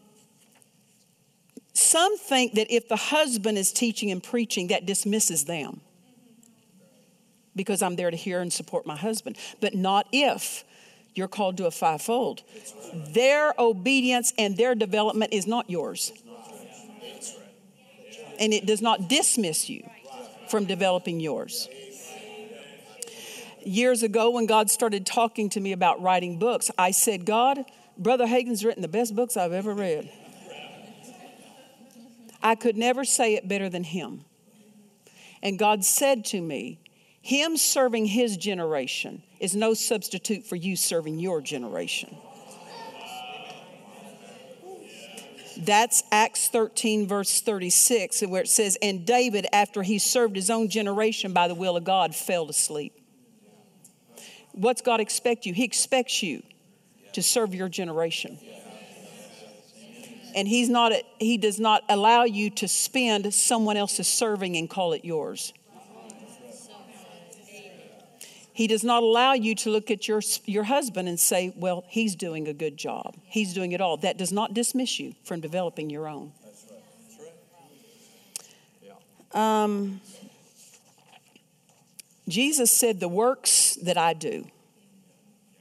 some 1.74 2.18
think 2.18 2.54
that 2.54 2.74
if 2.74 2.88
the 2.88 2.96
husband 2.96 3.58
is 3.58 3.74
teaching 3.74 4.12
and 4.12 4.24
preaching 4.24 4.68
that 4.68 4.86
dismisses 4.86 5.44
them. 5.44 5.82
Because 7.54 7.82
i'm 7.82 7.98
there 7.98 8.12
to 8.12 8.18
hear 8.18 8.40
and 8.40 8.52
support 8.52 8.86
my 8.86 8.96
husband. 8.96 9.38
But 9.60 9.76
not 9.76 10.08
if 10.14 10.64
you're 11.16 11.30
called 11.30 11.58
to 11.58 11.66
a 11.66 11.72
fivefold. 11.72 12.44
Their 12.94 13.54
obedience 13.58 14.34
and 14.38 14.56
their 14.58 14.76
development 14.76 15.34
is 15.34 15.48
not 15.48 15.70
yours. 15.70 16.12
And 18.38 18.54
it 18.54 18.66
does 18.66 18.82
not 18.82 19.08
dismiss 19.08 19.70
you 19.70 19.90
from 20.50 20.66
developing 20.66 21.20
yours. 21.22 21.70
Years 23.64 24.04
ago, 24.04 24.30
when 24.30 24.46
God 24.46 24.70
started 24.70 25.06
talking 25.06 25.50
to 25.50 25.60
me 25.60 25.72
about 25.72 26.02
writing 26.02 26.38
books, 26.38 26.70
I 26.78 26.92
said, 26.92 27.26
God, 27.26 27.66
Brother 27.98 28.28
Hagin's 28.28 28.64
written 28.64 28.82
the 28.82 28.88
best 28.88 29.16
books 29.16 29.38
I've 29.38 29.54
ever 29.54 29.74
read. 29.74 30.12
I 32.44 32.54
could 32.54 32.78
never 32.78 33.06
say 33.06 33.34
it 33.34 33.48
better 33.48 33.70
than 33.70 33.84
him. 33.84 34.26
And 35.42 35.58
God 35.58 35.84
said 35.84 36.26
to 36.26 36.42
me, 36.42 36.80
Him 37.26 37.58
serving 37.58 38.06
his 38.06 38.38
generation 38.38 39.24
is 39.40 39.56
no 39.56 39.74
substitute 39.74 40.46
for 40.46 40.56
you 40.56 40.76
serving 40.76 41.18
your 41.18 41.42
generation. 41.42 42.16
That's 45.58 46.04
Acts 46.12 46.50
13, 46.50 47.08
verse 47.08 47.42
36, 47.42 48.22
where 48.28 48.44
it 48.44 48.48
says, 48.48 48.78
And 48.80 49.08
David, 49.08 49.48
after 49.52 49.82
he 49.82 49.98
served 49.98 50.36
his 50.36 50.52
own 50.52 50.70
generation 50.70 51.34
by 51.34 51.48
the 51.48 51.56
will 51.56 51.76
of 51.76 51.84
God, 51.84 52.14
fell 52.14 52.48
asleep. 52.48 52.94
What's 54.52 54.84
God 54.84 55.00
expect 55.00 55.48
you? 55.48 55.54
He 55.56 55.64
expects 55.64 56.22
you 56.22 56.44
to 57.14 57.24
serve 57.24 57.56
your 57.56 57.70
generation. 57.70 58.38
And 60.36 60.48
he's 60.48 60.70
not, 60.70 60.92
he 61.18 61.38
does 61.38 61.60
not 61.60 61.82
allow 61.90 62.26
you 62.26 62.52
to 62.52 62.68
spend 62.68 63.34
someone 63.34 63.78
else's 63.78 64.08
serving 64.08 64.56
and 64.58 64.70
call 64.70 64.94
it 64.94 65.04
yours. 65.04 65.54
He 68.56 68.68
does 68.68 68.86
not 68.86 69.04
allow 69.04 69.34
you 69.34 69.54
to 69.56 69.70
look 69.70 69.92
at 69.92 70.08
your, 70.08 70.22
your 70.46 70.64
husband 70.64 71.10
and 71.10 71.20
say, 71.20 71.54
well, 71.58 71.84
he's 71.90 72.16
doing 72.16 72.48
a 72.48 72.54
good 72.54 72.78
job. 72.78 73.18
He's 73.26 73.54
doing 73.54 73.74
it 73.74 73.82
all. 73.82 73.98
That 73.98 74.18
does 74.18 74.32
not 74.32 74.54
dismiss 74.54 74.98
you 74.98 75.14
from 75.26 75.42
developing 75.42 75.90
your 75.90 76.08
own. 76.08 76.32
Um, 79.34 80.00
Jesus 82.30 82.72
said, 82.72 83.02
The 83.02 83.10
works 83.10 83.76
that 83.84 83.98
I 83.98 84.14
do 84.14 84.48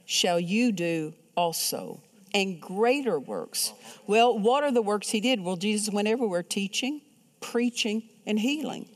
shall 0.05 0.39
you 0.39 0.71
do 0.71 1.13
also, 1.35 1.99
and 2.33 2.61
greater 2.61 3.19
works. 3.19 3.73
Well, 4.07 4.39
what 4.39 4.63
are 4.63 4.71
the 4.71 4.81
works 4.81 5.09
he 5.09 5.19
did? 5.19 5.41
Well, 5.41 5.57
Jesus 5.57 5.93
went 5.93 6.07
everywhere 6.07 6.43
teaching, 6.43 7.01
preaching, 7.41 8.03
and 8.25 8.39
healing. 8.39 8.87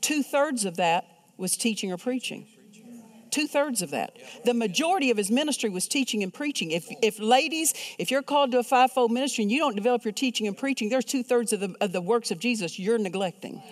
Two 0.00 0.22
thirds 0.22 0.64
of 0.64 0.76
that 0.76 1.04
was 1.36 1.54
teaching 1.58 1.92
or 1.92 1.98
preaching. 1.98 2.46
Two 3.30 3.46
thirds 3.46 3.82
of 3.82 3.90
that. 3.90 4.16
The 4.44 4.54
majority 4.54 5.10
of 5.10 5.16
his 5.16 5.30
ministry 5.30 5.70
was 5.70 5.86
teaching 5.86 6.22
and 6.22 6.32
preaching. 6.32 6.70
If, 6.70 6.88
if 7.02 7.18
ladies, 7.18 7.74
if 7.98 8.10
you're 8.10 8.22
called 8.22 8.52
to 8.52 8.58
a 8.58 8.62
fivefold 8.62 9.12
ministry 9.12 9.42
and 9.42 9.52
you 9.52 9.58
don't 9.58 9.76
develop 9.76 10.04
your 10.04 10.12
teaching 10.12 10.46
and 10.46 10.56
preaching, 10.56 10.88
there's 10.88 11.04
two 11.04 11.22
thirds 11.22 11.52
of 11.52 11.60
the, 11.60 11.74
of 11.80 11.92
the 11.92 12.00
works 12.00 12.30
of 12.30 12.38
Jesus 12.38 12.78
you're 12.78 12.98
neglecting. 12.98 13.62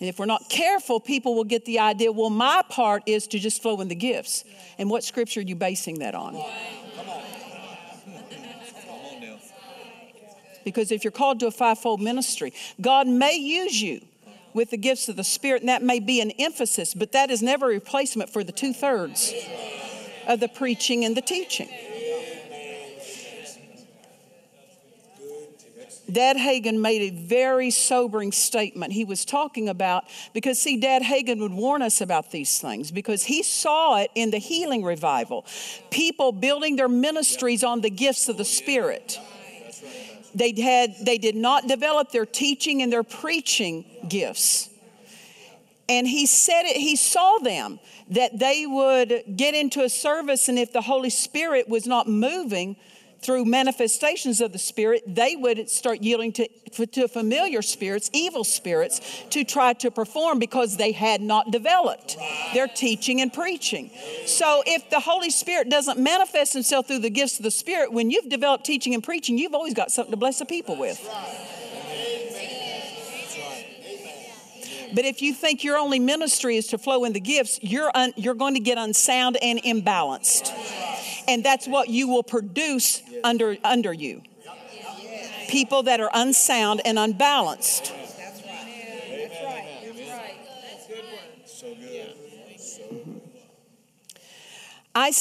And 0.00 0.08
if 0.08 0.18
we're 0.18 0.26
not 0.26 0.48
careful, 0.48 1.00
people 1.00 1.34
will 1.34 1.44
get 1.44 1.64
the 1.64 1.80
idea, 1.80 2.12
well, 2.12 2.30
my 2.30 2.62
part 2.68 3.02
is 3.06 3.26
to 3.28 3.38
just 3.40 3.60
flow 3.60 3.80
in 3.80 3.88
the 3.88 3.96
gifts. 3.96 4.44
And 4.78 4.88
what 4.88 5.02
scripture 5.02 5.40
are 5.40 5.42
you 5.42 5.56
basing 5.56 5.98
that 5.98 6.14
on? 6.14 6.40
Because 10.64 10.92
if 10.92 11.02
you're 11.02 11.10
called 11.10 11.40
to 11.40 11.46
a 11.46 11.50
fivefold 11.50 12.00
ministry, 12.00 12.52
God 12.80 13.08
may 13.08 13.36
use 13.36 13.80
you 13.80 14.02
with 14.54 14.70
the 14.70 14.76
gifts 14.76 15.08
of 15.08 15.16
the 15.16 15.24
Spirit, 15.24 15.62
and 15.62 15.68
that 15.68 15.82
may 15.82 16.00
be 16.00 16.20
an 16.20 16.30
emphasis, 16.32 16.94
but 16.94 17.12
that 17.12 17.30
is 17.30 17.42
never 17.42 17.66
a 17.66 17.74
replacement 17.74 18.30
for 18.30 18.42
the 18.42 18.52
two 18.52 18.72
thirds 18.72 19.34
of 20.26 20.40
the 20.40 20.48
preaching 20.48 21.04
and 21.04 21.16
the 21.16 21.22
teaching. 21.22 21.68
Dad 26.10 26.36
Hagin 26.38 26.80
made 26.80 27.02
a 27.02 27.10
very 27.10 27.70
sobering 27.70 28.32
statement. 28.32 28.94
He 28.94 29.04
was 29.04 29.26
talking 29.26 29.68
about, 29.68 30.04
because 30.32 30.58
see, 30.58 30.78
Dad 30.78 31.02
Hagin 31.02 31.38
would 31.40 31.52
warn 31.52 31.82
us 31.82 32.00
about 32.00 32.30
these 32.30 32.58
things 32.58 32.90
because 32.90 33.24
he 33.24 33.42
saw 33.42 33.98
it 33.98 34.10
in 34.14 34.30
the 34.30 34.38
healing 34.38 34.82
revival. 34.82 35.44
People 35.90 36.32
building 36.32 36.76
their 36.76 36.88
ministries 36.88 37.62
on 37.62 37.82
the 37.82 37.90
gifts 37.90 38.30
of 38.30 38.38
the 38.38 38.44
Spirit. 38.44 39.20
They, 40.34 40.52
had, 40.60 40.94
they 41.02 41.18
did 41.18 41.36
not 41.36 41.66
develop 41.66 42.10
their 42.10 42.26
teaching 42.26 42.82
and 42.82 42.92
their 42.92 43.02
preaching 43.02 43.84
gifts. 44.08 44.68
And 45.88 46.06
he 46.06 46.26
said 46.26 46.62
it, 46.64 46.76
he 46.76 46.96
saw 46.96 47.38
them 47.38 47.80
that 48.10 48.38
they 48.38 48.66
would 48.66 49.24
get 49.36 49.54
into 49.54 49.82
a 49.82 49.88
service, 49.88 50.48
and 50.48 50.58
if 50.58 50.72
the 50.72 50.82
Holy 50.82 51.10
Spirit 51.10 51.68
was 51.68 51.86
not 51.86 52.08
moving, 52.08 52.76
through 53.20 53.44
manifestations 53.44 54.40
of 54.40 54.52
the 54.52 54.58
Spirit, 54.58 55.02
they 55.06 55.34
would 55.36 55.68
start 55.68 56.02
yielding 56.02 56.32
to, 56.32 56.48
to 56.86 57.08
familiar 57.08 57.62
spirits, 57.62 58.10
evil 58.12 58.44
spirits, 58.44 59.00
to 59.30 59.44
try 59.44 59.72
to 59.74 59.90
perform 59.90 60.38
because 60.38 60.76
they 60.76 60.92
had 60.92 61.20
not 61.20 61.50
developed 61.50 62.16
their 62.54 62.68
teaching 62.68 63.20
and 63.20 63.32
preaching. 63.32 63.90
So, 64.26 64.62
if 64.66 64.88
the 64.90 65.00
Holy 65.00 65.30
Spirit 65.30 65.68
doesn't 65.68 65.98
manifest 65.98 66.52
Himself 66.52 66.86
through 66.86 67.00
the 67.00 67.10
gifts 67.10 67.38
of 67.38 67.42
the 67.42 67.50
Spirit, 67.50 67.92
when 67.92 68.10
you've 68.10 68.28
developed 68.28 68.64
teaching 68.64 68.94
and 68.94 69.02
preaching, 69.02 69.36
you've 69.36 69.54
always 69.54 69.74
got 69.74 69.90
something 69.90 70.12
to 70.12 70.16
bless 70.16 70.38
the 70.38 70.46
people 70.46 70.76
with. 70.76 70.98
But 74.94 75.04
if 75.04 75.20
you 75.20 75.34
think 75.34 75.64
your 75.64 75.76
only 75.76 75.98
ministry 75.98 76.56
is 76.56 76.68
to 76.68 76.78
flow 76.78 77.04
in 77.04 77.12
the 77.12 77.20
gifts, 77.20 77.58
you're, 77.62 77.90
un, 77.94 78.14
you're 78.16 78.34
going 78.34 78.54
to 78.54 78.60
get 78.60 78.78
unsound 78.78 79.36
and 79.42 79.62
imbalanced 79.62 80.54
and 81.28 81.44
that's 81.44 81.68
what 81.68 81.88
you 81.88 82.08
will 82.08 82.22
produce 82.22 83.02
under, 83.22 83.56
under 83.62 83.92
you. 83.92 84.22
People 85.48 85.84
that 85.84 86.00
are 86.00 86.10
unsound 86.12 86.80
and 86.84 86.98
unbalanced. 86.98 87.92
That's 87.94 88.42
right. 88.44 89.68
That's 89.82 90.10
right. 90.10 90.34
That's 90.70 90.86
good 90.86 91.04
work. 91.04 91.46
So 91.46 91.74
good. 91.74 92.14
So 92.58 92.82
good. 92.88 93.20
I, 94.94 95.12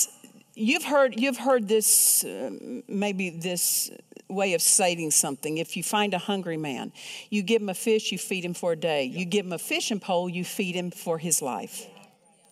you've 0.56 0.84
heard 0.84 1.20
you've 1.20 1.38
heard 1.38 1.68
this 1.68 2.24
uh, 2.26 2.50
maybe 2.88 3.30
this 3.30 3.92
way 4.28 4.54
of 4.54 4.62
stating 4.62 5.12
something. 5.12 5.58
If 5.58 5.78
you 5.78 5.84
find 5.84 6.14
a 6.14 6.18
hungry 6.18 6.58
man, 6.58 6.92
you 7.30 7.42
give 7.42 7.62
him 7.62 7.70
a 7.70 7.74
fish, 7.74 8.12
you 8.12 8.18
feed 8.18 8.44
him 8.44 8.54
for 8.54 8.74
a 8.74 8.76
day. 8.76 9.04
You 9.04 9.24
give 9.24 9.46
him 9.46 9.54
a 9.54 9.60
fishing 9.60 10.00
pole, 10.00 10.28
you 10.28 10.44
feed 10.44 10.76
him 10.76 10.92
for 10.92 11.18
his 11.18 11.42
life. 11.42 11.86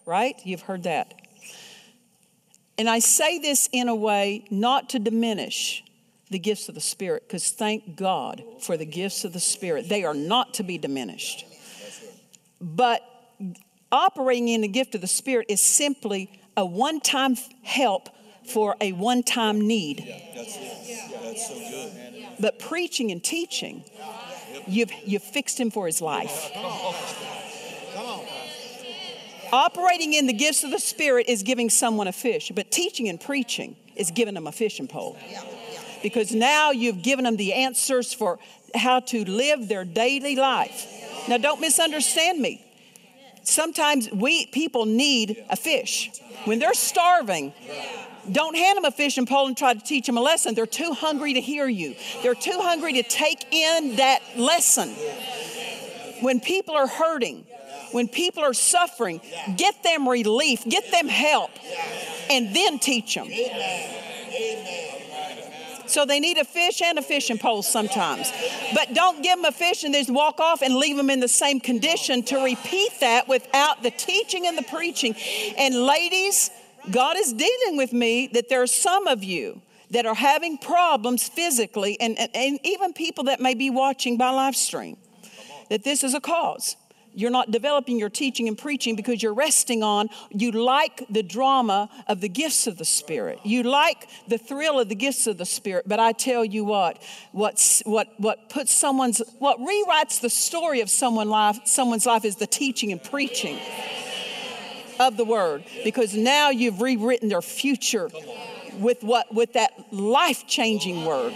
Right? 0.05 0.35
You've 0.45 0.61
heard 0.61 0.83
that. 0.83 1.13
And 2.77 2.89
I 2.89 2.99
say 2.99 3.39
this 3.39 3.69
in 3.71 3.87
a 3.87 3.95
way 3.95 4.45
not 4.49 4.89
to 4.89 4.99
diminish 4.99 5.83
the 6.29 6.39
gifts 6.39 6.67
of 6.69 6.75
the 6.75 6.81
Spirit, 6.81 7.23
because 7.27 7.51
thank 7.51 7.95
God 7.95 8.43
for 8.59 8.77
the 8.77 8.85
gifts 8.85 9.23
of 9.23 9.33
the 9.33 9.39
Spirit. 9.39 9.87
They 9.87 10.03
are 10.03 10.13
not 10.13 10.55
to 10.55 10.63
be 10.63 10.77
diminished. 10.77 11.45
But 12.59 13.01
operating 13.91 14.49
in 14.49 14.61
the 14.61 14.67
gift 14.67 14.95
of 14.95 15.01
the 15.01 15.07
Spirit 15.07 15.45
is 15.49 15.61
simply 15.61 16.29
a 16.57 16.65
one 16.65 16.99
time 16.99 17.37
help 17.63 18.09
for 18.45 18.75
a 18.81 18.91
one 18.91 19.23
time 19.23 19.61
need. 19.61 20.03
Yeah, 20.05 20.19
that's, 20.35 20.57
yeah, 20.57 21.19
that's 21.21 21.47
so 21.47 21.53
good. 21.55 21.91
But 22.39 22.59
preaching 22.59 23.11
and 23.11 23.23
teaching, 23.23 23.83
you've, 24.67 24.91
you've 25.05 25.23
fixed 25.23 25.59
him 25.59 25.71
for 25.71 25.85
his 25.85 26.01
life. 26.01 26.51
Operating 29.55 30.11
in 30.11 30.27
the 30.27 30.33
gifts 30.33 30.65
of 30.65 30.71
the 30.71 30.79
Spirit 30.79 31.29
is 31.29 31.41
giving 31.41 31.69
someone 31.69 32.09
a 32.09 32.11
fish, 32.11 32.51
but 32.53 32.69
teaching 32.71 33.07
and 33.07 33.21
preaching 33.21 33.77
is 33.95 34.11
giving 34.11 34.33
them 34.33 34.47
a 34.47 34.51
fishing 34.51 34.85
pole. 34.85 35.15
Because 36.03 36.35
now 36.35 36.71
you've 36.71 37.01
given 37.01 37.23
them 37.23 37.37
the 37.37 37.53
answers 37.53 38.13
for 38.13 38.37
how 38.75 38.99
to 38.99 39.23
live 39.23 39.69
their 39.69 39.85
daily 39.85 40.35
life. 40.35 40.85
Now, 41.29 41.37
don't 41.37 41.61
misunderstand 41.61 42.41
me. 42.41 42.65
Sometimes 43.43 44.11
we 44.11 44.45
people 44.47 44.85
need 44.85 45.45
a 45.49 45.55
fish. 45.55 46.11
When 46.43 46.59
they're 46.59 46.73
starving, 46.73 47.53
don't 48.29 48.57
hand 48.57 48.75
them 48.75 48.83
a 48.83 48.91
fishing 48.91 49.25
pole 49.25 49.47
and 49.47 49.55
try 49.55 49.73
to 49.73 49.79
teach 49.79 50.05
them 50.05 50.17
a 50.17 50.21
lesson. 50.21 50.53
They're 50.53 50.65
too 50.65 50.91
hungry 50.91 51.35
to 51.35 51.39
hear 51.39 51.69
you. 51.69 51.95
They're 52.23 52.35
too 52.35 52.59
hungry 52.59 52.91
to 52.93 53.03
take 53.03 53.53
in 53.53 53.95
that 53.95 54.21
lesson. 54.35 54.89
When 56.19 56.41
people 56.41 56.75
are 56.75 56.87
hurting, 56.87 57.45
when 57.91 58.07
people 58.07 58.43
are 58.43 58.53
suffering, 58.53 59.21
get 59.57 59.83
them 59.83 60.07
relief, 60.07 60.63
get 60.65 60.91
them 60.91 61.07
help, 61.07 61.51
and 62.29 62.55
then 62.55 62.79
teach 62.79 63.15
them. 63.15 63.29
So 65.87 66.05
they 66.05 66.19
need 66.19 66.37
a 66.37 66.43
fish 66.43 66.81
and 66.81 66.97
a 66.97 67.01
fishing 67.01 67.37
pole 67.37 67.61
sometimes. 67.61 68.31
But 68.73 68.93
don't 68.93 69.21
give 69.23 69.37
them 69.37 69.45
a 69.45 69.51
fish 69.51 69.83
and 69.83 69.93
just 69.93 70.09
walk 70.09 70.39
off 70.39 70.61
and 70.61 70.75
leave 70.75 70.97
them 70.97 71.09
in 71.09 71.19
the 71.19 71.27
same 71.27 71.59
condition 71.59 72.23
to 72.23 72.43
repeat 72.43 72.91
that 73.01 73.27
without 73.27 73.83
the 73.83 73.91
teaching 73.91 74.47
and 74.47 74.57
the 74.57 74.63
preaching. 74.63 75.15
And 75.57 75.75
ladies, 75.85 76.49
God 76.91 77.17
is 77.17 77.33
dealing 77.33 77.77
with 77.77 77.93
me 77.93 78.27
that 78.33 78.49
there 78.49 78.61
are 78.61 78.67
some 78.67 79.07
of 79.07 79.23
you 79.23 79.61
that 79.91 80.05
are 80.05 80.15
having 80.15 80.57
problems 80.57 81.27
physically, 81.27 81.99
and, 81.99 82.17
and, 82.17 82.29
and 82.35 82.59
even 82.63 82.91
people 82.91 83.25
that 83.25 83.39
may 83.39 83.53
be 83.53 83.69
watching 83.69 84.17
by 84.17 84.31
live 84.31 84.55
stream, 84.55 84.97
that 85.69 85.83
this 85.83 86.03
is 86.03 86.13
a 86.13 86.19
cause. 86.19 86.75
You're 87.15 87.31
not 87.31 87.49
developing 87.49 87.97
your 87.97 88.09
teaching 88.09 88.47
and 88.47 88.57
preaching 88.57 88.95
because 88.95 89.23
you're 89.23 89.33
resting 89.33 89.83
on, 89.83 90.09
you 90.29 90.51
like 90.51 91.05
the 91.09 91.23
drama 91.23 91.89
of 92.07 92.19
the 92.19 92.27
gifts 92.27 92.67
of 92.67 92.77
the 92.77 92.85
Spirit. 92.85 93.39
You 93.43 93.63
like 93.63 94.09
the 94.27 94.37
thrill 94.37 94.79
of 94.79 94.89
the 94.89 94.95
gifts 94.95 95.25
of 95.25 95.37
the 95.37 95.45
Spirit. 95.45 95.87
But 95.87 95.99
I 95.99 96.11
tell 96.11 96.43
you 96.43 96.65
what, 96.65 97.01
what's, 97.31 97.81
what, 97.85 98.09
what 98.17 98.49
puts 98.49 98.73
someone's, 98.73 99.21
what 99.39 99.59
rewrites 99.59 100.19
the 100.19 100.29
story 100.29 100.81
of 100.81 100.89
someone 100.89 101.29
life, 101.29 101.59
someone's 101.63 102.05
life 102.05 102.25
is 102.25 102.35
the 102.35 102.47
teaching 102.47 102.91
and 102.91 103.01
preaching 103.01 103.59
of 104.99 105.15
the 105.15 105.25
Word. 105.25 105.63
Because 105.83 106.15
now 106.15 106.49
you've 106.49 106.81
rewritten 106.81 107.29
their 107.29 107.41
future 107.41 108.09
with 108.77 109.03
what, 109.03 109.33
with 109.33 109.53
that 109.53 109.71
life 109.93 110.45
changing 110.47 111.05
Word. 111.05 111.33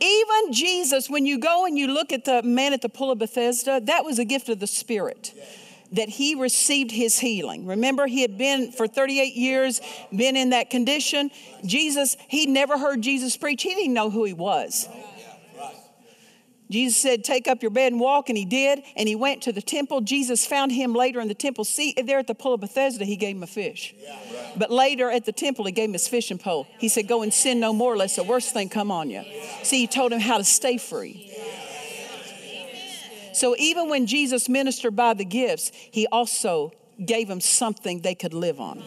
Even 0.00 0.52
Jesus, 0.52 1.10
when 1.10 1.26
you 1.26 1.38
go 1.38 1.66
and 1.66 1.76
you 1.76 1.88
look 1.88 2.12
at 2.12 2.24
the 2.24 2.42
man 2.42 2.72
at 2.72 2.82
the 2.82 2.88
pool 2.88 3.10
of 3.10 3.18
Bethesda, 3.18 3.80
that 3.84 4.04
was 4.04 4.18
a 4.18 4.24
gift 4.24 4.48
of 4.48 4.60
the 4.60 4.66
Spirit 4.66 5.32
that 5.92 6.08
he 6.08 6.34
received 6.34 6.90
his 6.90 7.18
healing. 7.18 7.66
Remember, 7.66 8.06
he 8.06 8.22
had 8.22 8.36
been 8.36 8.72
for 8.72 8.86
38 8.86 9.34
years, 9.34 9.80
been 10.14 10.36
in 10.36 10.50
that 10.50 10.70
condition. 10.70 11.30
Jesus, 11.64 12.16
he 12.28 12.46
never 12.46 12.78
heard 12.78 13.00
Jesus 13.00 13.36
preach, 13.36 13.62
he 13.62 13.74
didn't 13.74 13.94
know 13.94 14.10
who 14.10 14.24
he 14.24 14.34
was. 14.34 14.88
Jesus 16.70 17.00
said, 17.00 17.24
Take 17.24 17.48
up 17.48 17.62
your 17.62 17.70
bed 17.70 17.92
and 17.92 18.00
walk, 18.00 18.28
and 18.28 18.36
he 18.36 18.44
did. 18.44 18.82
And 18.96 19.08
he 19.08 19.16
went 19.16 19.42
to 19.42 19.52
the 19.52 19.62
temple. 19.62 20.00
Jesus 20.00 20.46
found 20.46 20.72
him 20.72 20.94
later 20.94 21.20
in 21.20 21.28
the 21.28 21.34
temple. 21.34 21.64
See, 21.64 21.94
there 21.94 22.18
at 22.18 22.26
the 22.26 22.34
pool 22.34 22.54
of 22.54 22.60
Bethesda, 22.60 23.04
he 23.04 23.16
gave 23.16 23.36
him 23.36 23.42
a 23.42 23.46
fish. 23.46 23.94
Yeah, 23.98 24.10
right. 24.10 24.52
But 24.56 24.70
later 24.70 25.10
at 25.10 25.24
the 25.24 25.32
temple, 25.32 25.64
he 25.64 25.72
gave 25.72 25.88
him 25.88 25.94
his 25.94 26.08
fishing 26.08 26.38
pole. 26.38 26.66
He 26.78 26.88
said, 26.88 27.08
Go 27.08 27.22
and 27.22 27.32
sin 27.32 27.60
no 27.60 27.72
more, 27.72 27.96
lest 27.96 28.16
the 28.16 28.22
worst 28.22 28.52
thing 28.52 28.68
come 28.68 28.90
on 28.90 29.10
you. 29.10 29.22
Yeah. 29.22 29.62
See, 29.62 29.80
he 29.80 29.86
told 29.86 30.12
him 30.12 30.20
how 30.20 30.38
to 30.38 30.44
stay 30.44 30.78
free. 30.78 31.32
So 33.32 33.54
even 33.56 33.88
when 33.88 34.06
Jesus 34.06 34.48
ministered 34.48 34.96
by 34.96 35.14
the 35.14 35.24
gifts, 35.24 35.70
he 35.72 36.06
also 36.08 36.72
gave 37.04 37.28
them 37.28 37.40
something 37.40 38.00
they 38.00 38.16
could 38.16 38.34
live 38.34 38.60
on. 38.60 38.82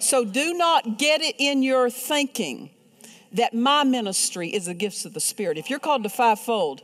So 0.00 0.24
do 0.24 0.54
not 0.54 0.96
get 0.96 1.20
it 1.20 1.34
in 1.38 1.62
your 1.62 1.90
thinking 1.90 2.70
that 3.32 3.54
my 3.54 3.84
ministry 3.84 4.48
is 4.48 4.66
the 4.66 4.74
gifts 4.74 5.04
of 5.04 5.14
the 5.14 5.20
Spirit. 5.20 5.58
If 5.58 5.70
you're 5.70 5.78
called 5.78 6.02
to 6.04 6.08
fivefold, 6.08 6.82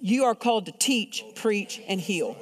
you 0.00 0.24
are 0.24 0.34
called 0.34 0.66
to 0.66 0.72
teach, 0.72 1.24
preach, 1.34 1.80
and 1.88 2.00
heal. 2.00 2.36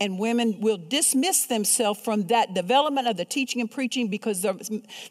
And 0.00 0.18
women 0.18 0.60
will 0.60 0.78
dismiss 0.78 1.46
themselves 1.46 2.00
from 2.00 2.26
that 2.26 2.54
development 2.54 3.06
of 3.06 3.16
the 3.16 3.24
teaching 3.24 3.60
and 3.60 3.70
preaching 3.70 4.08
because 4.08 4.42
they're, 4.42 4.56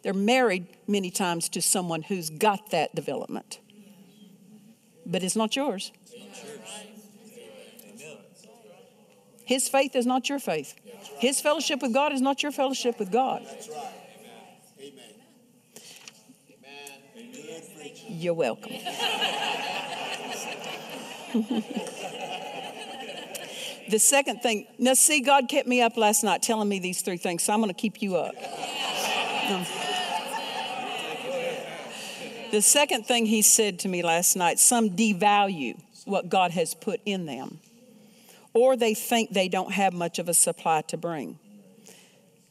they're 0.04 0.14
married 0.14 0.68
many 0.86 1.10
times 1.10 1.48
to 1.50 1.62
someone 1.62 2.02
who's 2.02 2.30
got 2.30 2.72
that 2.72 2.94
development. 2.94 3.62
But 5.06 5.24
it's 5.24 5.38
not 5.38 5.56
yours. 5.56 5.94
His 9.46 9.68
faith 9.68 9.96
is 9.96 10.06
not 10.06 10.30
your 10.30 10.40
faith. 10.40 10.76
His 11.20 11.42
fellowship 11.42 11.82
with 11.82 11.94
God 11.94 12.14
is 12.14 12.22
not 12.22 12.44
your 12.44 12.52
fellowship 12.52 13.00
with 13.00 13.12
God. 13.12 13.42
Amen. 14.80 14.94
Amen. 17.18 17.92
You're 18.08 18.34
welcome. 18.34 18.72
the 23.90 24.00
second 24.00 24.42
thing, 24.42 24.68
now 24.78 24.94
see, 24.94 25.22
God 25.22 25.48
kept 25.48 25.68
me 25.68 25.82
up 25.82 25.96
last 25.96 26.24
night 26.24 26.42
telling 26.42 26.68
me 26.68 26.80
these 26.80 27.02
three 27.02 27.18
things, 27.18 27.44
so 27.44 27.54
I'm 27.54 27.62
going 27.62 27.74
to 27.74 27.80
keep 27.80 28.02
you 28.02 28.18
up. 28.18 28.36
Um, 29.50 29.66
the 32.52 32.62
second 32.62 33.06
thing 33.06 33.26
he 33.26 33.42
said 33.42 33.80
to 33.80 33.88
me 33.88 34.04
last 34.04 34.36
night 34.36 34.60
some 34.60 34.90
devalue 34.90 35.80
what 36.06 36.28
God 36.28 36.52
has 36.52 36.74
put 36.74 37.00
in 37.06 37.26
them, 37.26 37.60
or 38.54 38.76
they 38.76 38.94
think 38.94 39.32
they 39.32 39.48
don't 39.48 39.72
have 39.72 39.94
much 39.94 40.20
of 40.20 40.28
a 40.30 40.34
supply 40.34 40.82
to 40.82 40.98
bring. 40.98 41.40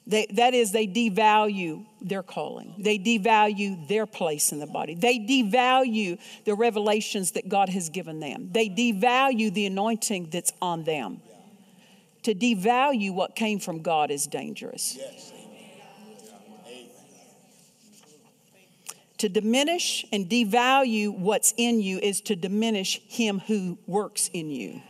They, 0.07 0.27
that 0.33 0.55
is, 0.55 0.73
they 0.73 0.89
devalue 0.89 1.87
their 2.01 2.23
calling. 2.23 2.75
They 2.79 2.99
devalue 2.99 3.87
their 3.87 4.07
place 4.07 4.51
in 4.51 4.59
the 4.59 4.67
body. 4.67 4.95
They 4.95 5.19
devalue 5.21 6.19
the 6.45 6.55
revelations 6.55 7.33
that 7.33 7.49
God 7.49 7.69
has 7.69 7.91
given 7.91 8.19
them. 8.19 8.51
They 8.51 8.69
devalue 8.69 9.53
the 9.53 9.67
anointing 9.67 10.31
that's 10.31 10.53
on 10.61 10.85
them. 10.85 11.21
To 12.25 12.35
devalue 12.35 13.15
what 13.15 13.37
came 13.37 13.61
from 13.61 13.83
God 13.83 14.11
is 14.11 14.27
dangerous. 14.27 14.99
To 19.19 19.29
diminish 19.29 20.05
and 20.13 20.29
devalue 20.29 21.17
what's 21.17 21.55
in 21.57 21.81
you 21.81 21.99
is 21.99 22.21
to 22.23 22.35
diminish 22.35 23.01
Him 23.07 23.39
who 23.39 23.79
works 23.87 24.29
in 24.33 24.51
you. 24.51 24.83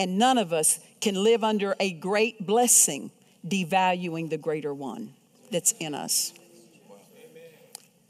And 0.00 0.16
none 0.16 0.38
of 0.38 0.50
us 0.50 0.80
can 1.02 1.14
live 1.14 1.44
under 1.44 1.76
a 1.78 1.92
great 1.92 2.46
blessing 2.46 3.10
devaluing 3.46 4.30
the 4.30 4.38
greater 4.38 4.72
one 4.72 5.12
that's 5.50 5.72
in 5.72 5.94
us. 5.94 6.32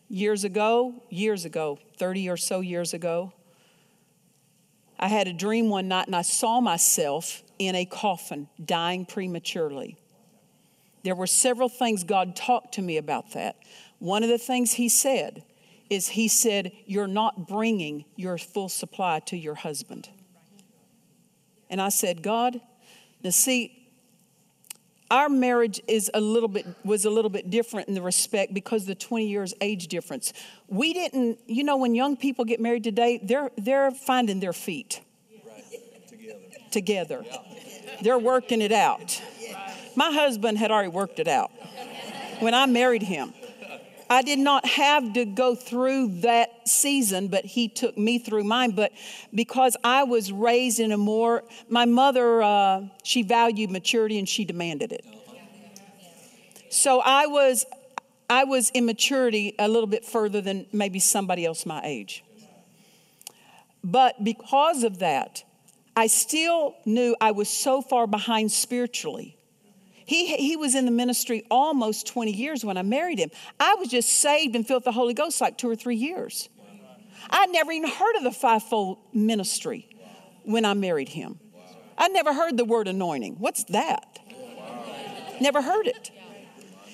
Years 0.08 0.44
ago, 0.44 1.02
years 1.10 1.44
ago, 1.44 1.80
30 1.98 2.28
or 2.28 2.36
so 2.36 2.60
years 2.60 2.94
ago, 2.94 3.32
I 5.00 5.08
had 5.08 5.26
a 5.26 5.32
dream 5.32 5.68
one 5.68 5.88
night 5.88 6.06
and 6.06 6.14
I 6.14 6.22
saw 6.22 6.60
myself 6.60 7.42
in 7.58 7.74
a 7.74 7.86
coffin 7.86 8.48
dying 8.64 9.04
prematurely. 9.04 9.96
There 11.02 11.16
were 11.16 11.26
several 11.26 11.68
things 11.68 12.04
God 12.04 12.36
talked 12.36 12.74
to 12.74 12.82
me 12.82 12.98
about 12.98 13.32
that. 13.32 13.56
One 13.98 14.22
of 14.22 14.28
the 14.28 14.38
things 14.38 14.74
He 14.74 14.88
said 14.88 15.42
is, 15.88 16.10
He 16.10 16.28
said, 16.28 16.70
You're 16.86 17.08
not 17.08 17.48
bringing 17.48 18.04
your 18.14 18.38
full 18.38 18.68
supply 18.68 19.18
to 19.26 19.36
your 19.36 19.56
husband. 19.56 20.08
And 21.70 21.80
I 21.80 21.88
said, 21.88 22.22
God, 22.22 22.60
now 23.22 23.30
see, 23.30 23.80
our 25.10 25.28
marriage 25.28 25.80
is 25.88 26.10
a 26.14 26.20
little 26.20 26.48
bit 26.48 26.66
was 26.84 27.04
a 27.04 27.10
little 27.10 27.30
bit 27.30 27.50
different 27.50 27.88
in 27.88 27.94
the 27.94 28.02
respect 28.02 28.54
because 28.54 28.86
the 28.86 28.94
20 28.94 29.26
years 29.26 29.52
age 29.60 29.88
difference 29.88 30.32
we 30.68 30.92
didn't 30.92 31.38
you 31.46 31.64
know 31.64 31.76
when 31.76 31.94
young 31.94 32.16
people 32.16 32.44
get 32.44 32.60
married 32.60 32.84
today 32.84 33.18
they're 33.22 33.50
they're 33.58 33.90
finding 33.90 34.38
their 34.40 34.52
feet 34.52 35.00
Right. 35.44 35.64
Together. 36.08 37.18
together 37.18 37.24
they're 38.02 38.18
working 38.18 38.60
it 38.62 38.70
out 38.72 39.20
my 39.96 40.12
husband 40.12 40.58
had 40.58 40.70
already 40.70 40.90
worked 40.90 41.18
it 41.18 41.26
out 41.26 41.50
when 42.38 42.54
i 42.54 42.66
married 42.66 43.02
him 43.02 43.32
i 44.10 44.22
did 44.22 44.40
not 44.40 44.66
have 44.66 45.12
to 45.12 45.24
go 45.24 45.54
through 45.54 46.08
that 46.20 46.68
season 46.68 47.28
but 47.28 47.44
he 47.44 47.68
took 47.68 47.96
me 47.96 48.18
through 48.18 48.44
mine. 48.44 48.72
But 48.72 48.92
because 49.32 49.76
i 49.84 50.02
was 50.02 50.32
raised 50.32 50.80
in 50.80 50.92
a 50.92 50.98
more 50.98 51.44
my 51.68 51.84
mother 51.84 52.42
uh, 52.42 52.82
she 53.02 53.22
valued 53.22 53.70
maturity 53.70 54.18
and 54.18 54.28
she 54.28 54.44
demanded 54.44 54.92
it. 54.92 55.04
So 56.68 57.00
i 57.00 57.26
was 57.26 57.64
i 58.28 58.44
was 58.44 58.70
in 58.70 58.84
maturity 58.84 59.54
a 59.58 59.68
little 59.68 59.86
bit 59.86 60.04
further 60.04 60.40
than 60.40 60.66
maybe 60.72 60.98
somebody 60.98 61.46
else 61.46 61.64
my 61.64 61.80
age. 61.84 62.24
But 63.82 64.22
because 64.22 64.82
of 64.82 64.98
that 64.98 65.44
i 65.96 66.08
still 66.08 66.74
knew 66.84 67.16
i 67.20 67.30
was 67.30 67.48
so 67.48 67.80
far 67.80 68.06
behind 68.06 68.50
spiritually 68.50 69.36
he, 70.10 70.34
he 70.34 70.56
was 70.56 70.74
in 70.74 70.86
the 70.86 70.90
ministry 70.90 71.44
almost 71.52 72.04
20 72.08 72.32
years 72.32 72.64
when 72.64 72.76
I 72.76 72.82
married 72.82 73.20
him. 73.20 73.30
I 73.60 73.76
was 73.76 73.86
just 73.86 74.08
saved 74.08 74.56
and 74.56 74.66
filled 74.66 74.78
with 74.78 74.86
the 74.86 74.92
Holy 74.92 75.14
Ghost 75.14 75.40
like 75.40 75.56
two 75.56 75.70
or 75.70 75.76
three 75.76 75.94
years. 75.94 76.48
I'd 77.30 77.50
never 77.50 77.70
even 77.70 77.88
heard 77.88 78.16
of 78.16 78.24
the 78.24 78.32
fivefold 78.32 78.98
ministry 79.12 79.88
when 80.42 80.64
I 80.64 80.74
married 80.74 81.10
him. 81.10 81.38
I'd 81.96 82.10
never 82.10 82.34
heard 82.34 82.56
the 82.56 82.64
word 82.64 82.88
anointing. 82.88 83.36
What's 83.38 83.62
that? 83.64 84.18
Never 85.40 85.62
heard 85.62 85.86
it. 85.86 86.10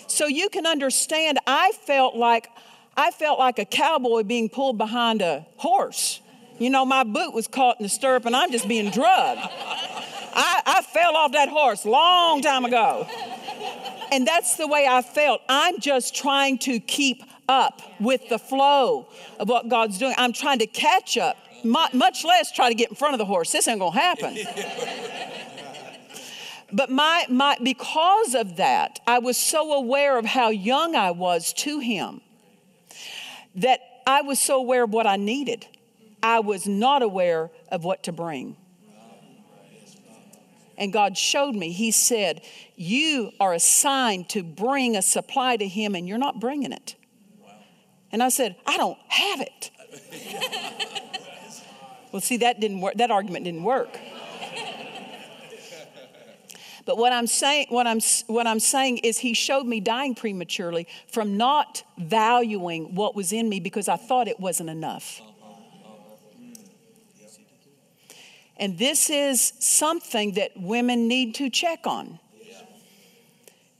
So 0.08 0.26
you 0.26 0.50
can 0.50 0.66
understand, 0.66 1.38
I 1.46 1.72
felt 1.86 2.16
like 2.16 2.50
I 2.98 3.12
felt 3.12 3.38
like 3.38 3.58
a 3.58 3.64
cowboy 3.64 4.24
being 4.24 4.50
pulled 4.50 4.76
behind 4.76 5.22
a 5.22 5.46
horse. 5.56 6.20
You 6.58 6.68
know, 6.68 6.84
my 6.84 7.02
boot 7.02 7.32
was 7.32 7.48
caught 7.48 7.80
in 7.80 7.84
the 7.84 7.88
stirrup 7.88 8.26
and 8.26 8.36
I'm 8.36 8.52
just 8.52 8.68
being 8.68 8.90
drugged. 8.90 9.40
I, 10.36 10.62
I 10.66 10.82
fell 10.82 11.16
off 11.16 11.32
that 11.32 11.48
horse 11.48 11.86
long 11.86 12.42
time 12.42 12.66
ago. 12.66 13.08
And 14.12 14.26
that's 14.26 14.56
the 14.56 14.68
way 14.68 14.86
I 14.88 15.00
felt. 15.00 15.40
I'm 15.48 15.80
just 15.80 16.14
trying 16.14 16.58
to 16.58 16.78
keep 16.78 17.22
up 17.48 17.80
with 17.98 18.28
the 18.28 18.38
flow 18.38 19.08
of 19.40 19.48
what 19.48 19.68
God's 19.68 19.98
doing. 19.98 20.14
I'm 20.18 20.32
trying 20.32 20.58
to 20.58 20.66
catch 20.66 21.16
up, 21.16 21.38
much 21.64 22.24
less 22.24 22.52
try 22.52 22.68
to 22.68 22.74
get 22.74 22.90
in 22.90 22.96
front 22.96 23.14
of 23.14 23.18
the 23.18 23.24
horse. 23.24 23.50
This 23.50 23.66
ain't 23.66 23.80
gonna 23.80 23.98
happen. 23.98 24.36
but 26.72 26.90
my, 26.90 27.24
my, 27.30 27.56
because 27.62 28.34
of 28.34 28.56
that, 28.56 29.00
I 29.06 29.20
was 29.20 29.38
so 29.38 29.72
aware 29.72 30.18
of 30.18 30.26
how 30.26 30.50
young 30.50 30.94
I 30.94 31.12
was 31.12 31.54
to 31.54 31.78
Him 31.78 32.20
that 33.54 33.80
I 34.06 34.20
was 34.20 34.38
so 34.38 34.58
aware 34.58 34.84
of 34.84 34.92
what 34.92 35.06
I 35.06 35.16
needed. 35.16 35.66
I 36.22 36.40
was 36.40 36.66
not 36.66 37.02
aware 37.02 37.50
of 37.70 37.84
what 37.84 38.02
to 38.04 38.12
bring. 38.12 38.56
And 40.78 40.92
God 40.92 41.16
showed 41.16 41.54
me, 41.54 41.72
He 41.72 41.90
said, 41.90 42.42
You 42.76 43.32
are 43.40 43.54
assigned 43.54 44.28
to 44.30 44.42
bring 44.42 44.96
a 44.96 45.02
supply 45.02 45.56
to 45.56 45.66
Him, 45.66 45.94
and 45.94 46.08
you're 46.08 46.18
not 46.18 46.40
bringing 46.40 46.72
it. 46.72 46.94
And 48.12 48.22
I 48.22 48.28
said, 48.28 48.56
I 48.66 48.76
don't 48.76 48.98
have 49.08 49.40
it. 49.40 49.70
well, 52.12 52.22
see, 52.22 52.38
that 52.38 52.60
didn't 52.60 52.80
work. 52.80 52.94
That 52.94 53.10
argument 53.10 53.44
didn't 53.44 53.64
work. 53.64 53.98
But 56.86 56.98
what 56.98 57.12
I'm 57.12 57.26
saying, 57.26 57.66
what 57.70 57.86
I'm, 57.88 57.98
what 58.28 58.46
I'm 58.46 58.60
saying 58.60 58.98
is, 58.98 59.18
he 59.18 59.34
showed 59.34 59.66
me 59.66 59.80
dying 59.80 60.14
prematurely 60.14 60.86
from 61.08 61.36
not 61.36 61.82
valuing 61.98 62.94
what 62.94 63.16
was 63.16 63.32
in 63.32 63.48
me 63.48 63.58
because 63.58 63.88
I 63.88 63.96
thought 63.96 64.28
it 64.28 64.38
wasn't 64.38 64.70
enough. 64.70 65.20
And 68.58 68.78
this 68.78 69.10
is 69.10 69.52
something 69.58 70.32
that 70.32 70.52
women 70.56 71.08
need 71.08 71.34
to 71.36 71.50
check 71.50 71.86
on. 71.86 72.18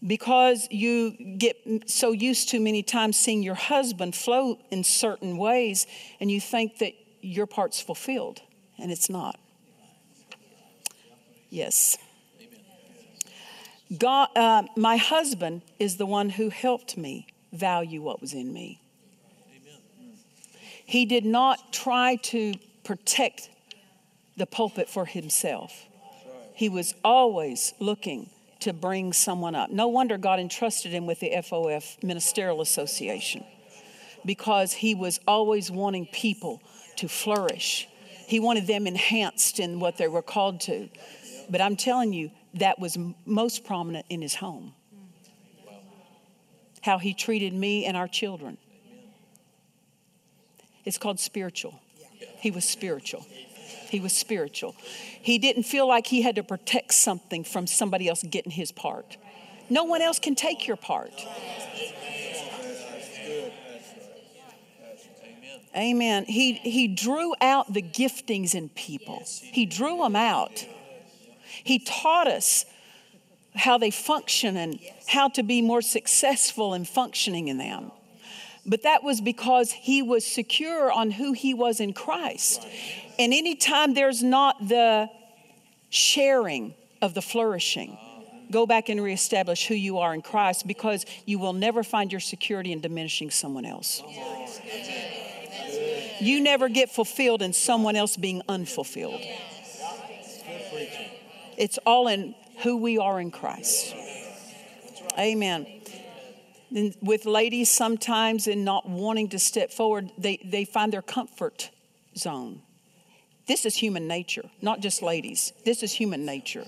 Because 0.07 0.69
you 0.71 1.13
get 1.39 1.57
so 1.87 2.13
used 2.13 2.51
to 2.51 2.61
many 2.61 2.83
times 2.83 3.17
seeing 3.17 3.43
your 3.43 3.55
husband 3.55 4.15
float 4.15 4.61
in 4.71 4.85
certain 4.85 5.39
ways, 5.39 5.87
and 6.21 6.31
you 6.31 6.41
think 6.41 6.79
that 6.79 6.93
your 7.23 7.47
part's 7.47 7.81
fulfilled, 7.81 8.43
and 8.79 8.93
it's 8.93 9.09
not. 9.09 9.39
Yes. 11.49 11.97
God, 13.99 14.29
uh, 14.37 14.65
my 14.77 14.97
husband 14.97 15.63
is 15.79 15.97
the 15.97 16.07
one 16.07 16.29
who 16.29 16.51
helped 16.51 16.97
me 16.97 17.27
value 17.53 18.03
what 18.03 18.21
was 18.21 18.35
in 18.35 18.53
me. 18.53 18.81
He 20.85 21.07
did 21.07 21.25
not 21.25 21.73
try 21.73 22.17
to 22.17 22.55
protect 22.85 23.49
the 24.37 24.47
pulpit 24.47 24.89
for 24.89 25.07
himself. 25.07 25.87
He 26.55 26.69
was 26.69 26.95
always 27.05 27.75
looking 27.79 28.31
to 28.61 28.73
bring 28.73 29.13
someone 29.13 29.55
up. 29.55 29.71
No 29.71 29.89
wonder 29.89 30.17
God 30.19 30.41
entrusted 30.41 30.93
him 30.93 31.07
with 31.07 31.21
the 31.21 31.31
FOF 31.43 32.03
Ministerial 32.03 32.61
Association 32.61 33.45
because 34.25 34.73
he 34.73 34.95
was 34.95 35.21
always 35.27 35.71
wanting 35.71 36.07
people 36.07 36.61
to 36.97 37.09
flourish. 37.09 37.89
He 38.27 38.41
wanted 38.41 38.67
them 38.67 38.87
enhanced 38.87 39.61
in 39.61 39.79
what 39.79 39.99
they 39.99 40.09
were 40.09 40.23
called 40.23 40.61
to. 40.63 40.89
But 41.49 41.61
I'm 41.61 41.77
telling 41.77 42.13
you, 42.13 42.31
that 42.55 42.79
was 42.79 42.99
most 43.25 43.65
prominent 43.65 44.07
in 44.09 44.23
his 44.23 44.35
home. 44.35 44.73
How 46.81 46.99
he 46.99 47.15
treated 47.15 47.53
me 47.53 47.85
and 47.85 47.97
our 47.97 48.09
children. 48.09 48.59
It's 50.85 50.99
called 50.99 51.21
spiritual. 51.21 51.79
He 52.41 52.51
was 52.51 52.65
spiritual. 52.65 53.27
He 53.97 54.01
was 54.01 54.13
spiritual. 54.13 54.77
He 55.23 55.39
didn't 55.39 55.63
feel 55.63 55.89
like 55.89 56.09
he 56.09 56.21
had 56.21 56.35
to 56.35 56.43
protect 56.43 56.93
something 56.93 57.45
from 57.45 57.67
somebody 57.67 58.11
else 58.11 58.23
getting 58.25 58.53
his 58.53 58.71
part. 58.71 59.17
No 59.71 59.85
one 59.85 60.03
else 60.03 60.19
can 60.19 60.35
take 60.35 60.67
your 60.67 60.77
part. 60.77 61.15
Amen. 65.75 66.27
He, 66.27 66.53
he 66.53 66.89
drew 66.89 67.33
out 67.41 67.73
the 67.73 67.81
giftings 67.81 68.55
in 68.55 68.69
people, 68.69 69.23
he 69.41 69.65
drew 69.65 69.97
them 69.97 70.15
out. 70.15 70.67
He 71.65 71.79
taught 71.79 72.29
us 72.29 72.67
how 73.55 73.79
they 73.79 73.91
function 73.91 74.59
and 74.59 74.79
how 75.07 75.31
to 75.31 75.43
be 75.43 75.63
more 75.63 75.81
successful 75.81 76.75
in 76.75 76.85
functioning 76.85 77.49
in 77.49 77.57
them. 77.57 77.93
But 78.67 78.83
that 78.83 79.05
was 79.05 79.21
because 79.21 79.71
he 79.71 80.03
was 80.03 80.27
secure 80.27 80.91
on 80.91 81.13
who 81.13 81.33
he 81.33 81.55
was 81.55 81.81
in 81.81 81.93
Christ. 81.93 82.67
And 83.19 83.33
anytime 83.33 83.95
there's 83.95 84.23
not 84.23 84.69
the 84.69 85.09
sharing 85.89 86.75
of 87.01 87.15
the 87.15 87.23
flourishing, 87.23 87.97
go 88.51 88.67
back 88.67 88.89
and 88.89 89.01
reestablish 89.01 89.67
who 89.67 89.75
you 89.75 89.99
are 89.99 90.13
in 90.13 90.21
Christ 90.23 90.67
because 90.67 91.07
you 91.25 91.39
will 91.39 91.53
never 91.53 91.83
find 91.83 92.11
your 92.11 92.21
security 92.21 92.73
in 92.73 92.81
diminishing 92.81 93.31
someone 93.31 93.65
else. 93.65 94.03
You 96.21 96.41
never 96.41 96.69
get 96.69 96.91
fulfilled 96.91 97.43
in 97.43 97.53
someone 97.53 97.95
else 97.95 98.17
being 98.17 98.43
unfulfilled. 98.49 99.21
It's 101.57 101.79
all 101.87 102.09
in 102.09 102.35
who 102.63 102.79
we 102.79 102.99
are 102.99 103.21
in 103.21 103.31
Christ. 103.31 103.95
Amen. 105.19 105.67
With 106.71 107.27
ladies, 107.27 107.71
sometimes 107.71 108.47
in 108.47 108.65
not 108.65 108.89
wanting 108.89 109.29
to 109.31 109.39
step 109.39 109.71
forward, 109.71 110.11
they, 110.19 110.39
they 110.45 110.65
find 110.65 110.93
their 110.93 111.03
comfort 111.03 111.71
zone. 112.17 112.63
This 113.47 113.65
is 113.65 113.77
human 113.77 114.09
nature, 114.09 114.45
not 114.61 114.81
just 114.81 115.03
ladies. 115.03 115.53
This 115.65 115.83
is 115.83 115.93
human 115.93 116.27
nature. 116.27 116.65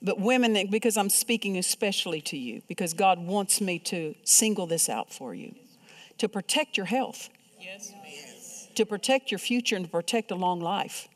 But 0.00 0.18
women, 0.18 0.66
because 0.70 0.96
I'm 0.96 1.10
speaking 1.10 1.58
especially 1.58 2.22
to 2.22 2.36
you, 2.36 2.62
because 2.66 2.94
God 2.94 3.18
wants 3.18 3.60
me 3.60 3.78
to 3.80 4.14
single 4.24 4.66
this 4.66 4.88
out 4.88 5.12
for 5.12 5.34
you 5.34 5.54
to 6.18 6.28
protect 6.28 6.76
your 6.76 6.86
health, 6.86 7.28
yes. 7.60 8.68
to 8.76 8.86
protect 8.86 9.30
your 9.30 9.38
future, 9.38 9.76
and 9.76 9.84
to 9.84 9.90
protect 9.90 10.30
a 10.30 10.34
long 10.34 10.60
life. 10.60 11.08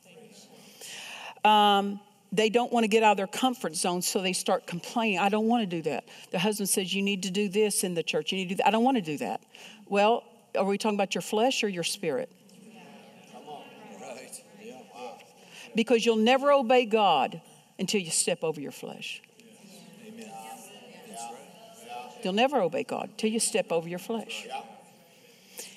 Um, 1.44 2.00
they 2.32 2.48
don't 2.48 2.72
want 2.72 2.84
to 2.84 2.88
get 2.88 3.02
out 3.02 3.12
of 3.12 3.16
their 3.16 3.26
comfort 3.26 3.76
zone, 3.76 4.02
so 4.02 4.20
they 4.20 4.32
start 4.32 4.66
complaining. 4.66 5.18
I 5.18 5.28
don't 5.28 5.46
want 5.46 5.62
to 5.62 5.66
do 5.66 5.82
that. 5.82 6.04
The 6.30 6.38
husband 6.38 6.68
says, 6.68 6.92
You 6.92 7.02
need 7.02 7.22
to 7.22 7.30
do 7.30 7.48
this 7.48 7.84
in 7.84 7.94
the 7.94 8.02
church. 8.02 8.32
You 8.32 8.38
need 8.38 8.48
to 8.48 8.54
do 8.54 8.56
that. 8.56 8.66
I 8.66 8.70
don't 8.70 8.84
want 8.84 8.96
to 8.96 9.02
do 9.02 9.18
that. 9.18 9.40
Well, 9.86 10.24
are 10.56 10.64
we 10.64 10.78
talking 10.78 10.96
about 10.96 11.14
your 11.14 11.22
flesh 11.22 11.62
or 11.62 11.68
your 11.68 11.84
spirit? 11.84 12.30
Because 15.74 16.06
you'll 16.06 16.16
never 16.16 16.52
obey 16.52 16.86
God 16.86 17.40
until 17.78 18.00
you 18.00 18.10
step 18.10 18.42
over 18.42 18.60
your 18.60 18.72
flesh. 18.72 19.22
You'll 22.24 22.32
never 22.32 22.60
obey 22.60 22.82
God 22.82 23.10
until 23.10 23.30
you 23.30 23.38
step 23.38 23.70
over 23.70 23.88
your 23.88 23.98
flesh. 23.98 24.46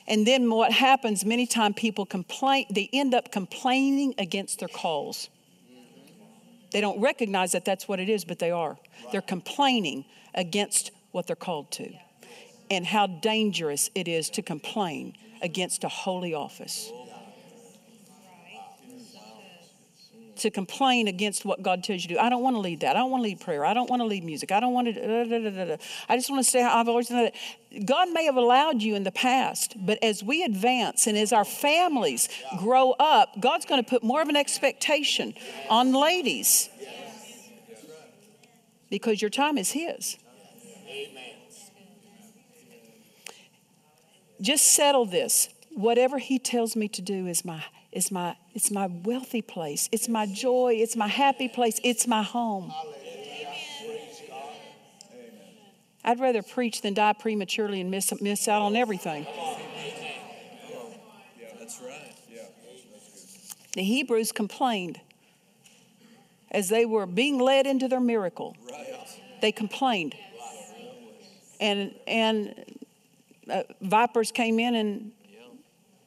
And 0.08 0.26
then 0.26 0.50
what 0.50 0.72
happens 0.72 1.24
many 1.24 1.46
times 1.46 1.76
people 1.78 2.06
complain, 2.06 2.66
they 2.72 2.90
end 2.92 3.14
up 3.14 3.32
complaining 3.32 4.16
against 4.18 4.58
their 4.60 4.68
calls. 4.68 5.30
They 6.72 6.82
don't 6.82 7.00
recognize 7.00 7.52
that 7.54 7.66
that's 7.66 7.88
what 7.88 8.00
it 8.00 8.10
is, 8.10 8.26
but 8.26 8.40
they 8.40 8.52
are. 8.52 8.78
They're 9.12 9.22
complaining 9.22 10.06
against 10.36 10.92
what 11.12 11.28
they're 11.28 11.36
called 11.36 11.72
to. 11.72 11.92
And 12.70 12.86
how 12.86 13.08
dangerous 13.08 13.90
it 13.96 14.08
is 14.08 14.30
to 14.32 14.42
complain 14.42 15.16
against 15.42 15.84
a 15.84 15.90
holy 15.90 16.34
office. 16.34 16.92
To 20.40 20.50
complain 20.50 21.08
against 21.10 21.44
what 21.44 21.62
God 21.62 21.84
tells 21.84 22.04
you 22.04 22.10
to 22.10 22.14
do. 22.14 22.20
I 22.20 22.30
don't 22.30 22.42
want 22.42 22.56
to 22.56 22.62
lead 22.62 22.80
that. 22.80 22.96
I 22.96 23.00
don't 23.00 23.12
want 23.12 23.24
to 23.24 23.26
lead 23.26 23.42
prayer. 23.42 23.66
I 23.66 23.74
don't 23.74 23.90
want 23.90 24.02
to 24.02 24.06
lead 24.06 24.24
music. 24.24 24.54
I 24.54 24.62
don't 24.62 24.74
want 24.74 24.88
to. 24.88 24.94
Da, 24.94 25.40
da, 25.40 25.66
da, 25.66 25.78
I 26.08 26.16
just 26.16 26.30
want 26.30 26.44
to 26.44 26.50
say 26.50 26.62
how 26.62 26.80
I've 26.80 26.88
always 26.88 27.10
done 27.10 27.26
that. 27.26 27.86
God 27.86 28.12
may 28.12 28.24
have 28.24 28.38
allowed 28.38 28.82
you 28.82 28.96
in 28.96 29.04
the 29.04 29.12
past, 29.12 29.76
but 29.78 30.02
as 30.02 30.24
we 30.24 30.44
advance 30.44 31.08
and 31.08 31.18
as 31.18 31.34
our 31.34 31.44
families 31.44 32.30
grow 32.58 32.92
up, 32.92 33.40
God's 33.42 33.66
going 33.66 33.84
to 33.84 33.90
put 33.90 34.02
more 34.02 34.22
of 34.22 34.30
an 34.30 34.38
expectation 34.38 35.34
on 35.70 35.92
ladies 35.92 36.70
because 38.90 39.22
your 39.22 39.30
time 39.30 39.58
is 39.58 39.72
His. 39.72 40.18
Amen. 40.88 41.36
Just 44.42 44.74
settle 44.74 45.06
this. 45.06 45.50
Whatever 45.72 46.18
He 46.18 46.40
tells 46.40 46.76
me 46.76 46.88
to 46.88 47.02
do 47.02 47.28
is 47.28 47.44
my 47.44 47.64
is 47.92 48.12
my 48.12 48.36
it's 48.54 48.72
my 48.72 48.88
wealthy 49.04 49.42
place. 49.42 49.90
It's 49.92 50.08
my 50.08 50.26
joy. 50.26 50.76
It's 50.78 50.96
my 50.96 51.08
happy 51.08 51.48
place. 51.48 51.80
It's 51.84 52.08
my 52.08 52.24
home. 52.24 52.74
I'd 56.04 56.20
rather 56.20 56.42
preach 56.42 56.82
than 56.82 56.94
die 56.94 57.14
prematurely 57.14 57.82
and 57.82 57.92
miss, 57.92 58.12
miss 58.22 58.48
out 58.48 58.62
on 58.62 58.76
everything. 58.76 59.28
The 63.74 63.84
Hebrews 63.84 64.32
complained 64.32 65.00
as 66.52 66.70
they 66.70 66.86
were 66.86 67.06
being 67.06 67.38
led 67.38 67.68
into 67.68 67.88
their 67.88 68.00
miracle. 68.00 68.56
They 69.42 69.52
complained. 69.52 70.16
And, 71.60 71.94
and 72.08 72.66
uh, 73.52 73.64
vipers 73.82 74.32
came 74.32 74.60
in 74.60 74.76
and 74.76 75.12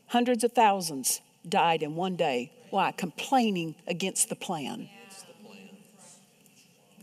hundreds 0.07 0.43
of 0.43 0.53
thousands 0.53 1.21
died 1.49 1.83
in 1.83 1.97
one 1.97 2.17
day. 2.17 2.53
Why? 2.71 2.93
Complaining 2.93 3.75
against 3.87 4.29
the 4.29 4.37
plan. 4.37 4.89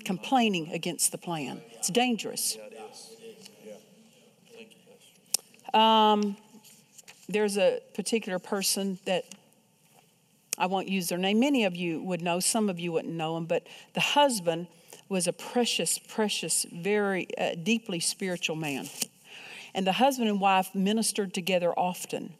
Complaining 0.06 0.72
against 0.72 1.12
the 1.12 1.18
plan. 1.18 1.62
It's 1.74 1.90
dangerous. 1.90 2.58
Um, 5.74 6.36
there's 7.28 7.58
a 7.58 7.80
particular 7.94 8.40
person 8.40 8.98
that 9.06 9.26
I 10.58 10.66
won't 10.66 10.90
use 10.90 11.08
their 11.08 11.18
name. 11.18 11.40
Many 11.40 11.64
of 11.64 11.76
you 11.76 12.02
would 12.02 12.22
know, 12.22 12.40
some 12.40 12.70
of 12.70 12.80
you 12.80 12.92
wouldn't 12.92 13.14
know 13.14 13.38
him, 13.38 13.46
but 13.46 13.68
the 13.94 14.02
husband 14.02 14.68
was 15.08 15.28
a 15.28 15.34
precious, 15.34 15.98
precious, 15.98 16.66
very 16.72 17.28
uh, 17.38 17.56
deeply 17.62 18.00
spiritual 18.00 18.56
man. 18.56 18.90
And 19.74 19.86
the 19.86 19.94
husband 19.94 20.30
and 20.30 20.42
wife 20.42 20.74
ministered 20.74 21.34
together 21.34 21.72
often. 21.78 22.34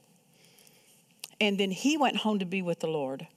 And 1.42 1.58
then 1.58 1.72
he 1.72 1.98
went 1.98 2.18
home 2.18 2.40
to 2.40 2.46
be 2.46 2.62
with 2.62 2.80
the 2.80 2.88
Lord. 2.88 3.28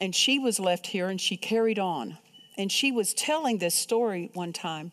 And 0.00 0.14
she 0.14 0.38
was 0.38 0.60
left 0.60 0.88
here 0.88 1.08
and 1.08 1.20
she 1.20 1.36
carried 1.36 1.78
on. 1.78 2.18
And 2.58 2.70
she 2.70 2.92
was 2.92 3.14
telling 3.14 3.58
this 3.58 3.74
story 3.74 4.30
one 4.34 4.52
time 4.52 4.92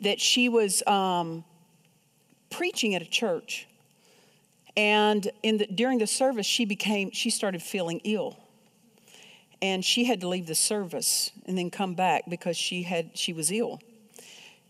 that 0.00 0.20
she 0.20 0.48
was 0.48 0.82
um, 0.86 1.44
preaching 2.50 2.94
at 2.94 3.02
a 3.02 3.06
church. 3.06 3.66
And 4.76 5.30
in 5.42 5.58
the, 5.58 5.66
during 5.66 5.98
the 5.98 6.06
service, 6.06 6.46
she 6.46 6.64
became, 6.64 7.10
she 7.12 7.30
started 7.30 7.62
feeling 7.62 8.00
ill. 8.04 8.38
And 9.62 9.84
she 9.84 10.04
had 10.04 10.20
to 10.20 10.28
leave 10.28 10.46
the 10.46 10.54
service 10.54 11.30
and 11.46 11.56
then 11.56 11.70
come 11.70 11.94
back 11.94 12.24
because 12.28 12.56
she 12.56 12.82
had, 12.82 13.16
she 13.16 13.32
was 13.32 13.50
ill. 13.50 13.80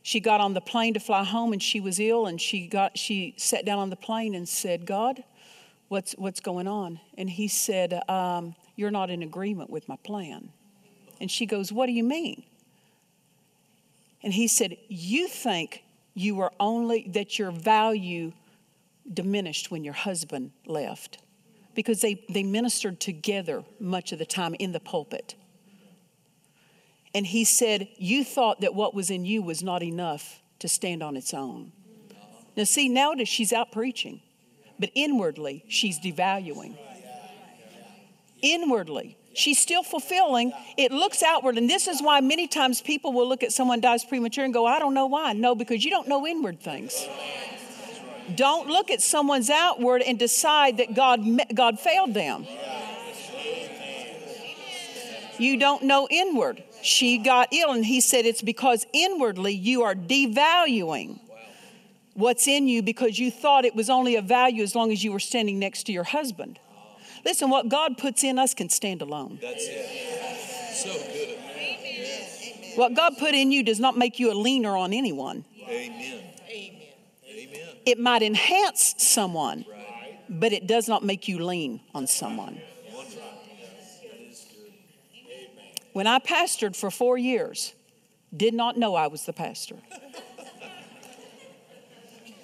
She 0.02 0.20
got 0.20 0.40
on 0.40 0.54
the 0.54 0.60
plane 0.60 0.94
to 0.94 1.00
fly 1.00 1.24
home 1.24 1.52
and 1.52 1.60
she 1.60 1.80
was 1.80 1.98
ill 1.98 2.26
and 2.26 2.40
she 2.40 2.68
got, 2.68 2.96
she 2.96 3.34
sat 3.36 3.64
down 3.64 3.80
on 3.80 3.90
the 3.90 3.96
plane 3.96 4.36
and 4.36 4.48
said, 4.48 4.86
God, 4.86 5.24
what's, 5.88 6.12
what's 6.12 6.40
going 6.40 6.68
on? 6.68 7.00
And 7.16 7.28
he 7.28 7.48
said, 7.48 8.00
um, 8.08 8.54
You're 8.74 8.90
not 8.90 9.10
in 9.10 9.22
agreement 9.22 9.70
with 9.70 9.88
my 9.88 9.96
plan. 9.96 10.50
And 11.20 11.30
she 11.30 11.46
goes, 11.46 11.72
What 11.72 11.86
do 11.86 11.92
you 11.92 12.04
mean? 12.04 12.44
And 14.22 14.32
he 14.32 14.48
said, 14.48 14.76
You 14.88 15.28
think 15.28 15.84
you 16.14 16.34
were 16.34 16.52
only, 16.58 17.08
that 17.14 17.38
your 17.38 17.50
value 17.50 18.32
diminished 19.12 19.70
when 19.70 19.84
your 19.84 19.94
husband 19.94 20.50
left 20.66 21.18
because 21.74 22.00
they, 22.00 22.24
they 22.28 22.42
ministered 22.42 22.98
together 22.98 23.62
much 23.78 24.12
of 24.12 24.18
the 24.18 24.26
time 24.26 24.54
in 24.54 24.72
the 24.72 24.80
pulpit. 24.80 25.34
And 27.14 27.26
he 27.26 27.44
said, 27.44 27.88
You 27.98 28.24
thought 28.24 28.60
that 28.62 28.74
what 28.74 28.94
was 28.94 29.10
in 29.10 29.24
you 29.24 29.42
was 29.42 29.62
not 29.62 29.82
enough 29.82 30.42
to 30.58 30.68
stand 30.68 31.02
on 31.02 31.16
its 31.16 31.32
own. 31.32 31.72
Now, 32.56 32.64
see, 32.64 32.88
nowadays 32.88 33.28
she's 33.28 33.52
out 33.52 33.70
preaching 33.70 34.22
but 34.78 34.90
inwardly, 34.94 35.64
she's 35.68 35.98
devaluing. 35.98 36.76
Inwardly, 38.42 39.16
she's 39.34 39.58
still 39.58 39.82
fulfilling. 39.82 40.52
It 40.76 40.92
looks 40.92 41.22
outward, 41.22 41.58
and 41.58 41.68
this 41.68 41.88
is 41.88 42.02
why 42.02 42.20
many 42.20 42.46
times 42.46 42.80
people 42.80 43.12
will 43.12 43.28
look 43.28 43.42
at 43.42 43.52
someone 43.52 43.80
dies 43.80 44.04
premature 44.04 44.44
and 44.44 44.52
go, 44.52 44.66
I 44.66 44.78
don't 44.78 44.94
know 44.94 45.06
why. 45.06 45.32
No, 45.32 45.54
because 45.54 45.84
you 45.84 45.90
don't 45.90 46.08
know 46.08 46.26
inward 46.26 46.60
things. 46.60 47.06
Don't 48.34 48.68
look 48.68 48.90
at 48.90 49.00
someone's 49.00 49.50
outward 49.50 50.02
and 50.02 50.18
decide 50.18 50.78
that 50.78 50.94
God, 50.94 51.20
God 51.54 51.78
failed 51.78 52.12
them. 52.12 52.46
You 55.38 55.58
don't 55.58 55.82
know 55.82 56.08
inward. 56.10 56.62
She 56.82 57.18
got 57.18 57.52
ill, 57.52 57.72
and 57.72 57.84
he 57.84 58.00
said 58.00 58.26
it's 58.26 58.42
because 58.42 58.86
inwardly 58.92 59.52
you 59.52 59.82
are 59.82 59.94
devaluing 59.94 61.20
what's 62.16 62.48
in 62.48 62.66
you 62.66 62.82
because 62.82 63.18
you 63.18 63.30
thought 63.30 63.64
it 63.64 63.74
was 63.74 63.88
only 63.88 64.16
of 64.16 64.24
value 64.24 64.62
as 64.62 64.74
long 64.74 64.90
as 64.90 65.04
you 65.04 65.12
were 65.12 65.20
standing 65.20 65.58
next 65.58 65.84
to 65.84 65.92
your 65.92 66.04
husband. 66.04 66.58
Listen, 67.24 67.50
what 67.50 67.68
God 67.68 67.98
puts 67.98 68.24
in 68.24 68.38
us 68.38 68.54
can 68.54 68.68
stand 68.68 69.02
alone. 69.02 69.38
That's 69.40 69.66
it. 69.66 70.74
So 70.74 70.92
good. 70.92 71.38
What 72.76 72.94
God 72.94 73.16
put 73.18 73.34
in 73.34 73.52
you 73.52 73.62
does 73.62 73.80
not 73.80 73.96
make 73.96 74.18
you 74.18 74.30
a 74.30 74.34
leaner 74.34 74.76
on 74.76 74.92
anyone. 74.92 75.44
Amen. 75.66 76.22
Amen. 76.48 76.80
Amen. 77.28 77.68
It 77.86 77.98
might 77.98 78.22
enhance 78.22 78.94
someone, 78.98 79.64
but 80.28 80.52
it 80.52 80.66
does 80.66 80.86
not 80.86 81.02
make 81.02 81.26
you 81.26 81.42
lean 81.42 81.80
on 81.94 82.06
someone. 82.06 82.60
When 85.94 86.06
I 86.06 86.18
pastored 86.18 86.76
for 86.76 86.90
four 86.90 87.16
years, 87.16 87.72
Did 88.36 88.54
not 88.54 88.76
know 88.76 88.94
I 88.94 89.06
was 89.06 89.24
the 89.24 89.32
pastor. 89.32 89.76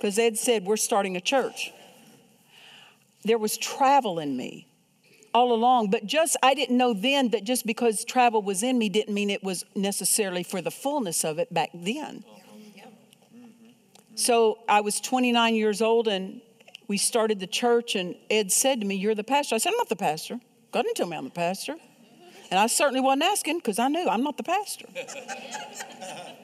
Because 0.03 0.19
Ed 0.19 0.37
said, 0.37 0.65
We're 0.65 0.77
starting 0.77 1.17
a 1.17 1.21
church. 1.21 1.73
There 3.23 3.39
was 3.39 3.57
travel 3.57 4.19
in 4.19 4.37
me 4.37 4.67
all 5.33 5.53
along, 5.53 5.91
but 5.91 6.07
just 6.07 6.37
I 6.43 6.55
didn't 6.55 6.77
know 6.77 6.93
then 6.93 7.29
that 7.29 7.45
just 7.45 7.65
because 7.65 8.05
travel 8.05 8.43
was 8.43 8.65
in 8.65 8.79
me 8.79 8.89
didn't 8.89 9.15
mean 9.15 9.31
it 9.31 9.45
was 9.45 9.65
necessarily 9.77 10.43
for 10.43 10.61
the 10.61 10.73
fullness 10.73 11.25
of 11.25 11.39
it 11.39 11.55
back 11.55 11.71
then. 11.73 12.25
So 14.17 14.59
I 14.69 14.81
was 14.81 15.01
29 15.01 15.55
years 15.55 15.81
old 15.81 16.09
and 16.09 16.41
we 16.89 16.99
started 16.99 17.39
the 17.39 17.47
church, 17.47 17.95
and 17.95 18.17
Ed 18.29 18.51
said 18.51 18.81
to 18.81 18.87
me, 18.87 18.97
You're 18.97 19.15
the 19.15 19.23
pastor. 19.23 19.55
I 19.55 19.59
said, 19.59 19.71
I'm 19.71 19.79
not 19.79 19.89
the 19.89 19.95
pastor. 19.95 20.41
God 20.73 20.83
didn't 20.83 20.97
tell 20.97 21.07
me 21.07 21.17
I'm 21.17 21.27
the 21.27 21.31
pastor. 21.31 21.77
And 22.51 22.59
I 22.59 22.67
certainly 22.67 23.01
wasn't 23.01 23.23
asking 23.23 23.59
because 23.59 23.79
I 23.79 23.87
knew 23.87 24.09
I'm 24.09 24.25
not 24.25 24.37
the 24.37 24.43
pastor. 24.43 24.87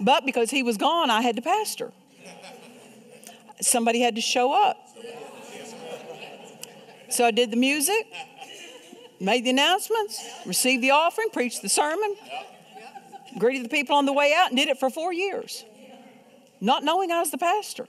but 0.00 0.24
because 0.24 0.52
he 0.52 0.62
was 0.62 0.76
gone, 0.76 1.10
I 1.10 1.20
had 1.20 1.34
to 1.34 1.42
pastor. 1.42 1.92
Somebody 3.60 4.00
had 4.00 4.14
to 4.16 4.20
show 4.20 4.52
up. 4.52 4.76
So 7.10 7.24
I 7.24 7.30
did 7.30 7.50
the 7.52 7.56
music, 7.56 8.12
made 9.20 9.44
the 9.44 9.50
announcements, 9.50 10.20
received 10.44 10.82
the 10.82 10.90
offering, 10.90 11.30
preached 11.30 11.62
the 11.62 11.68
sermon, 11.68 12.16
greeted 13.38 13.64
the 13.64 13.68
people 13.68 13.94
on 13.96 14.04
the 14.04 14.12
way 14.12 14.34
out, 14.34 14.48
and 14.48 14.56
did 14.56 14.68
it 14.68 14.78
for 14.78 14.90
four 14.90 15.12
years, 15.12 15.64
not 16.60 16.82
knowing 16.82 17.12
I 17.12 17.20
was 17.20 17.30
the 17.30 17.38
pastor. 17.38 17.86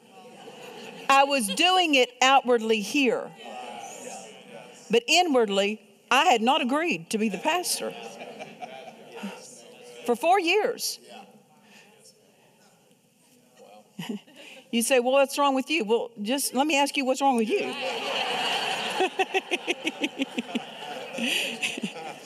I 1.10 1.24
was 1.24 1.48
doing 1.48 1.96
it 1.96 2.12
outwardly 2.22 2.82
here, 2.82 3.32
but 4.92 5.02
inwardly, 5.08 5.82
I 6.12 6.26
had 6.26 6.42
not 6.42 6.62
agreed 6.62 7.10
to 7.10 7.18
be 7.18 7.30
the 7.30 7.40
pastor 7.40 7.94
for 10.06 10.16
four 10.16 10.40
years. 10.40 11.00
You 14.76 14.82
say, 14.82 15.00
Well, 15.00 15.14
what's 15.14 15.38
wrong 15.38 15.56
with 15.56 15.70
you? 15.70 15.86
Well, 15.86 16.12
just 16.22 16.54
let 16.54 16.68
me 16.68 16.78
ask 16.78 16.98
you 16.98 17.06
what's 17.06 17.22
wrong 17.22 17.38
with 17.38 17.48
you. 17.48 17.74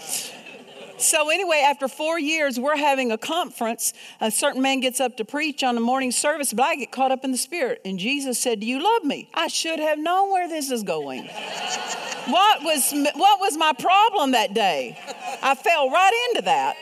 so, 1.00 1.30
anyway, 1.30 1.64
after 1.66 1.88
four 1.88 2.20
years, 2.20 2.60
we're 2.60 2.76
having 2.76 3.12
a 3.12 3.18
conference. 3.18 3.93
A 4.20 4.30
certain 4.30 4.62
man 4.62 4.80
gets 4.80 5.00
up 5.00 5.18
to 5.18 5.26
preach 5.26 5.64
on 5.64 5.76
the 5.76 5.82
morning 5.82 6.12
service, 6.12 6.54
but 6.54 6.64
I 6.64 6.76
get 6.76 6.91
caught 6.91 7.12
up 7.12 7.24
in 7.24 7.32
the 7.32 7.38
spirit. 7.38 7.82
And 7.86 7.97
Jesus 7.97 8.39
said, 8.39 8.60
Do 8.60 8.66
you 8.66 8.84
love 8.84 9.04
me? 9.04 9.30
I 9.34 9.47
should 9.47 9.80
have 9.80 9.97
known 9.97 10.32
where 10.32 10.47
this 10.47 10.72
is 10.72 10.84
going. 10.84 11.24
what, 12.28 12.64
was, 12.64 12.91
what 12.91 13.39
was 13.39 13.58
my 13.58 13.74
problem 13.74 14.32
that 14.32 14.54
day? 14.54 14.97
I 15.41 15.56
fell 15.56 15.89
right 15.89 16.30
into 16.30 16.43
that. 16.43 16.76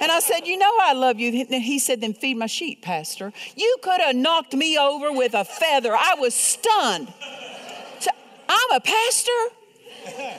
And 0.00 0.10
I 0.10 0.20
said, 0.20 0.46
You 0.46 0.56
know, 0.56 0.78
I 0.82 0.92
love 0.94 1.20
you. 1.20 1.46
And 1.50 1.62
he 1.62 1.78
said, 1.78 2.00
Then 2.00 2.14
feed 2.14 2.36
my 2.36 2.46
sheep, 2.46 2.82
Pastor. 2.82 3.32
You 3.56 3.76
could 3.82 4.00
have 4.00 4.16
knocked 4.16 4.54
me 4.54 4.78
over 4.78 5.12
with 5.12 5.34
a 5.34 5.44
feather. 5.44 5.94
I 5.94 6.14
was 6.14 6.34
stunned. 6.34 7.12
So, 8.00 8.10
I'm 8.48 8.70
a 8.72 8.80
pastor? 8.80 9.32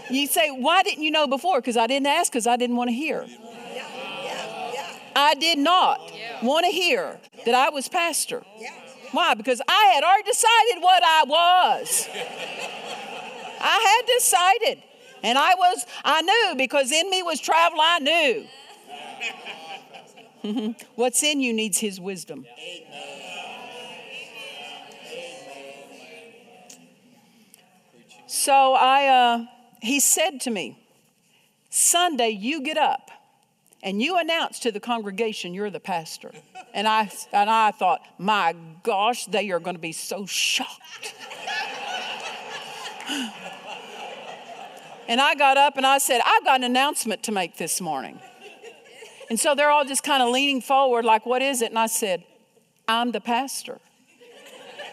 You 0.09 0.27
say, 0.27 0.49
why 0.49 0.83
didn't 0.83 1.03
you 1.03 1.11
know 1.11 1.27
before? 1.27 1.59
Because 1.59 1.77
I 1.77 1.87
didn't 1.87 2.07
ask, 2.07 2.31
because 2.31 2.47
I 2.47 2.57
didn't 2.57 2.75
want 2.75 2.89
to 2.89 2.93
hear. 2.93 3.25
I 5.15 5.33
did 5.35 5.57
not 5.57 6.01
want 6.43 6.65
to 6.65 6.71
hear 6.71 7.17
that 7.45 7.55
I 7.55 7.69
was 7.69 7.87
pastor. 7.87 8.43
Why? 9.11 9.33
Because 9.33 9.61
I 9.67 9.91
had 9.93 10.03
already 10.03 10.23
decided 10.23 10.81
what 10.81 11.01
I 11.03 11.23
was. 11.25 12.09
I 13.61 13.97
had 13.97 14.05
decided. 14.13 14.83
And 15.23 15.37
I 15.37 15.55
was, 15.55 15.85
I 16.03 16.21
knew 16.21 16.55
because 16.57 16.91
in 16.91 17.09
me 17.09 17.23
was 17.23 17.39
travel, 17.39 17.79
I 17.81 17.99
knew. 17.99 18.45
What's 20.95 21.23
in 21.23 21.39
you 21.39 21.53
needs 21.53 21.79
his 21.79 21.99
wisdom. 21.99 22.45
So 28.27 28.73
I, 28.73 29.07
uh, 29.07 29.45
he 29.81 29.99
said 29.99 30.41
to 30.41 30.51
me, 30.51 30.79
Sunday, 31.69 32.29
you 32.29 32.61
get 32.61 32.77
up 32.77 33.11
and 33.83 34.01
you 34.01 34.17
announce 34.17 34.59
to 34.59 34.71
the 34.71 34.79
congregation 34.79 35.53
you're 35.53 35.69
the 35.69 35.79
pastor. 35.79 36.31
And 36.73 36.87
I, 36.87 37.09
and 37.31 37.49
I 37.49 37.71
thought, 37.71 38.01
my 38.17 38.55
gosh, 38.83 39.25
they 39.25 39.51
are 39.51 39.59
going 39.59 39.75
to 39.75 39.81
be 39.81 39.91
so 39.91 40.25
shocked. 40.25 41.13
and 45.07 45.21
I 45.21 45.35
got 45.35 45.57
up 45.57 45.77
and 45.77 45.85
I 45.85 45.99
said, 45.99 46.21
I've 46.25 46.43
got 46.43 46.61
an 46.61 46.63
announcement 46.63 47.23
to 47.23 47.31
make 47.31 47.57
this 47.57 47.79
morning. 47.79 48.19
And 49.29 49.39
so 49.39 49.55
they're 49.55 49.69
all 49.69 49.85
just 49.85 50.03
kind 50.03 50.21
of 50.23 50.29
leaning 50.29 50.61
forward, 50.61 51.05
like, 51.05 51.25
what 51.25 51.41
is 51.41 51.61
it? 51.61 51.69
And 51.69 51.79
I 51.79 51.87
said, 51.87 52.23
I'm 52.87 53.11
the 53.11 53.21
pastor. 53.21 53.79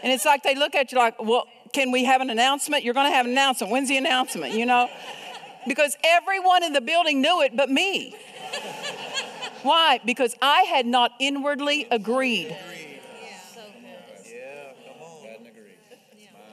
And 0.03 0.13
it's 0.13 0.25
like 0.25 0.43
they 0.43 0.55
look 0.55 0.75
at 0.75 0.93
you 0.93 0.99
like, 0.99 1.23
well, 1.23 1.47
can 1.73 1.91
we 1.91 2.05
have 2.05 2.21
an 2.21 2.31
announcement? 2.31 2.85
You're 2.85 2.95
going 2.95 3.11
to 3.11 3.15
have 3.15 3.27
an 3.27 3.33
announcement. 3.33 3.73
When's 3.73 3.89
the 3.89 3.97
announcement? 3.97 4.55
You 4.55 4.67
know? 4.67 4.89
Because 5.65 5.97
everyone 6.03 6.65
in 6.65 6.73
the 6.73 6.81
building 6.81 7.23
knew 7.23 7.41
it 7.43 7.57
but 7.57 7.71
me. 7.71 8.17
Why? 9.63 10.01
Because 10.05 10.35
I 10.43 10.63
had 10.63 10.87
not 10.87 11.13
inwardly 11.21 11.87
agreed. 11.89 12.57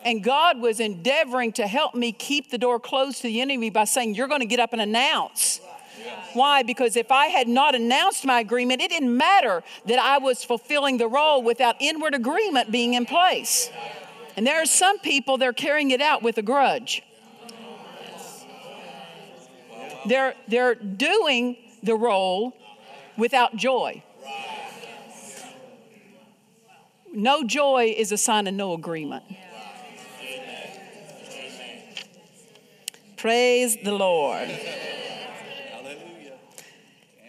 And 0.06 0.24
God 0.24 0.60
was 0.60 0.80
endeavoring 0.80 1.54
to 1.54 1.66
help 1.66 1.96
me 1.96 2.12
keep 2.12 2.52
the 2.52 2.60
door 2.60 2.80
closed 2.80 3.18
to 3.22 3.24
the 3.24 3.42
enemy 3.42 3.72
by 3.72 3.86
saying, 3.86 4.14
You're 4.14 4.28
going 4.28 4.42
to 4.42 4.46
get 4.46 4.60
up 4.60 4.74
and 4.74 4.82
announce. 4.82 5.60
Why? 6.34 6.64
Because 6.64 6.96
if 6.96 7.12
I 7.12 7.26
had 7.28 7.48
not 7.48 7.76
announced 7.76 8.26
my 8.26 8.40
agreement, 8.40 8.82
it 8.82 8.92
didn't 8.92 9.18
matter 9.18 9.64
that 9.86 10.00
I 10.00 10.20
was 10.20 10.44
fulfilling 10.44 10.98
the 10.98 11.08
role 11.08 11.42
without 11.42 11.76
inward 11.80 12.14
agreement 12.14 12.72
being 12.72 12.94
in 12.94 13.06
place. 13.06 13.72
And 14.36 14.46
there 14.48 14.62
are 14.62 14.66
some 14.66 15.00
people, 15.00 15.38
they're 15.38 15.54
carrying 15.54 15.92
it 15.92 16.02
out 16.02 16.24
with 16.24 16.38
a 16.38 16.42
grudge. 16.42 17.04
They're, 20.06 20.34
they're 20.48 20.76
doing 20.76 21.58
the 21.84 21.96
role 21.96 22.54
without 23.18 23.56
joy. 23.56 24.04
No 27.12 27.44
joy 27.44 27.94
is 27.98 28.12
a 28.12 28.18
sign 28.18 28.48
of 28.48 28.54
no 28.54 28.74
agreement. 28.74 29.24
Praise 33.18 33.78
the 33.84 33.92
Lord. 33.92 34.50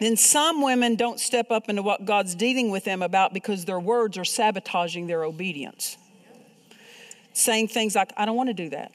Then 0.00 0.16
some 0.16 0.62
women 0.62 0.94
don't 0.94 1.18
step 1.18 1.50
up 1.50 1.68
into 1.68 1.82
what 1.82 2.04
God's 2.04 2.34
dealing 2.34 2.70
with 2.70 2.84
them 2.84 3.02
about 3.02 3.34
because 3.34 3.64
their 3.64 3.80
words 3.80 4.16
are 4.16 4.24
sabotaging 4.24 5.08
their 5.08 5.24
obedience 5.24 5.98
saying 7.32 7.68
things 7.68 7.94
like, 7.94 8.12
I 8.16 8.24
don't 8.26 8.36
want 8.36 8.48
to 8.48 8.54
do 8.54 8.70
that. 8.70 8.92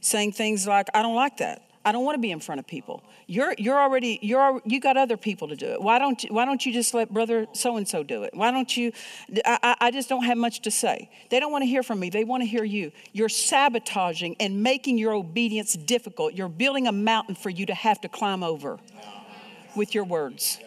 Saying 0.00 0.32
things 0.32 0.66
like, 0.66 0.88
I 0.94 1.02
don't 1.02 1.16
like 1.16 1.38
that. 1.38 1.62
I 1.84 1.92
don't 1.92 2.04
want 2.04 2.16
to 2.16 2.20
be 2.20 2.30
in 2.30 2.40
front 2.40 2.58
of 2.58 2.66
people. 2.66 3.02
You're, 3.26 3.54
you're 3.56 3.78
already, 3.78 4.18
you're, 4.20 4.60
you 4.66 4.78
got 4.78 4.96
other 4.96 5.16
people 5.16 5.48
to 5.48 5.56
do 5.56 5.66
it. 5.66 5.80
Why 5.80 5.98
don't 5.98 6.22
you, 6.22 6.34
why 6.34 6.44
don't 6.44 6.64
you 6.66 6.72
just 6.72 6.92
let 6.92 7.10
brother 7.10 7.46
so-and-so 7.52 8.02
do 8.02 8.24
it? 8.24 8.34
Why 8.34 8.50
don't 8.50 8.76
you, 8.76 8.92
I, 9.46 9.76
I 9.80 9.90
just 9.90 10.08
don't 10.08 10.24
have 10.24 10.36
much 10.36 10.60
to 10.62 10.70
say. 10.70 11.10
They 11.30 11.40
don't 11.40 11.50
want 11.50 11.62
to 11.62 11.66
hear 11.66 11.82
from 11.82 11.98
me. 11.98 12.10
They 12.10 12.24
want 12.24 12.42
to 12.42 12.46
hear 12.46 12.64
you. 12.64 12.92
You're 13.12 13.30
sabotaging 13.30 14.36
and 14.38 14.62
making 14.62 14.98
your 14.98 15.14
obedience 15.14 15.74
difficult. 15.74 16.34
You're 16.34 16.48
building 16.48 16.88
a 16.88 16.92
mountain 16.92 17.34
for 17.34 17.48
you 17.48 17.64
to 17.66 17.74
have 17.74 18.00
to 18.02 18.08
climb 18.08 18.42
over 18.42 18.78
with 19.74 19.94
your 19.94 20.04
words. 20.04 20.58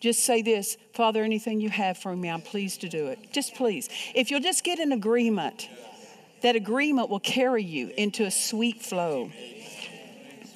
Just 0.00 0.24
say 0.24 0.42
this 0.42 0.76
Father, 0.94 1.22
anything 1.22 1.60
you 1.60 1.70
have 1.70 1.98
for 1.98 2.14
me, 2.14 2.30
I'm 2.30 2.42
pleased 2.42 2.80
to 2.82 2.88
do 2.88 3.08
it. 3.08 3.32
Just 3.32 3.54
please. 3.54 3.88
If 4.14 4.30
you'll 4.30 4.40
just 4.40 4.64
get 4.64 4.78
an 4.78 4.92
agreement, 4.92 5.68
that 6.42 6.56
agreement 6.56 7.08
will 7.08 7.20
carry 7.20 7.62
you 7.62 7.92
into 7.96 8.24
a 8.24 8.30
sweet 8.30 8.82
flow. 8.82 9.30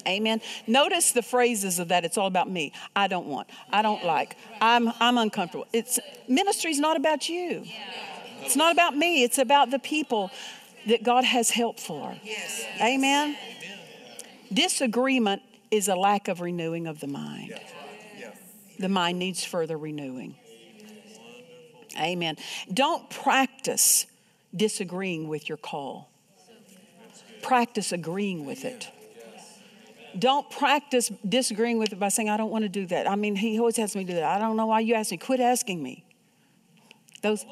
Amen. 0.05 0.41
Notice 0.67 1.11
the 1.11 1.21
phrases 1.21 1.79
of 1.79 1.89
that. 1.89 2.03
It's 2.03 2.17
all 2.17 2.27
about 2.27 2.49
me. 2.49 2.73
I 2.93 3.07
don't 3.07 3.27
want. 3.27 3.49
I 3.71 3.81
don't 3.81 4.03
like. 4.03 4.35
I'm 4.61 4.91
I'm 4.99 5.17
uncomfortable. 5.17 5.67
It's 5.71 5.99
ministry's 6.27 6.79
not 6.79 6.97
about 6.97 7.29
you. 7.29 7.63
It's 8.41 8.57
not 8.57 8.73
about 8.73 8.97
me. 8.97 9.23
It's 9.23 9.37
about 9.37 9.71
the 9.71 9.79
people 9.79 10.29
that 10.87 11.03
God 11.03 11.23
has 11.23 11.49
help 11.49 11.79
for. 11.79 12.17
Amen. 12.81 13.37
Disagreement 14.51 15.41
is 15.71 15.87
a 15.87 15.95
lack 15.95 16.27
of 16.27 16.41
renewing 16.41 16.87
of 16.87 16.99
the 16.99 17.07
mind 17.07 17.53
the 18.79 18.89
mind 18.89 19.19
needs 19.19 19.43
further 19.43 19.77
renewing. 19.77 20.35
Amen. 21.99 22.37
Don't 22.73 23.09
practice 23.09 24.07
disagreeing 24.55 25.27
with 25.27 25.49
your 25.49 25.57
call, 25.57 26.09
practice 27.41 27.91
agreeing 27.91 28.45
with 28.45 28.65
it. 28.65 28.89
Don't 30.17 30.49
practice 30.49 31.11
disagreeing 31.27 31.79
with 31.79 31.91
it 31.91 31.99
by 31.99 32.09
saying, 32.09 32.29
I 32.29 32.37
don't 32.37 32.51
want 32.51 32.63
to 32.63 32.69
do 32.69 32.85
that. 32.87 33.09
I 33.09 33.15
mean, 33.15 33.35
he 33.35 33.57
always 33.57 33.77
has 33.77 33.95
me 33.95 34.03
do 34.03 34.13
that. 34.13 34.23
I 34.23 34.37
don't 34.37 34.55
know 34.55 34.67
why 34.67 34.81
you 34.81 34.93
ask 34.93 35.09
me. 35.09 35.17
Quit 35.17 35.39
asking 35.39 35.81
me. 35.81 36.05
Those, 37.23 37.45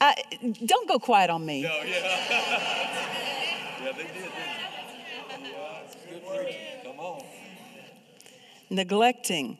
I, 0.00 0.14
don't 0.64 0.88
go 0.88 0.98
quiet 0.98 1.28
on 1.28 1.44
me. 1.44 1.62
No, 1.62 1.68
yeah. 1.68 1.84
yeah, 3.84 3.92
they 3.92 4.02
did. 4.02 4.30
Yeah. 5.42 6.84
Come 6.84 6.98
on. 6.98 7.22
Neglecting 8.70 9.58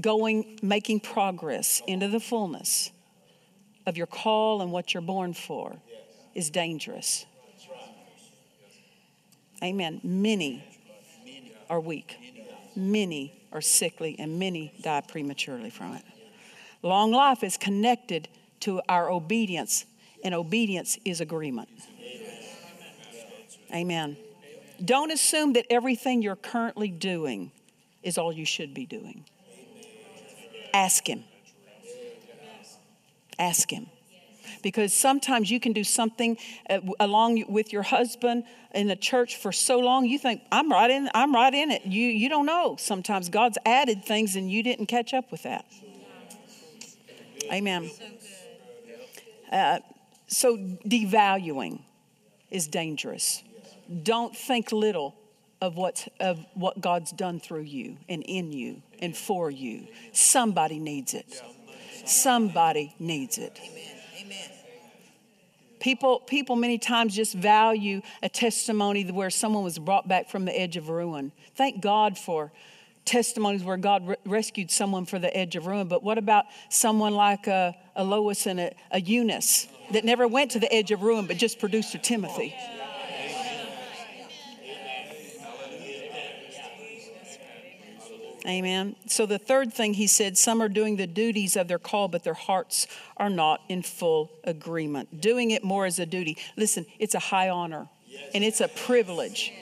going, 0.00 0.58
making 0.62 1.00
progress 1.00 1.82
into 1.86 2.08
the 2.08 2.20
fullness 2.20 2.90
of 3.86 3.96
your 3.96 4.06
call 4.06 4.60
and 4.62 4.72
what 4.72 4.92
you're 4.92 5.00
born 5.00 5.32
for 5.32 5.76
is 6.34 6.50
dangerous. 6.50 7.24
Amen. 9.62 10.00
Many 10.02 10.64
are 11.70 11.80
weak, 11.80 12.16
many 12.74 13.32
are 13.52 13.60
sickly, 13.60 14.16
and 14.18 14.38
many 14.38 14.72
die 14.82 15.00
prematurely 15.00 15.70
from 15.70 15.94
it. 15.94 16.02
Long 16.82 17.10
life 17.10 17.42
is 17.42 17.56
connected 17.56 18.28
to 18.60 18.82
our 18.88 19.10
obedience, 19.10 19.86
and 20.22 20.34
obedience 20.34 20.98
is 21.04 21.20
agreement. 21.20 21.68
Amen. 23.74 24.16
Don't 24.84 25.10
assume 25.10 25.54
that 25.54 25.66
everything 25.70 26.22
you're 26.22 26.36
currently 26.36 26.88
doing 26.88 27.50
is 28.02 28.18
all 28.18 28.32
you 28.32 28.44
should 28.44 28.74
be 28.74 28.84
doing. 28.84 29.24
Ask 30.76 31.06
Him. 31.06 31.24
Ask 33.38 33.70
Him. 33.70 33.86
Because 34.62 34.92
sometimes 34.92 35.50
you 35.50 35.58
can 35.58 35.72
do 35.72 35.84
something 35.84 36.36
uh, 36.68 36.80
along 37.00 37.44
with 37.48 37.72
your 37.72 37.82
husband 37.82 38.44
in 38.74 38.86
the 38.88 38.96
church 38.96 39.36
for 39.36 39.52
so 39.52 39.78
long, 39.78 40.04
you 40.04 40.18
think, 40.18 40.42
I'm 40.52 40.70
right 40.70 40.90
in, 40.90 41.08
I'm 41.14 41.34
right 41.34 41.54
in 41.54 41.70
it. 41.70 41.86
You, 41.86 42.08
you 42.08 42.28
don't 42.28 42.44
know. 42.44 42.76
Sometimes 42.78 43.30
God's 43.30 43.56
added 43.64 44.04
things 44.04 44.36
and 44.36 44.50
you 44.50 44.62
didn't 44.62 44.86
catch 44.86 45.14
up 45.14 45.30
with 45.30 45.44
that. 45.44 45.64
Amen. 47.50 47.90
Uh, 49.50 49.78
so 50.26 50.58
devaluing 50.58 51.80
is 52.50 52.66
dangerous. 52.66 53.42
Don't 54.02 54.36
think 54.36 54.72
little 54.72 55.14
of 55.66 55.76
what, 55.76 56.06
of 56.20 56.38
what 56.54 56.80
God's 56.80 57.10
done 57.10 57.40
through 57.40 57.62
you 57.62 57.96
and 58.08 58.22
in 58.22 58.52
you 58.52 58.82
and 59.00 59.16
for 59.16 59.50
you. 59.50 59.88
Somebody 60.12 60.78
needs 60.78 61.12
it. 61.12 61.42
Somebody 62.06 62.94
needs 63.00 63.36
it. 63.36 63.58
People, 65.80 66.20
people 66.20 66.56
many 66.56 66.78
times 66.78 67.14
just 67.14 67.34
value 67.34 68.00
a 68.22 68.28
testimony 68.28 69.04
where 69.10 69.28
someone 69.28 69.62
was 69.62 69.78
brought 69.78 70.08
back 70.08 70.30
from 70.30 70.44
the 70.44 70.58
edge 70.58 70.76
of 70.76 70.88
ruin. 70.88 71.32
Thank 71.54 71.82
God 71.82 72.16
for 72.16 72.52
testimonies 73.04 73.62
where 73.62 73.76
God 73.76 74.06
re- 74.06 74.16
rescued 74.24 74.70
someone 74.70 75.04
from 75.04 75.22
the 75.22 75.36
edge 75.36 75.54
of 75.56 75.66
ruin. 75.66 75.86
But 75.86 76.02
what 76.02 76.18
about 76.18 76.46
someone 76.70 77.14
like 77.14 77.46
a, 77.46 77.76
a 77.94 78.04
Lois 78.04 78.46
and 78.46 78.58
a, 78.58 78.74
a 78.90 79.00
Eunice 79.00 79.68
that 79.92 80.04
never 80.04 80.26
went 80.26 80.52
to 80.52 80.58
the 80.58 80.72
edge 80.72 80.90
of 80.90 81.02
ruin 81.02 81.26
but 81.26 81.36
just 81.36 81.58
produced 81.58 81.94
a 81.94 81.98
Timothy? 81.98 82.54
Amen. 88.46 88.94
So 89.06 89.26
the 89.26 89.38
third 89.38 89.72
thing 89.72 89.94
he 89.94 90.06
said, 90.06 90.38
some 90.38 90.62
are 90.62 90.68
doing 90.68 90.96
the 90.96 91.06
duties 91.06 91.56
of 91.56 91.66
their 91.66 91.80
call, 91.80 92.06
but 92.06 92.22
their 92.22 92.34
hearts 92.34 92.86
are 93.16 93.30
not 93.30 93.60
in 93.68 93.82
full 93.82 94.30
agreement. 94.44 95.20
Doing 95.20 95.50
it 95.50 95.64
more 95.64 95.84
as 95.84 95.98
a 95.98 96.06
duty. 96.06 96.38
Listen, 96.56 96.86
it's 97.00 97.16
a 97.16 97.18
high 97.18 97.48
honor 97.48 97.88
and 98.34 98.44
it's 98.44 98.60
a 98.60 98.68
privilege 98.68 99.52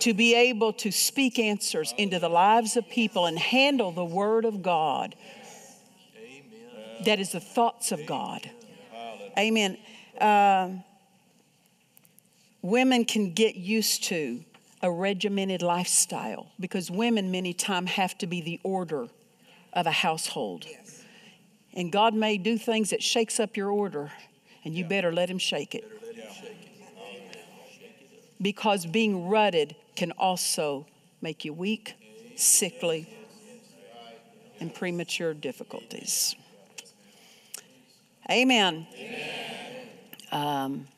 to 0.00 0.12
be 0.12 0.34
able 0.34 0.72
to 0.72 0.90
speak 0.90 1.38
answers 1.38 1.94
into 1.96 2.18
the 2.18 2.28
lives 2.28 2.76
of 2.76 2.88
people 2.88 3.26
and 3.26 3.38
handle 3.38 3.92
the 3.92 4.04
word 4.04 4.44
of 4.44 4.62
God. 4.62 5.14
That 7.04 7.20
is 7.20 7.32
the 7.32 7.40
thoughts 7.40 7.92
of 7.92 8.04
God. 8.04 8.50
Amen. 9.38 9.78
Uh, 10.20 10.70
women 12.62 13.04
can 13.04 13.32
get 13.32 13.54
used 13.54 14.04
to 14.04 14.44
a 14.84 14.90
regimented 14.90 15.62
lifestyle 15.62 16.52
because 16.60 16.90
women 16.90 17.30
many 17.30 17.54
times 17.54 17.92
have 17.92 18.18
to 18.18 18.26
be 18.26 18.42
the 18.42 18.60
order 18.62 19.08
of 19.72 19.86
a 19.86 19.90
household. 19.90 20.66
And 21.72 21.90
God 21.90 22.12
may 22.12 22.36
do 22.36 22.58
things 22.58 22.90
that 22.90 23.02
shakes 23.02 23.40
up 23.40 23.56
your 23.56 23.70
order, 23.70 24.12
and 24.62 24.74
you 24.74 24.84
better 24.84 25.10
let 25.10 25.30
him 25.30 25.38
shake 25.38 25.74
it. 25.74 25.90
Because 28.42 28.84
being 28.84 29.26
rutted 29.26 29.74
can 29.96 30.12
also 30.12 30.86
make 31.22 31.46
you 31.46 31.54
weak, 31.54 31.94
sickly, 32.36 33.08
and 34.60 34.72
premature 34.74 35.32
difficulties. 35.32 36.36
Amen. 38.30 38.86
Um, 40.30 40.88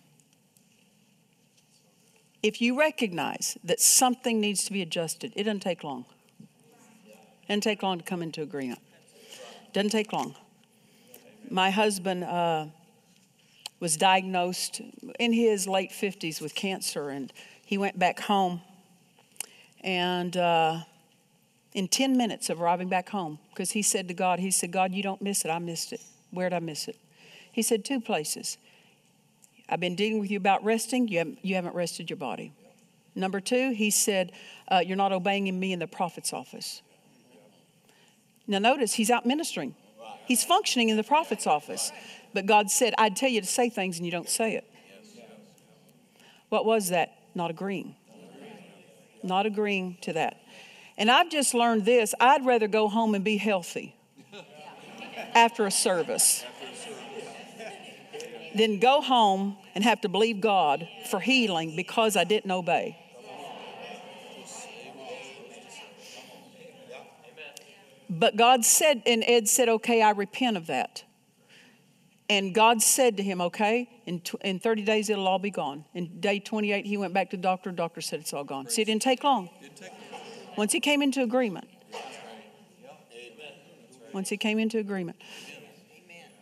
if 2.47 2.61
you 2.61 2.79
recognize 2.79 3.59
that 3.65 3.81
something 3.81 4.41
needs 4.41 4.65
to 4.67 4.73
be 4.73 4.81
adjusted, 4.81 5.33
it 5.35 5.43
doesn't 5.43 5.61
take 5.61 5.83
long. 5.83 6.05
It 6.39 7.49
doesn't 7.49 7.63
take 7.63 7.83
long 7.83 7.99
to 7.99 8.05
come 8.05 8.23
into 8.23 8.41
agreement. 8.41 8.81
It 9.67 9.73
doesn't 9.73 9.91
take 9.91 10.13
long. 10.13 10.37
My 11.51 11.71
husband 11.71 12.23
uh, 12.23 12.67
was 13.81 13.97
diagnosed 13.97 14.81
in 15.19 15.33
his 15.33 15.67
late 15.67 15.91
50s 15.91 16.41
with 16.41 16.55
cancer, 16.55 17.09
and 17.09 17.33
he 17.65 17.79
went 17.79 17.99
back 17.99 18.21
home. 18.21 18.61
And 19.81 20.37
uh, 20.37 20.83
in 21.75 21.89
10 21.89 22.17
minutes 22.17 22.49
of 22.49 22.63
arriving 22.63 22.89
back 22.89 23.09
home, 23.09 23.41
because 23.51 23.73
he 23.73 23.83
said 23.83 24.07
to 24.07 24.15
God, 24.15 24.39
He 24.39 24.53
said, 24.53 24.71
God, 24.71 24.95
you 24.95 25.03
don't 25.03 25.21
miss 25.21 25.45
it. 25.45 25.49
I 25.49 25.59
missed 25.59 25.93
it. 25.93 26.01
Where'd 26.31 26.53
I 26.53 26.61
miss 26.61 26.87
it? 26.87 26.97
He 27.51 27.63
said, 27.63 27.85
Two 27.85 28.01
places. 28.01 28.57
I've 29.69 29.81
been 29.81 29.97
dealing 29.97 30.21
with 30.21 30.31
you 30.31 30.37
about 30.37 30.65
resting. 30.65 31.09
You 31.09 31.19
haven't, 31.19 31.39
you 31.43 31.55
haven't 31.55 31.75
rested 31.75 32.11
your 32.11 32.17
body. 32.17 32.53
Number 33.15 33.41
two, 33.41 33.73
he 33.73 33.91
said, 33.91 34.33
uh, 34.69 34.83
You're 34.85 34.97
not 34.97 35.13
obeying 35.13 35.59
me 35.59 35.73
in 35.73 35.79
the 35.79 35.87
prophet's 35.87 36.33
office. 36.33 36.83
Now, 38.47 38.59
notice 38.59 38.95
he's 38.95 39.11
out 39.11 39.27
ministering, 39.27 39.75
he's 40.27 40.45
functioning 40.45 40.89
in 40.89 40.97
the 40.97 41.05
prophet's 41.05 41.47
office. 41.47 41.91
But 42.33 42.47
God 42.47 42.71
said, 42.71 42.95
I'd 42.99 43.17
tell 43.17 43.31
you 43.31 43.41
to 43.41 43.47
say 43.47 43.71
things 43.71 43.97
and 43.97 44.05
you 44.05 44.13
don't 44.13 44.29
say 44.29 44.57
it. 44.57 44.71
What 46.51 46.67
was 46.67 46.91
that? 46.91 47.19
Not 47.35 47.51
agreeing. 47.51 47.97
Not 49.23 49.47
agreeing 49.47 49.97
to 50.03 50.13
that. 50.13 50.41
And 50.99 51.11
I've 51.11 51.31
just 51.31 51.55
learned 51.55 51.85
this 51.85 52.15
I'd 52.21 52.45
rather 52.45 52.69
go 52.69 52.89
home 52.89 53.15
and 53.15 53.25
be 53.25 53.37
healthy 53.39 53.97
after 55.35 55.67
a 55.67 55.71
service 55.71 56.45
than 58.57 58.79
go 58.79 59.01
home 59.01 59.57
and 59.75 59.85
have 59.85 60.01
to 60.03 60.09
believe 60.09 60.41
God 60.41 60.89
for 61.11 61.21
healing 61.21 61.77
because 61.77 62.17
I 62.17 62.25
didn't 62.25 62.51
obey. 62.51 62.99
But 68.09 68.37
God 68.37 68.65
said, 68.65 69.03
and 69.05 69.25
Ed 69.27 69.49
said, 69.49 69.69
okay, 69.69 70.01
I 70.01 70.11
repent 70.11 70.57
of 70.57 70.69
that. 70.69 71.05
And 72.29 72.55
God 72.55 72.83
said 72.83 73.17
to 73.19 73.23
him, 73.23 73.41
okay, 73.41 73.89
in, 74.05 74.21
tw- 74.21 74.43
in 74.43 74.59
30 74.59 74.83
days 74.83 75.11
it'll 75.11 75.29
all 75.29 75.39
be 75.39 75.51
gone. 75.51 75.85
In 75.95 76.21
day 76.21 76.41
28, 76.41 76.85
he 76.85 76.97
went 76.97 77.15
back 77.15 77.31
to 77.31 77.37
the 77.37 77.43
doctor. 77.43 77.71
The 77.71 77.77
doctor 77.77 78.01
said 78.01 78.21
it's 78.21 78.33
all 78.33 78.45
gone. 78.45 78.69
See, 78.69 78.83
it 78.83 78.87
didn't 78.87 79.03
take 79.03 79.23
long. 79.23 79.49
Once 80.57 80.73
he 80.73 80.81
came 80.81 81.03
into 81.03 81.23
agreement. 81.23 81.69
Once 84.13 84.29
he 84.29 84.37
came 84.37 84.59
into 84.59 84.79
agreement. 84.79 85.19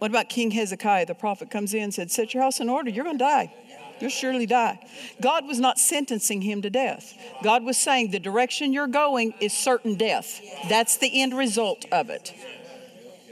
What 0.04 0.10
about 0.10 0.28
King 0.28 0.50
Hezekiah? 0.50 1.06
The 1.06 1.14
prophet 1.14 1.50
comes 1.50 1.72
in 1.72 1.84
and 1.84 1.94
said, 1.94 2.10
Set 2.10 2.34
your 2.34 2.42
house 2.42 2.60
in 2.60 2.68
order. 2.68 2.90
You're 2.90 3.04
going 3.04 3.16
to 3.16 3.24
die. 3.24 3.54
You'll 4.00 4.10
surely 4.10 4.44
die. 4.44 4.78
God 5.22 5.46
was 5.46 5.58
not 5.58 5.78
sentencing 5.78 6.42
him 6.42 6.60
to 6.60 6.68
death. 6.68 7.14
God 7.42 7.64
was 7.64 7.78
saying, 7.78 8.10
The 8.10 8.20
direction 8.20 8.74
you're 8.74 8.86
going 8.86 9.32
is 9.40 9.54
certain 9.54 9.94
death. 9.94 10.42
That's 10.68 10.98
the 10.98 11.22
end 11.22 11.34
result 11.34 11.86
of 11.90 12.10
it. 12.10 12.34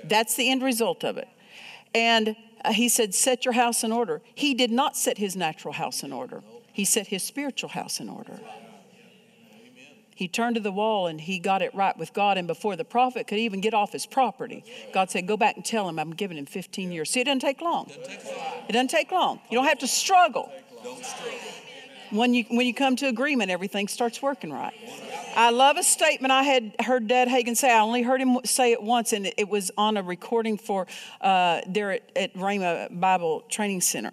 That's 0.05 0.35
the 0.35 0.51
end 0.51 0.63
result 0.63 1.05
of 1.05 1.19
it. 1.19 1.29
And 1.95 2.37
uh, 2.65 2.73
he 2.73 2.89
said, 2.89 3.15
Set 3.15 3.45
your 3.45 3.53
house 3.53 3.85
in 3.85 3.93
order. 3.93 4.23
He 4.35 4.55
did 4.55 4.71
not 4.71 4.97
set 4.97 5.19
his 5.19 5.37
natural 5.37 5.75
house 5.75 6.03
in 6.03 6.11
order, 6.11 6.43
he 6.73 6.87
set 6.87 7.09
his 7.09 7.23
spiritual 7.23 7.69
house 7.69 8.01
in 8.01 8.09
order. 8.09 8.41
He 10.15 10.29
turned 10.29 10.57
to 10.57 10.61
the 10.61 10.73
wall 10.73 11.07
and 11.07 11.21
he 11.21 11.39
got 11.39 11.63
it 11.63 11.75
right 11.75 11.97
with 11.97 12.13
God. 12.13 12.39
And 12.39 12.47
before 12.47 12.77
the 12.77 12.85
prophet 12.85 13.27
could 13.27 13.39
even 13.39 13.61
get 13.61 13.75
off 13.75 13.93
his 13.93 14.07
property, 14.07 14.65
God 14.93 15.11
said, 15.11 15.27
Go 15.27 15.37
back 15.37 15.57
and 15.57 15.65
tell 15.65 15.89
him 15.89 15.99
I'm 15.99 16.13
giving 16.13 16.37
him 16.37 16.47
15 16.47 16.93
years. 16.93 17.11
See, 17.11 17.21
it 17.21 17.25
doesn't 17.25 17.41
take 17.41 17.61
long. 17.61 17.91
It 18.69 18.73
doesn't 18.73 18.89
take 18.89 19.11
long. 19.11 19.41
You 19.51 19.59
don't 19.59 19.67
have 19.67 19.79
to 19.81 19.89
struggle. 19.89 20.53
When 22.11 22.35
you, 22.35 22.45
when 22.51 22.67
you 22.67 22.75
come 22.75 22.97
to 22.97 23.07
agreement, 23.07 23.51
everything 23.51 23.89
starts 23.89 24.21
working 24.21 24.53
right. 24.53 24.75
I 25.35 25.51
love 25.51 25.79
a 25.79 25.83
statement 25.83 26.31
I 26.31 26.43
had 26.43 26.75
heard 26.79 27.09
Dad 27.09 27.29
Hagin 27.29 27.57
say. 27.57 27.73
I 27.73 27.81
only 27.81 28.03
heard 28.03 28.21
him 28.21 28.39
say 28.45 28.73
it 28.73 28.83
once, 28.83 29.15
and 29.15 29.33
it 29.39 29.49
was 29.49 29.71
on 29.79 29.97
a 29.97 30.03
recording 30.03 30.59
for 30.59 30.87
uh, 31.23 31.63
there 31.67 31.93
at, 31.93 32.03
at 32.15 32.35
Rhema 32.35 33.01
Bible 33.01 33.45
Training 33.49 33.81
Center. 33.81 34.13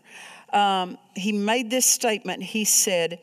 Um, 0.53 0.97
he 1.13 1.33
made 1.33 1.69
this 1.69 1.85
statement. 1.85 2.41
He 2.41 2.63
said, 2.63 3.19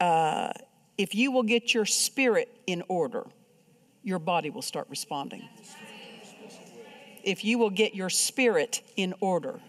uh, 0.00 0.52
If 0.98 1.14
you 1.14 1.30
will 1.30 1.44
get 1.44 1.72
your 1.72 1.86
spirit 1.86 2.54
in 2.66 2.82
order, 2.88 3.24
your 4.02 4.18
body 4.18 4.50
will 4.50 4.62
start 4.62 4.88
responding. 4.90 5.48
If 7.22 7.44
you 7.44 7.58
will 7.58 7.70
get 7.70 7.94
your 7.94 8.10
spirit 8.10 8.82
in 8.96 9.14
order, 9.20 9.60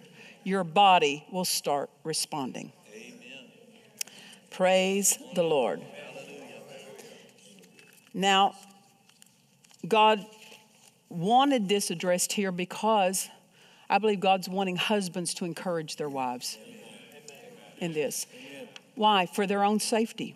your 0.44 0.64
body 0.64 1.26
will 1.32 1.46
start 1.46 1.90
responding. 2.04 2.72
Amen. 2.96 3.20
Praise 4.50 5.20
the 5.36 5.44
Lord. 5.44 5.82
Now, 8.14 8.56
God 9.88 10.26
wanted 11.10 11.70
this 11.70 11.92
addressed 11.92 12.34
here 12.34 12.52
because 12.52 13.30
I 13.90 14.00
believe 14.00 14.20
God's 14.20 14.50
wanting 14.50 14.78
husbands 14.78 15.34
to 15.36 15.46
encourage 15.46 15.96
their 15.96 16.10
wives 16.10 16.58
in 17.80 17.94
this. 17.94 18.26
Why? 18.96 19.26
For 19.26 19.46
their 19.46 19.64
own 19.64 19.80
safety. 19.80 20.36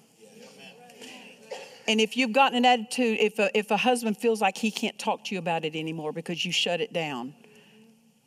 And 1.88 2.00
if 2.00 2.16
you've 2.16 2.32
gotten 2.32 2.58
an 2.58 2.66
attitude, 2.66 3.20
if 3.20 3.40
a, 3.40 3.56
if 3.58 3.72
a 3.72 3.78
husband 3.78 4.18
feels 4.18 4.42
like 4.42 4.58
he 4.58 4.72
can't 4.72 4.98
talk 4.98 5.26
to 5.26 5.36
you 5.36 5.40
about 5.40 5.66
it 5.66 5.76
anymore 5.76 6.12
because 6.12 6.46
you 6.46 6.52
shut 6.52 6.80
it 6.82 6.94
down, 6.94 7.34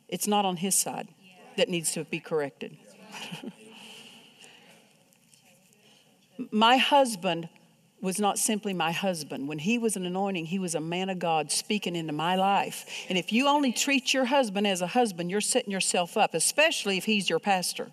it's 0.07 0.27
not 0.27 0.45
on 0.45 0.57
his 0.57 0.75
side 0.75 1.07
that 1.57 1.69
needs 1.69 1.91
to 1.93 2.03
be 2.03 2.19
corrected. 2.19 2.77
my 6.51 6.77
husband 6.77 7.49
was 7.99 8.19
not 8.19 8.37
simply 8.37 8.73
my 8.73 8.91
husband. 8.91 9.47
When 9.47 9.57
he 9.57 9.79
was 9.79 9.95
an 9.95 10.05
anointing, 10.05 10.45
he 10.45 10.59
was 10.59 10.75
a 10.75 10.79
man 10.79 11.09
of 11.09 11.17
God 11.17 11.51
speaking 11.51 11.95
into 11.95 12.13
my 12.13 12.35
life. 12.35 12.85
And 13.09 13.17
if 13.17 13.33
you 13.33 13.47
only 13.47 13.71
treat 13.71 14.13
your 14.13 14.25
husband 14.25 14.67
as 14.67 14.81
a 14.81 14.87
husband, 14.87 15.31
you're 15.31 15.41
setting 15.41 15.71
yourself 15.71 16.15
up, 16.15 16.35
especially 16.35 16.97
if 16.97 17.05
he's 17.05 17.27
your 17.27 17.39
pastor. 17.39 17.91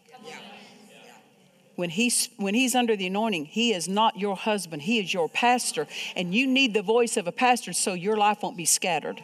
When 1.76 1.90
he's, 1.90 2.28
when 2.36 2.54
he's 2.54 2.74
under 2.74 2.94
the 2.94 3.06
anointing, 3.06 3.46
he 3.46 3.72
is 3.72 3.88
not 3.88 4.18
your 4.18 4.36
husband, 4.36 4.82
he 4.82 5.00
is 5.00 5.12
your 5.12 5.28
pastor. 5.28 5.86
And 6.14 6.34
you 6.34 6.46
need 6.46 6.74
the 6.74 6.82
voice 6.82 7.16
of 7.16 7.26
a 7.26 7.32
pastor 7.32 7.72
so 7.72 7.94
your 7.94 8.16
life 8.16 8.42
won't 8.42 8.56
be 8.56 8.64
scattered. 8.64 9.22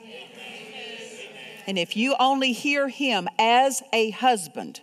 And 1.66 1.78
if 1.78 1.96
you 1.96 2.16
only 2.18 2.52
hear 2.52 2.88
him 2.88 3.28
as 3.38 3.82
a 3.92 4.10
husband 4.10 4.80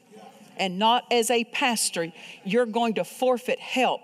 and 0.55 0.79
not 0.79 1.05
as 1.11 1.29
a 1.29 1.43
pastor, 1.45 2.11
you're 2.45 2.65
going 2.65 2.93
to 2.95 3.03
forfeit 3.03 3.59
help 3.59 4.01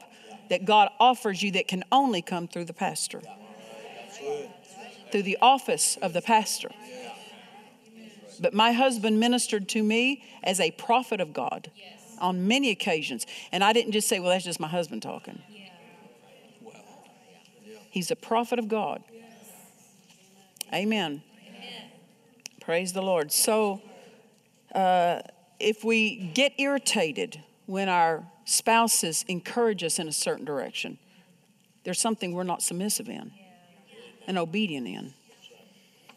that 0.49 0.65
God 0.65 0.89
offers 0.99 1.41
you 1.41 1.51
that 1.51 1.67
can 1.67 1.83
only 1.91 2.21
come 2.21 2.47
through 2.47 2.65
the 2.65 2.73
pastor, 2.73 3.21
through 5.11 5.23
the 5.23 5.37
office 5.41 5.97
of 6.01 6.11
the 6.13 6.21
pastor. 6.21 6.69
But 8.39 8.53
my 8.53 8.73
husband 8.73 9.19
ministered 9.19 9.69
to 9.69 9.83
me 9.83 10.23
as 10.43 10.59
a 10.59 10.71
prophet 10.71 11.21
of 11.21 11.33
God 11.33 11.71
on 12.19 12.47
many 12.47 12.69
occasions. 12.69 13.25
And 13.51 13.63
I 13.63 13.73
didn't 13.73 13.91
just 13.91 14.07
say, 14.07 14.19
well, 14.19 14.29
that's 14.29 14.45
just 14.45 14.59
my 14.59 14.67
husband 14.67 15.01
talking. 15.01 15.41
He's 17.89 18.09
a 18.09 18.15
prophet 18.15 18.57
of 18.57 18.67
God. 18.67 19.03
Amen. 20.73 21.21
Praise 22.59 22.93
the 22.93 23.01
Lord. 23.01 23.31
So, 23.31 23.81
uh, 24.73 25.21
if 25.59 25.83
we 25.83 26.31
get 26.33 26.53
irritated 26.57 27.41
when 27.67 27.89
our 27.89 28.25
spouses 28.45 29.23
encourage 29.27 29.83
us 29.83 29.99
in 29.99 30.07
a 30.07 30.11
certain 30.11 30.45
direction, 30.45 30.97
there's 31.83 31.99
something 31.99 32.33
we're 32.33 32.43
not 32.43 32.61
submissive 32.61 33.09
in 33.09 33.31
and 34.27 34.37
obedient 34.37 34.87
in. 34.87 35.13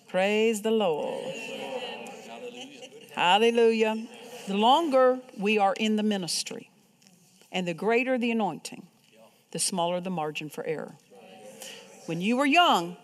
Praise 0.08 0.62
the 0.62 0.70
Lord. 0.70 1.34
Hallelujah. 3.14 4.06
The 4.46 4.56
longer 4.56 5.18
we 5.38 5.58
are 5.58 5.74
in 5.78 5.96
the 5.96 6.02
ministry 6.02 6.70
and 7.50 7.66
the 7.66 7.74
greater 7.74 8.16
the 8.18 8.30
anointing, 8.30 8.86
the 9.50 9.58
smaller 9.58 10.00
the 10.00 10.10
margin 10.10 10.48
for 10.50 10.64
error. 10.64 10.94
When 12.06 12.20
you 12.20 12.36
were 12.36 12.46
young, 12.46 12.96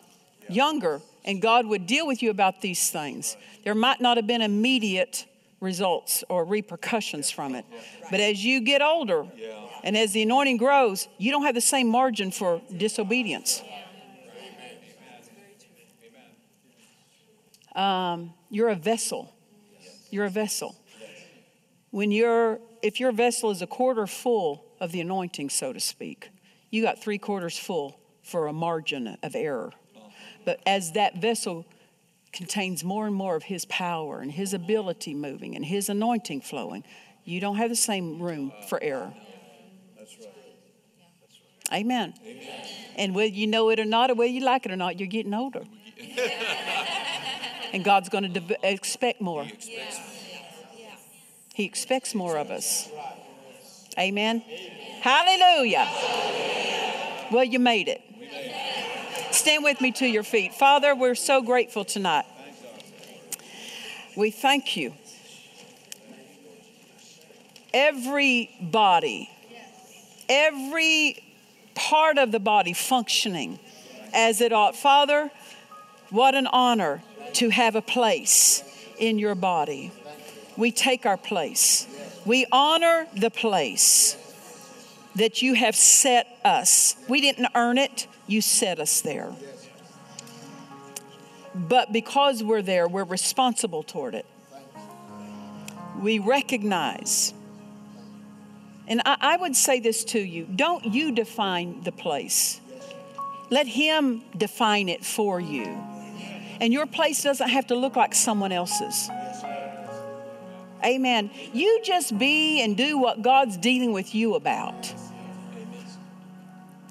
younger, 0.48 1.00
and 1.24 1.42
God 1.42 1.66
would 1.66 1.86
deal 1.86 2.06
with 2.06 2.22
you 2.22 2.30
about 2.30 2.60
these 2.60 2.90
things, 2.90 3.36
there 3.64 3.74
might 3.74 4.00
not 4.00 4.16
have 4.16 4.26
been 4.26 4.42
immediate 4.42 5.26
results 5.60 6.24
or 6.28 6.44
repercussions 6.44 7.30
from 7.30 7.54
it. 7.54 7.64
But 8.10 8.20
as 8.20 8.44
you 8.44 8.60
get 8.60 8.82
older 8.82 9.26
and 9.82 9.96
as 9.96 10.12
the 10.12 10.22
anointing 10.22 10.58
grows, 10.58 11.08
you 11.18 11.30
don't 11.30 11.44
have 11.44 11.54
the 11.54 11.60
same 11.60 11.88
margin 11.88 12.30
for 12.30 12.60
disobedience. 12.76 13.62
Um, 17.74 18.34
you're 18.50 18.68
a 18.68 18.76
vessel. 18.76 19.32
You're 20.10 20.26
a 20.26 20.30
vessel. 20.30 20.76
When 21.92 22.10
you're, 22.10 22.58
if 22.82 22.98
your 22.98 23.12
vessel 23.12 23.50
is 23.50 23.60
a 23.60 23.66
quarter 23.66 24.06
full 24.06 24.64
of 24.80 24.92
the 24.92 25.00
anointing, 25.02 25.50
so 25.50 25.74
to 25.74 25.78
speak, 25.78 26.30
you 26.70 26.82
got 26.82 27.02
three 27.02 27.18
quarters 27.18 27.58
full 27.58 28.00
for 28.22 28.46
a 28.46 28.52
margin 28.52 29.18
of 29.22 29.36
error. 29.36 29.72
But 30.46 30.60
as 30.66 30.92
that 30.92 31.18
vessel 31.18 31.66
contains 32.32 32.82
more 32.82 33.06
and 33.06 33.14
more 33.14 33.36
of 33.36 33.42
His 33.42 33.66
power 33.66 34.20
and 34.20 34.32
His 34.32 34.54
ability 34.54 35.12
moving 35.12 35.54
and 35.54 35.64
His 35.64 35.90
anointing 35.90 36.40
flowing, 36.40 36.82
you 37.24 37.40
don't 37.40 37.56
have 37.56 37.68
the 37.68 37.76
same 37.76 38.18
room 38.18 38.52
for 38.68 38.82
error. 38.82 39.12
That's 39.98 40.16
right. 40.18 40.28
Amen. 41.72 42.14
Amen. 42.24 42.66
And 42.96 43.14
whether 43.14 43.32
you 43.34 43.46
know 43.46 43.68
it 43.68 43.78
or 43.78 43.84
not, 43.84 44.10
or 44.10 44.14
whether 44.14 44.32
you 44.32 44.40
like 44.40 44.64
it 44.64 44.72
or 44.72 44.76
not, 44.76 44.98
you're 44.98 45.08
getting 45.08 45.34
older. 45.34 45.62
and 47.72 47.84
God's 47.84 48.08
going 48.08 48.32
to 48.32 48.40
de- 48.40 48.56
expect 48.62 49.20
more. 49.20 49.44
He 49.44 49.52
expects, 49.52 50.11
he 51.54 51.64
expects 51.64 52.14
more 52.14 52.36
of 52.36 52.50
us. 52.50 52.88
Amen. 53.98 54.40
Hallelujah. 55.00 55.88
Well, 57.30 57.44
you 57.44 57.58
made 57.58 57.88
it. 57.88 58.00
Stand 59.32 59.64
with 59.64 59.80
me 59.80 59.92
to 59.92 60.06
your 60.06 60.22
feet. 60.22 60.54
Father, 60.54 60.94
we're 60.94 61.14
so 61.14 61.42
grateful 61.42 61.84
tonight. 61.84 62.26
We 64.16 64.30
thank 64.30 64.76
you. 64.76 64.92
Every 67.72 68.50
body, 68.60 69.30
every 70.28 71.22
part 71.74 72.18
of 72.18 72.30
the 72.30 72.40
body 72.40 72.74
functioning 72.74 73.58
as 74.12 74.42
it 74.42 74.52
ought. 74.52 74.76
Father, 74.76 75.30
what 76.10 76.34
an 76.34 76.46
honor 76.46 77.02
to 77.34 77.48
have 77.48 77.74
a 77.74 77.82
place 77.82 78.62
in 78.98 79.18
your 79.18 79.34
body. 79.34 79.90
We 80.56 80.70
take 80.70 81.06
our 81.06 81.16
place. 81.16 81.86
We 82.24 82.46
honor 82.52 83.06
the 83.16 83.30
place 83.30 84.16
that 85.16 85.42
you 85.42 85.54
have 85.54 85.76
set 85.76 86.26
us. 86.44 86.96
We 87.08 87.20
didn't 87.20 87.48
earn 87.54 87.78
it, 87.78 88.06
you 88.26 88.40
set 88.40 88.78
us 88.78 89.00
there. 89.00 89.32
But 91.54 91.92
because 91.92 92.42
we're 92.42 92.62
there, 92.62 92.88
we're 92.88 93.04
responsible 93.04 93.82
toward 93.82 94.14
it. 94.14 94.26
We 96.00 96.18
recognize. 96.18 97.34
And 98.88 99.02
I, 99.04 99.16
I, 99.20 99.36
would 99.36 99.54
say 99.54 99.78
this 99.78 100.04
to 100.06 100.18
you 100.18 100.44
don't 100.44 100.84
you 100.86 101.12
define 101.12 101.82
the 101.82 101.92
place, 101.92 102.60
let 103.50 103.66
Him 103.66 104.22
define 104.36 104.88
it 104.88 105.04
for 105.04 105.40
you. 105.40 105.64
And 106.60 106.72
your 106.72 106.86
place 106.86 107.22
doesn't 107.22 107.48
have 107.48 107.66
to 107.68 107.74
look 107.74 107.96
like 107.96 108.14
someone 108.14 108.52
else's. 108.52 109.10
Amen. 110.84 111.30
You 111.52 111.80
just 111.84 112.18
be 112.18 112.62
and 112.62 112.76
do 112.76 112.98
what 112.98 113.22
God's 113.22 113.56
dealing 113.56 113.92
with 113.92 114.14
you 114.14 114.34
about. 114.34 114.92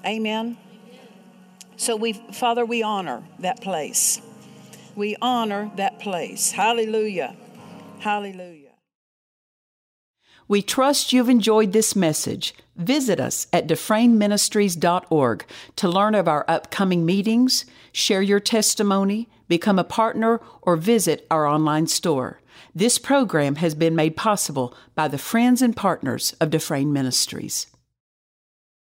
Amen. 0.04 0.56
So 1.76 1.96
we, 1.96 2.12
Father, 2.12 2.64
we 2.64 2.82
honor 2.82 3.22
that 3.40 3.60
place. 3.60 4.20
We 4.94 5.16
honor 5.20 5.70
that 5.76 6.00
place. 6.00 6.52
Hallelujah. 6.52 7.36
Hallelujah. 8.00 8.62
We 10.48 10.60
trust 10.60 11.12
you've 11.12 11.28
enjoyed 11.28 11.72
this 11.72 11.96
message. 11.96 12.54
Visit 12.76 13.20
us 13.20 13.46
at 13.52 13.66
dufresneministries.org 13.66 15.46
to 15.76 15.88
learn 15.88 16.14
of 16.14 16.28
our 16.28 16.44
upcoming 16.46 17.06
meetings, 17.06 17.64
share 17.92 18.22
your 18.22 18.40
testimony, 18.40 19.28
become 19.48 19.78
a 19.78 19.84
partner, 19.84 20.40
or 20.60 20.76
visit 20.76 21.26
our 21.30 21.46
online 21.46 21.86
store. 21.86 22.41
This 22.74 22.98
program 22.98 23.56
has 23.56 23.74
been 23.74 23.94
made 23.94 24.16
possible 24.16 24.74
by 24.94 25.06
the 25.06 25.18
friends 25.18 25.60
and 25.60 25.76
partners 25.76 26.34
of 26.40 26.48
Dufresne 26.48 26.90
Ministries. 26.90 27.66